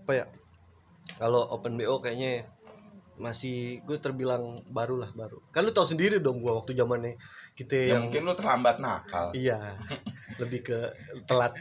apa 0.06 0.12
ya 0.14 0.26
kalau 1.18 1.42
open 1.54 1.78
bo 1.78 1.98
kayaknya 2.02 2.46
masih 3.22 3.86
gue 3.86 3.98
terbilang 4.02 4.66
baru 4.74 4.98
lah 5.02 5.10
baru. 5.14 5.38
Kan 5.54 5.66
lu 5.66 5.72
tau 5.74 5.86
sendiri 5.86 6.18
dong 6.18 6.42
gue 6.42 6.50
waktu 6.50 6.74
zamannya 6.74 7.18
kita 7.62 7.76
ya 7.78 7.88
yang 7.96 8.10
mungkin 8.10 8.22
lu 8.26 8.34
terlambat 8.34 8.82
nakal. 8.82 9.32
Iya 9.38 9.78
lebih 10.42 10.66
ke 10.66 10.80
telat. 11.30 11.54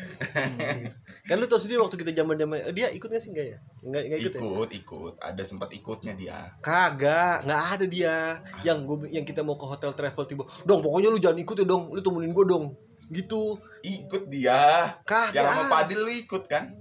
Kan 1.29 1.37
lu 1.37 1.47
tau 1.47 1.61
sendiri 1.61 1.85
waktu 1.85 2.01
kita 2.01 2.17
zaman 2.17 2.41
zaman 2.41 2.59
dia 2.73 2.89
ikut 2.89 3.09
gak 3.13 3.21
sih? 3.21 3.31
Enggak 3.37 3.47
ya? 3.53 3.59
Enggak 3.85 4.03
enggak 4.09 4.21
ikut, 4.25 4.33
ya? 4.33 4.41
Ikut 4.41 4.71
ikut. 4.81 5.15
Ada 5.21 5.43
sempat 5.45 5.69
ikutnya 5.77 6.13
dia. 6.17 6.39
Kagak 6.65 7.45
nggak 7.45 7.63
ada 7.77 7.85
dia. 7.87 8.17
Yang 8.65 8.79
gue 8.89 8.97
yang 9.13 9.25
kita 9.29 9.45
mau 9.45 9.61
ke 9.61 9.67
hotel 9.69 9.93
travel 9.93 10.25
tiba 10.25 10.43
dong 10.65 10.81
pokoknya 10.81 11.13
lu 11.13 11.21
jangan 11.21 11.39
ikut 11.39 11.57
ya 11.61 11.67
dong. 11.69 11.93
Lu 11.93 12.01
temenin 12.01 12.33
gue 12.33 12.47
dong. 12.49 12.65
Gitu. 13.13 13.43
Ikut 13.85 14.23
dia. 14.33 14.89
Kagak. 15.05 15.37
yang 15.37 15.47
sama 15.53 15.65
Padil 15.69 16.01
lu 16.01 16.13
ikut 16.13 16.43
kan? 16.49 16.73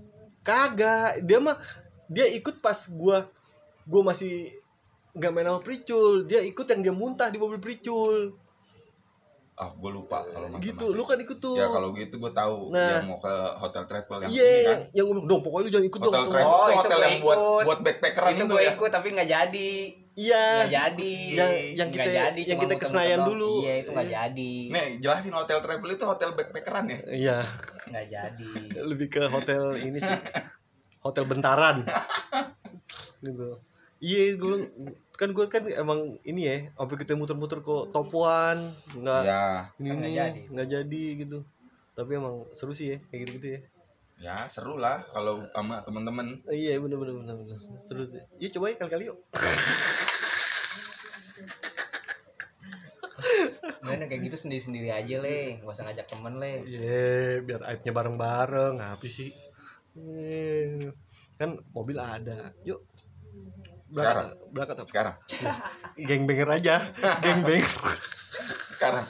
Kagak. 0.46 1.26
Dia 1.28 1.40
mah 1.44 1.60
dia 2.10 2.26
ikut 2.26 2.58
pas 2.64 2.90
gua 2.90 3.30
gua 3.86 4.02
masih 4.10 4.50
nggak 5.14 5.32
main 5.36 5.46
sama 5.46 5.62
Pricul. 5.62 6.26
Dia 6.26 6.42
ikut 6.42 6.66
yang 6.70 6.82
dia 6.82 6.94
muntah 6.96 7.30
di 7.30 7.38
mobil 7.38 7.62
Pricul 7.62 8.34
ah 9.60 9.68
gue 9.70 9.92
lupa 9.92 10.24
kalau 10.24 10.48
masa 10.48 10.64
gitu 10.64 10.96
lu 10.96 11.04
kan 11.04 11.16
ikut 11.16 11.36
tuh. 11.38 11.54
Ya 11.54 11.68
kalau 11.68 11.92
gitu 11.92 12.16
gue 12.16 12.32
tahu 12.32 12.72
Nah. 12.72 12.96
yang 12.96 13.08
mau 13.08 13.20
ke 13.20 13.28
hotel 13.58 13.84
travel 13.86 14.18
yang 14.22 14.32
iya 14.32 14.48
ini 14.48 14.64
kan. 14.66 14.80
yang, 14.94 15.06
bilang 15.06 15.28
dong 15.28 15.42
pokoknya 15.42 15.62
lu 15.62 15.70
jangan 15.70 15.86
ikut 15.86 16.00
hotel 16.00 16.14
dong 16.16 16.30
travel 16.30 16.48
Oh, 16.50 16.66
itu 16.66 16.78
hotel 16.80 17.00
yang 17.02 17.16
buat 17.20 17.36
ikut. 17.36 17.64
buat 17.66 17.80
backpackeran 17.82 18.30
itu 18.30 18.40
itu 18.40 18.46
gue 18.50 18.62
ya. 18.62 18.72
ikut 18.74 18.90
tapi 18.90 19.08
nggak 19.12 19.30
jadi. 19.30 19.72
Iya. 20.16 20.44
Nggak 20.58 20.72
jadi. 20.74 21.14
Yang 21.30 21.52
yang 21.76 21.90
kita 21.90 22.10
jadi, 22.10 22.42
yang 22.42 22.58
kita 22.58 22.74
ke 22.74 22.78
muter-muter 22.78 22.88
Senayan 22.90 23.18
doang. 23.18 23.30
dulu. 23.30 23.52
Iya 23.58 23.74
itu 23.78 23.90
nggak 23.90 24.10
jadi. 24.10 24.54
Nih 24.70 24.86
jelasin 25.00 25.34
hotel 25.34 25.58
travel 25.60 25.90
itu 25.90 26.06
hotel 26.06 26.30
backpackeran 26.34 26.86
ya? 26.86 27.00
Iya. 27.10 27.38
Nggak 27.86 28.06
jadi. 28.10 28.48
Lebih 28.90 29.08
ke 29.10 29.24
hotel 29.28 29.62
ini 29.78 30.00
sih. 30.00 30.20
Hotel 31.02 31.24
bentaran. 31.26 31.84
Gitu. 33.20 33.50
Iya 34.00 34.24
gue 34.34 34.56
kan 35.20 35.36
gue 35.36 35.46
kan 35.52 35.60
emang 35.68 36.16
ini 36.24 36.48
ya 36.48 36.56
sampai 36.80 36.96
kita 36.96 37.12
muter-muter 37.20 37.60
ke 37.60 37.76
Topuan 37.92 38.56
nggak 38.96 39.22
ya 39.28 39.68
ini 39.76 39.88
Kan 39.92 39.98
nggak 40.00 40.12
ini 40.16 40.48
jadi. 40.48 40.64
jadi 40.80 41.04
gitu. 41.20 41.44
Tapi 41.92 42.16
emang 42.16 42.48
seru 42.56 42.72
sih 42.72 42.96
ya 42.96 42.98
kayak 43.12 43.20
gitu 43.28 43.32
gitu 43.36 43.48
ya. 43.52 43.60
Ya 44.20 44.36
seru 44.48 44.80
lah 44.80 45.04
kalau 45.12 45.44
sama 45.52 45.84
temen-temen. 45.84 46.40
Iya 46.48 46.80
bener 46.80 46.96
bener 47.04 47.20
bener 47.20 47.36
bener. 47.36 47.60
Seru 47.84 48.08
sih. 48.08 48.24
Yuk 48.40 48.52
coba 48.56 48.72
ya 48.72 48.76
kali 48.80 48.92
kali 48.96 49.04
yuk. 49.12 49.20
Gimana 53.84 54.08
kayak 54.08 54.22
gitu 54.32 54.38
sendiri 54.40 54.62
sendiri 54.64 54.90
aja 54.96 55.20
le. 55.20 55.60
Nggak 55.60 55.76
usah 55.76 55.84
ngajak 55.88 56.08
temen 56.08 56.34
le. 56.40 56.54
Iya 56.64 57.44
biar 57.44 57.62
aibnya 57.68 57.92
bareng 57.92 58.16
bareng 58.16 58.76
apa 58.80 59.04
sih. 59.04 59.28
Eh, 60.00 60.88
kan 61.36 61.60
mobil 61.76 62.00
ada. 62.00 62.56
Yuk 62.64 62.80
Sekarang? 63.90 64.26
berangkat 64.54 64.76
apa 64.78 64.90
sekarang. 64.90 65.16
Geng 66.08 66.24
banger 66.26 66.50
aja 66.56 66.76
geng 67.20 67.44
banger 67.44 67.68
sekarang 68.80 69.04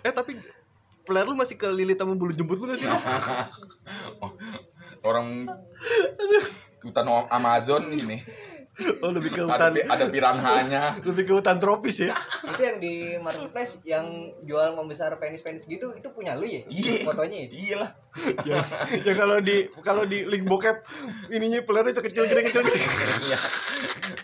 eh 0.00 0.14
tapi 0.14 0.38
peler 1.02 1.26
lu 1.26 1.34
masih 1.34 1.58
kelilit 1.58 1.98
sama 1.98 2.14
bulu 2.14 2.30
jembut 2.30 2.62
lu 2.62 2.70
gak 2.70 2.78
sih 2.78 2.86
orang 5.08 5.48
hutan 6.84 7.06
Amazon 7.28 7.84
ini. 7.88 8.20
Oh 9.04 9.12
lebih 9.12 9.28
ke 9.32 9.44
ada 9.44 9.68
hutan. 9.68 9.70
pi- 9.76 9.84
ada 9.84 10.04
piranhanya. 10.08 10.82
Lebih 11.08 11.28
ke 11.28 11.32
hutan 11.36 11.60
tropis 11.60 12.08
ya? 12.08 12.16
Itu 12.48 12.64
yang 12.64 12.80
di 12.80 13.12
marketplace 13.20 13.84
yang 13.84 14.08
jual 14.40 14.72
membesar 14.72 15.12
penis 15.20 15.44
penis 15.44 15.68
gitu 15.68 15.92
itu 15.92 16.08
punya 16.16 16.32
lu 16.32 16.48
ya? 16.48 16.64
Iya. 16.64 17.04
Fotonya 17.04 17.44
itu 17.44 17.52
iya 17.60 17.84
lah 17.84 17.90
ya, 18.42 18.58
ya 19.06 19.12
kalau 19.14 19.38
di 19.38 19.70
kalau 19.86 20.02
di 20.02 20.26
link 20.26 20.42
bokep 20.44 20.76
ininya 21.30 21.62
pelernya 21.62 21.94
kecil 21.94 22.26
gede 22.26 22.42
kecil 22.50 22.62
gede. 22.66 22.80
Iya. 23.30 23.38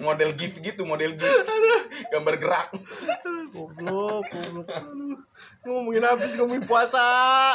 model 0.03 0.34
gif 0.37 0.59
gitu 0.59 0.82
model 0.84 1.14
gif 1.14 1.32
gambar 2.11 2.34
gerak. 2.37 2.66
Goblok 3.55 4.26
goblok. 4.26 4.66
Ngomongin 5.66 6.03
sih 6.26 6.39
ngomongin 6.39 6.64
puasa. 6.66 7.07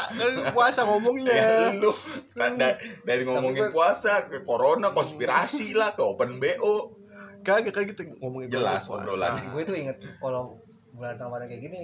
Kan 0.08 0.56
puasa 0.56 0.88
ngomongnya. 0.88 1.36
Ya 1.36 1.76
lu. 1.76 1.92
Kan 2.36 2.56
da- 2.56 2.80
dari 3.04 3.28
ngomongin 3.28 3.70
puasa 3.70 4.32
ke 4.32 4.44
corona 4.48 4.96
konspirasi 4.96 5.76
lah 5.76 5.94
ke 5.96 6.02
open 6.02 6.40
bo 6.40 7.02
kagak 7.42 7.74
kan 7.74 7.84
kita 7.90 8.06
ngomongin 8.22 8.54
Jelas 8.54 8.86
puasa. 8.86 9.02
obrolannya. 9.02 9.50
gue 9.50 9.64
tuh 9.66 9.76
inget 9.76 9.98
kalau 10.22 10.62
bulan 10.94 11.18
ramadan 11.18 11.50
kayak 11.50 11.62
gini 11.66 11.82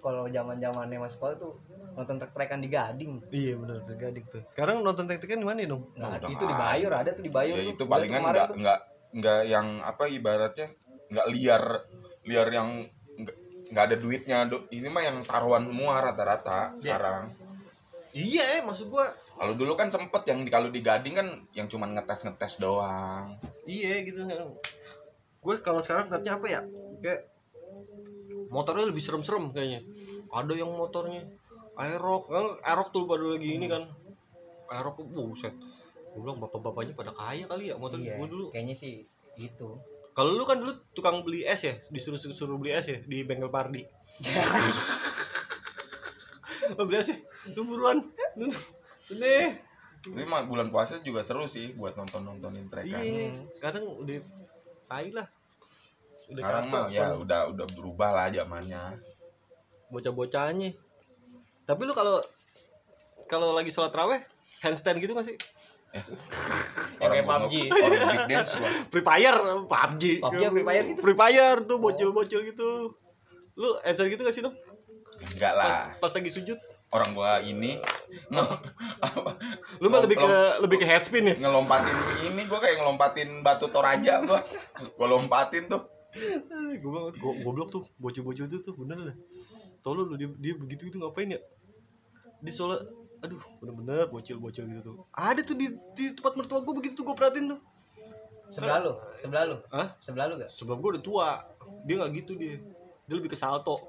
kalau 0.00 0.24
zaman 0.28 0.56
zamannya 0.60 0.96
mas 0.96 1.16
sekolah 1.16 1.36
tuh 1.36 1.52
nonton 1.94 2.18
trek-trekan 2.18 2.58
di 2.58 2.68
Gading. 2.68 3.12
Iya 3.30 3.54
benar 3.58 3.78
tergadik 3.82 4.24
tuh. 4.26 4.42
Sekarang 4.46 4.82
nonton 4.82 5.06
tek-tekan 5.06 5.40
di 5.40 5.46
mana 5.46 5.62
dong 5.64 5.82
udah 5.94 6.18
itu 6.26 6.44
di 6.44 6.54
Bayur 6.54 6.92
ada 6.92 7.10
tuh 7.14 7.24
di 7.24 7.32
Bayur 7.32 7.56
ya 7.58 7.64
tuh. 7.64 7.72
itu 7.78 7.82
palingan 7.86 8.20
kemarin 8.20 8.34
nggak 8.34 8.48
tuh. 8.50 8.56
nggak 8.60 8.78
nggak 9.14 9.40
yang 9.46 9.66
apa 9.80 10.04
ibaratnya 10.10 10.66
nggak 11.14 11.26
liar 11.30 11.64
liar 12.26 12.48
yang 12.50 12.68
nggak 13.70 13.84
ada 13.90 13.96
duitnya 13.96 14.36
ini 14.70 14.88
mah 14.90 15.02
yang 15.02 15.16
taruhan 15.22 15.64
semua 15.66 15.94
rata-rata 16.02 16.74
Ya. 16.82 16.94
sekarang. 16.98 17.30
Iya 18.14 18.62
maksud 18.62 18.90
gua 18.90 19.06
kalau 19.34 19.54
dulu 19.58 19.74
kan 19.74 19.90
sempet 19.90 20.22
yang 20.30 20.46
di 20.46 20.50
kalau 20.50 20.70
di 20.70 20.78
Gading 20.78 21.14
kan 21.18 21.26
yang 21.58 21.66
cuman 21.66 21.98
ngetes 21.98 22.22
ngetes 22.22 22.62
doang. 22.62 23.34
Iya 23.66 24.06
gitu. 24.06 24.22
Gue 25.42 25.58
kalau 25.60 25.82
sekarang 25.82 26.06
ngeliatnya 26.06 26.38
apa 26.38 26.46
ya? 26.46 26.60
Kayak 27.02 27.20
motornya 28.54 28.86
lebih 28.86 29.02
serem-serem 29.02 29.50
kayaknya. 29.50 29.82
Ada 30.30 30.54
yang 30.54 30.70
motornya 30.72 31.20
aerok 31.74 32.30
kan 32.30 32.46
aerok 32.70 32.88
tuh 32.94 33.06
pada 33.06 33.24
lagi 33.24 33.58
ini 33.58 33.66
kan. 33.66 33.82
Aerok 34.70 35.02
tuh 35.02 35.06
buset. 35.10 35.54
Gue 36.14 36.20
bilang 36.22 36.38
bapak-bapaknya 36.38 36.94
pada 36.94 37.10
kaya 37.10 37.44
kali 37.50 37.70
ya 37.70 37.74
motor 37.74 37.98
iya 37.98 38.14
gue 38.14 38.26
dulu. 38.30 38.54
kayaknya 38.54 38.74
sih 38.78 39.02
itu 39.34 39.70
kalau 40.14 40.30
lu 40.30 40.46
kan 40.46 40.62
dulu 40.62 40.70
tukang 40.94 41.26
beli 41.26 41.42
es 41.42 41.66
ya 41.66 41.74
disuruh 41.90 42.14
suruh 42.14 42.54
beli 42.54 42.70
es 42.70 42.86
ya 42.86 42.98
di 43.02 43.26
bengkel 43.26 43.50
Pardi. 43.50 43.82
Oh, 46.78 46.86
beli 46.88 47.02
es 47.02 47.10
ya? 47.10 47.18
Lu 47.58 47.66
buruan. 47.66 47.98
Lu 48.38 48.46
nih 49.18 49.74
ini 50.04 50.24
mah 50.28 50.44
bulan 50.44 50.68
puasa 50.68 51.00
juga 51.00 51.24
seru 51.24 51.48
sih 51.48 51.72
buat 51.80 51.96
nonton 51.96 52.28
nontonin 52.28 52.68
trekan 52.68 53.00
iya 53.00 53.32
kadang 53.56 53.88
udah 53.88 54.20
tai 54.84 55.08
lah. 55.16 55.24
Udah 56.28 56.42
sekarang 56.44 56.64
mah 56.68 56.84
ya 56.92 57.08
kan. 57.08 57.24
udah 57.24 57.40
udah 57.56 57.66
berubah 57.72 58.10
lah 58.12 58.26
zamannya. 58.28 59.00
Bocah-bocahnya 59.88 60.76
tapi 61.64 61.88
lu 61.88 61.96
kalau 61.96 62.20
kalau 63.24 63.56
lagi 63.56 63.72
sholat 63.72 63.92
raweh 63.92 64.20
handstand 64.60 65.00
gitu 65.00 65.16
gak 65.16 65.26
sih? 65.28 65.36
Orang 67.00 67.12
kayak 67.14 67.26
gua 67.26 67.36
PUBG. 67.46 67.54
orang 67.70 68.00
big 68.10 68.24
dance 68.26 68.52
gua. 68.58 68.70
Free 68.92 69.04
Fire 69.04 69.38
PUBG 69.68 70.02
PUBG 70.20 70.42
Free 70.50 70.66
Fire 70.66 70.84
sih 70.84 70.94
tuh? 70.94 71.02
Free 71.04 71.18
Fire 71.18 71.58
tuh 71.64 71.76
bocil-bocil 71.78 72.40
gitu. 72.44 72.70
Lu 73.54 73.68
handstand 73.86 74.10
gitu 74.12 74.22
gak 74.24 74.34
sih 74.34 74.42
dong 74.44 74.54
enggak 75.24 75.56
lah. 75.56 75.96
Pas, 75.98 76.10
pas 76.10 76.12
lagi 76.20 76.28
sujud? 76.28 76.58
Orang 76.92 77.16
gua 77.16 77.40
ini. 77.40 77.80
Nge- 78.28 78.60
lu 79.82 79.88
mah 79.88 80.04
lebih 80.04 80.20
ke 80.20 80.32
lebih 80.60 80.76
ke 80.82 80.86
headspin 80.86 81.24
ya? 81.32 81.34
ngelompatin 81.40 81.96
ini 82.28 82.44
gua 82.44 82.60
kayak 82.60 82.76
ngelompatin 82.84 83.28
batu 83.40 83.72
toraja 83.72 84.20
gua. 84.20 84.40
Gua 85.00 85.06
lompatin 85.08 85.70
tuh. 85.70 85.80
Gue 86.78 87.10
goblok 87.18 87.74
tuh 87.74 87.82
bocil-bocil 87.98 88.46
itu 88.46 88.62
tuh 88.62 88.74
bener 88.78 88.94
dah 89.02 89.16
tolong 89.84 90.08
lu 90.08 90.16
dia, 90.16 90.32
dia 90.40 90.54
begitu 90.56 90.88
itu 90.88 90.96
ngapain 90.96 91.28
ya 91.28 91.40
di 92.44 92.52
sholat 92.52 92.84
aduh 93.24 93.40
bener-bener 93.56 94.04
bocil-bocil 94.12 94.68
gitu 94.68 94.80
tuh. 94.84 94.96
Ada 95.16 95.40
tuh 95.40 95.56
di, 95.56 95.72
di 95.96 96.12
tempat 96.12 96.36
mertua 96.36 96.60
gue 96.60 96.74
begitu 96.76 97.00
tuh 97.00 97.08
gue 97.08 97.16
perhatiin 97.16 97.56
tuh. 97.56 97.60
Sebelah 98.52 98.84
lu? 98.84 98.92
Sebelah 99.16 99.44
lu? 99.48 99.56
Hah? 99.72 99.88
sebelah 99.96 100.28
lu 100.28 100.36
gak 100.36 100.52
sebelum 100.52 100.84
gue 100.84 101.00
udah 101.00 101.02
tua. 101.02 101.30
Dia 101.88 102.04
nggak 102.04 102.12
gitu 102.20 102.36
dia. 102.36 102.60
Dia 103.08 103.14
lebih 103.16 103.32
ke 103.32 103.38
salto. 103.40 103.80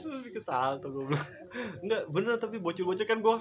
Lebih 0.00 0.36
ke 0.36 0.42
salto 0.42 0.90
gue 0.90 1.04
bilang 1.06 1.28
enggak 1.80 2.02
bener 2.10 2.34
tapi 2.36 2.58
bocil-bocil 2.58 3.06
kan 3.06 3.22
gue 3.22 3.36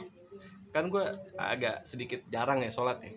kan 0.69 0.85
gue 0.85 1.03
agak 1.35 1.81
sedikit 1.83 2.21
jarang 2.31 2.63
ya 2.63 2.71
sholat 2.71 3.01
ya. 3.03 3.11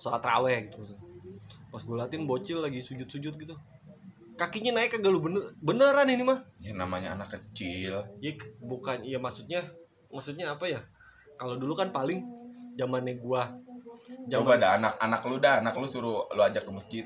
Sholat 0.00 0.24
raweh 0.24 0.66
gitu 0.66 0.80
pas 1.70 1.82
gue 1.86 1.96
latin 1.96 2.26
bocil 2.26 2.58
lagi 2.58 2.82
sujud-sujud 2.82 3.34
gitu 3.38 3.54
kakinya 4.40 4.80
naik 4.80 4.96
kagak 4.96 5.12
lu 5.12 5.20
bener 5.20 5.44
beneran 5.60 6.08
ini 6.08 6.24
mah. 6.24 6.40
Ya 6.64 6.72
namanya 6.72 7.12
anak 7.12 7.36
kecil. 7.36 8.00
Ya 8.24 8.32
bukan 8.64 9.04
iya 9.04 9.20
maksudnya 9.20 9.60
maksudnya 10.08 10.56
apa 10.56 10.64
ya? 10.64 10.80
Kalau 11.36 11.60
dulu 11.60 11.76
kan 11.76 11.92
paling 11.92 12.24
zamannya 12.80 13.20
gua 13.20 13.44
coba 14.32 14.56
dah 14.56 14.80
anak-anak 14.80 15.20
lu 15.28 15.36
dah 15.36 15.60
anak 15.60 15.74
lu 15.76 15.84
suruh 15.84 16.24
lu 16.32 16.40
ajak 16.40 16.64
ke 16.64 16.72
masjid. 16.72 17.04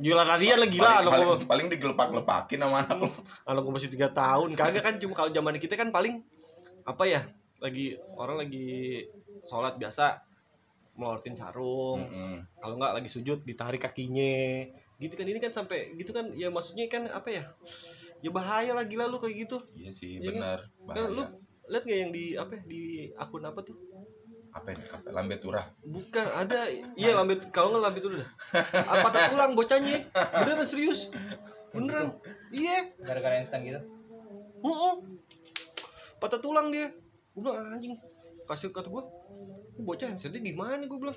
Gila 0.00 0.24
larian 0.24 0.56
lah 0.56 0.68
gila 0.72 0.88
paling, 0.88 1.00
anak 1.04 1.12
paling, 1.12 1.28
gua 1.28 1.36
paling 1.44 1.66
digelepak-gelepakin 1.68 2.58
sama 2.64 2.76
anak 2.88 2.96
lu. 3.04 3.08
Anak 3.52 3.60
gua 3.60 3.72
masih 3.76 3.92
tiga 3.92 4.08
tahun 4.08 4.56
kagak 4.56 4.82
kan 4.82 4.94
cuma 4.96 5.12
kalau 5.12 5.28
zaman 5.28 5.60
kita 5.60 5.76
kan 5.76 5.92
paling 5.92 6.24
apa 6.88 7.04
ya 7.04 7.20
lagi 7.60 7.94
orang 8.16 8.42
lagi 8.42 9.04
sholat 9.44 9.76
biasa 9.76 10.24
melorotin 10.96 11.36
sarung. 11.36 12.00
Mm-mm. 12.00 12.36
kalau 12.60 12.76
nggak 12.80 13.00
lagi 13.00 13.08
sujud 13.08 13.44
ditarik 13.44 13.80
kakinya 13.80 14.66
gitu 15.02 15.18
kan 15.18 15.26
ini 15.26 15.42
kan 15.42 15.50
sampai 15.50 15.98
gitu 15.98 16.14
kan 16.14 16.30
ya 16.32 16.46
maksudnya 16.48 16.86
kan 16.86 17.02
apa 17.10 17.28
ya 17.28 17.42
ya 18.22 18.30
bahaya 18.30 18.70
lah 18.72 18.86
gila 18.86 19.10
lu 19.10 19.18
kayak 19.18 19.34
gitu. 19.44 19.58
Iya 19.74 19.90
sih 19.90 20.22
Iya 20.22 20.30
kan? 20.30 20.38
bener 20.38 20.58
kan 20.94 21.04
lu 21.10 21.22
bahaya. 21.26 21.70
lihat 21.70 21.82
nggak 21.82 21.98
yang 21.98 22.12
di 22.14 22.24
apa 22.38 22.52
ya, 22.54 22.62
di 22.64 22.82
akun 23.18 23.42
apa 23.42 23.60
tuh? 23.60 23.74
Apa 24.52 24.68
ini? 24.70 24.84
Apa? 24.84 25.08
Lambe 25.10 25.36
turah? 25.36 25.64
Bukan 25.82 26.26
ada. 26.28 26.58
Iya 26.94 27.16
lambet 27.16 27.48
kalau 27.50 27.72
nggak 27.72 27.82
lambet 27.82 28.02
dulu 28.04 28.20
dah. 28.20 28.30
Apa 28.84 29.08
patah 29.08 29.22
tulang 29.32 29.52
bocahnya? 29.56 29.96
Beneran 30.12 30.66
serius? 30.68 31.08
Beneran? 31.72 32.12
Iya. 32.52 32.92
Gara-gara 33.00 33.40
instan 33.40 33.64
gitu? 33.64 33.80
Heeh. 34.62 34.94
patah 36.20 36.38
tulang 36.38 36.70
dia. 36.70 36.86
Gue 37.32 37.42
bilang 37.42 37.58
anjing 37.74 37.96
kasih 38.44 38.68
kata 38.70 38.86
gue 38.86 39.02
"Ini 39.02 39.21
bocah 39.80 40.06
yang 40.12 40.20
sedih 40.20 40.44
gimana 40.44 40.84
gue 40.84 40.98
bilang 41.00 41.16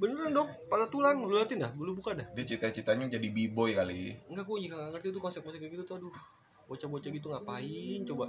beneran 0.00 0.32
dong 0.32 0.48
patah 0.72 0.88
tulang. 0.88 1.20
Lu 1.20 1.36
liatin 1.36 1.60
dah 1.60 1.70
lu 1.76 1.92
buka 1.92 2.16
dah. 2.16 2.26
Dia 2.32 2.44
cita-citanya 2.44 3.06
jadi 3.12 3.28
b-boy 3.28 3.76
kali. 3.76 4.16
Enggak 4.32 4.44
gue 4.48 4.58
juga 4.68 4.74
gak 4.80 4.90
ngerti 4.96 5.08
tuh 5.12 5.22
konsep-konsep 5.22 5.60
kayak 5.60 5.72
gitu 5.76 5.84
tuh 5.84 5.96
aduh. 6.00 6.14
Bocah-bocah 6.70 7.10
gitu 7.12 7.26
ngapain? 7.28 8.00
Coba. 8.08 8.26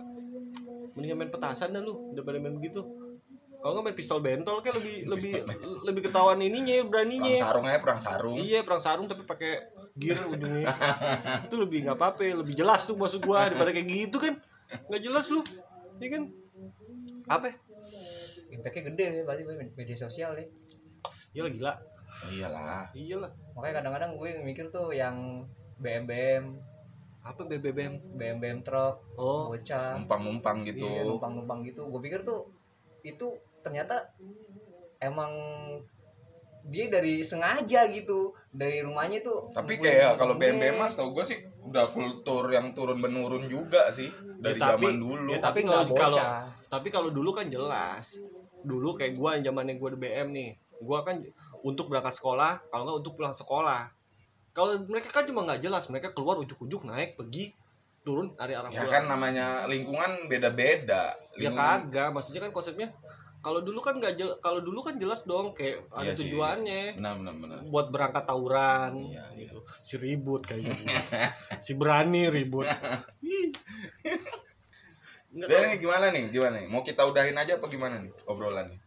Mendingan 0.99 1.18
main 1.24 1.32
petasan 1.32 1.72
dah 1.72 1.80
lu 1.80 2.11
daripada 2.11 2.38
main 2.43 2.55
begitu. 2.59 2.84
Kalau 3.64 3.80
nggak 3.80 3.86
main 3.88 3.95
pistol 3.95 4.20
bentol 4.20 4.59
kayak 4.59 4.76
lebih 4.76 5.07
lebih 5.07 5.34
lebih 5.88 6.01
ketahuan 6.11 6.36
ininya 6.43 6.84
perang 6.84 7.07
beraninya 7.07 7.36
sarung 7.39 7.64
aja 7.64 7.80
perang 7.80 7.99
sarung. 8.03 8.36
Iya 8.36 8.59
perang 8.68 8.84
sarung 8.84 9.07
tapi 9.07 9.24
pakai 9.24 9.64
gear 9.95 10.20
ujungnya. 10.28 10.68
itu 11.47 11.55
lebih 11.55 11.88
nggak 11.88 11.95
apa-apa, 11.95 12.43
lebih 12.43 12.59
jelas 12.59 12.84
tuh 12.84 12.99
maksud 12.99 13.24
gua 13.24 13.47
daripada 13.47 13.72
kayak 13.72 13.88
gitu 13.88 14.20
kan. 14.20 14.36
nggak 14.91 15.01
jelas 15.07 15.32
lu. 15.32 15.39
Iya 16.03 16.09
kan? 16.20 16.24
Apa? 17.32 17.55
Impactnya 18.64 18.84
gede 18.88 19.05
ya 19.11 19.24
berarti 19.24 19.43
media 19.76 19.97
sosial 19.99 20.32
nih. 20.34 20.47
Iyalah 21.34 21.51
gila. 21.51 21.74
iyalah. 22.32 22.84
Iyalah. 22.93 23.32
makanya 23.51 23.82
kadang-kadang 23.82 24.11
gue 24.16 24.30
mikir 24.39 24.66
tuh 24.70 24.89
yang 24.89 25.43
BM 25.78 26.05
BM 26.05 26.45
Apa 27.22 27.43
BBM? 27.43 28.16
BM 28.16 28.38
BM 28.38 28.59
truk 28.61 28.99
Oh, 29.16 29.47
bocah. 29.47 29.95
Numpang-numpang 29.97 30.64
gitu. 30.64 30.84
Iya, 30.84 31.03
numpang-numpang 31.05 31.64
gitu. 31.64 31.88
Gue 31.88 31.99
pikir 31.99 32.24
tuh 32.24 32.47
itu 33.01 33.28
ternyata 33.59 33.95
emang 34.99 35.32
dia 36.64 36.88
dari 36.88 37.20
sengaja 37.20 37.88
gitu 37.89 38.32
dari 38.49 38.80
rumahnya 38.80 39.20
tuh 39.20 39.51
tapi 39.51 39.76
kayak 39.78 40.16
kalau 40.16 40.39
gue- 40.39 40.47
BM 40.47 40.80
mas 40.80 40.95
tau 40.95 41.11
gue 41.11 41.20
sih 41.22 41.36
udah 41.61 41.84
kultur 41.86 42.47
yang 42.47 42.72
turun 42.72 42.95
menurun 42.97 43.47
juga 43.47 43.91
sih 43.91 44.07
dari 44.39 44.55
Ya, 44.55 44.72
tapi- 44.72 44.88
zaman 44.88 44.95
dulu. 44.97 45.28
ya, 45.28 45.39
tapi 45.39 45.59
kalau 45.64 45.84
tapi 46.66 46.88
kalau 46.88 47.11
dulu 47.11 47.32
kan 47.32 47.47
jelas. 47.47 48.24
Dulu 48.64 48.95
kayak 48.95 49.14
yang 49.14 49.43
zamannya 49.45 49.76
gua 49.76 49.91
di 49.91 49.99
BM 49.99 50.28
nih. 50.32 50.49
Gua 50.80 51.03
kan 51.03 51.20
untuk 51.61 51.88
berangkat 51.88 52.11
sekolah, 52.14 52.59
kalau 52.68 52.84
nggak 52.84 52.97
untuk 52.99 53.14
pulang 53.16 53.32
sekolah. 53.32 53.88
Kalau 54.51 54.76
mereka 54.86 55.09
kan 55.11 55.24
cuma 55.24 55.43
nggak 55.43 55.61
jelas, 55.61 55.88
mereka 55.88 56.11
keluar 56.11 56.36
ujuk-ujuk 56.38 56.84
naik 56.84 57.16
pergi 57.16 57.51
turun 58.03 58.36
dari 58.36 58.51
arah 58.51 58.68
ya 58.68 58.84
pulang. 58.84 58.91
kan 58.91 59.03
namanya 59.07 59.45
lingkungan 59.64 60.28
beda-beda 60.28 61.16
ya 61.34 61.47
kagak 61.49 62.11
maksudnya 62.11 62.43
kan 62.43 62.51
konsepnya 62.51 62.91
kalau 63.39 63.64
dulu 63.64 63.80
kan 63.80 63.95
nggak 63.95 64.20
jel- 64.20 64.36
kalau 64.39 64.59
dulu 64.59 64.84
kan 64.84 64.99
jelas 64.99 65.24
dong 65.24 65.55
kayak 65.55 65.80
ada 65.89 66.03
Iya 66.03 66.11
sih. 66.11 66.28
tujuannya 66.28 66.99
benar 66.99 67.16
benar 67.16 67.36
benar 67.39 67.57
buat 67.64 67.88
berangkat 67.89 68.28
tawuran 68.28 68.91
Iya, 69.07 69.24
gitu 69.39 69.55
si 69.82 69.95
ribut 69.95 70.43
kayak 70.43 70.68
gitu 70.68 70.84
si 71.64 71.72
berani 71.76 72.28
ribut 72.28 72.68
Jadi 75.34 75.54
ini 75.58 75.78
gimana 75.82 76.06
nih? 76.14 76.24
Gimana 76.30 76.56
nih? 76.62 76.70
Mau 76.70 76.86
kita 76.86 77.10
udahin 77.10 77.34
aja 77.34 77.58
apa 77.58 77.66
gimana 77.66 77.98
nih 77.98 78.14
obrolan 78.30 78.70
nih? 78.70 78.80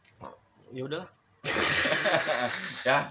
Ya 0.78 0.82
udahlah. 0.86 1.10
Ya 2.86 3.10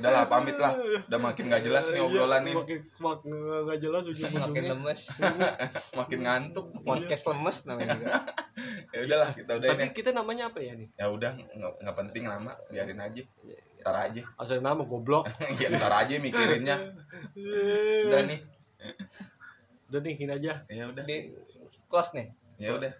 udahlah 0.00 0.28
pamit 0.28 0.60
lah. 0.60 0.76
Udah 1.08 1.20
makin 1.20 1.48
nggak 1.48 1.64
jelas 1.64 1.88
nih 1.88 2.04
obrolan 2.04 2.44
nih. 2.44 2.52
Iya, 2.52 2.60
makin 2.60 2.78
makin 3.00 3.30
nggak 3.64 3.78
jelas 3.80 4.02
makin 4.04 4.12
ujung-ujungnya 4.12 4.62
lemes. 4.76 5.02
Makin 6.00 6.18
ngantuk. 6.24 6.66
Podcast 6.84 7.24
lemes 7.32 7.58
namanya. 7.64 7.96
Ya 8.92 9.06
udahlah 9.06 9.32
kita 9.32 9.56
udahin 9.56 9.72
tapi 9.72 9.86
ya. 9.88 9.96
kita 9.96 10.10
namanya 10.12 10.52
apa 10.52 10.60
ya 10.60 10.76
nih? 10.76 10.88
Ya 11.00 11.08
udah 11.08 11.32
nggak 11.80 11.96
penting 11.96 12.28
lama 12.28 12.52
biarin 12.68 13.00
aja. 13.00 13.24
Ntar 13.80 13.96
aja. 13.96 14.20
Asal 14.36 14.60
nama 14.60 14.84
goblok. 14.84 15.24
Ya 15.56 15.72
ntar 15.72 15.88
aja 15.96 16.20
mikirinnya. 16.20 16.76
Udah 18.04 18.20
nih. 18.28 18.40
Udah 19.88 20.00
nih 20.04 20.14
aja. 20.28 20.52
Ya 20.68 20.84
udah. 20.92 21.04
Di 21.08 21.32
close 21.88 22.12
nih 22.20 22.28
ya 22.60 22.76
udah 22.76 22.92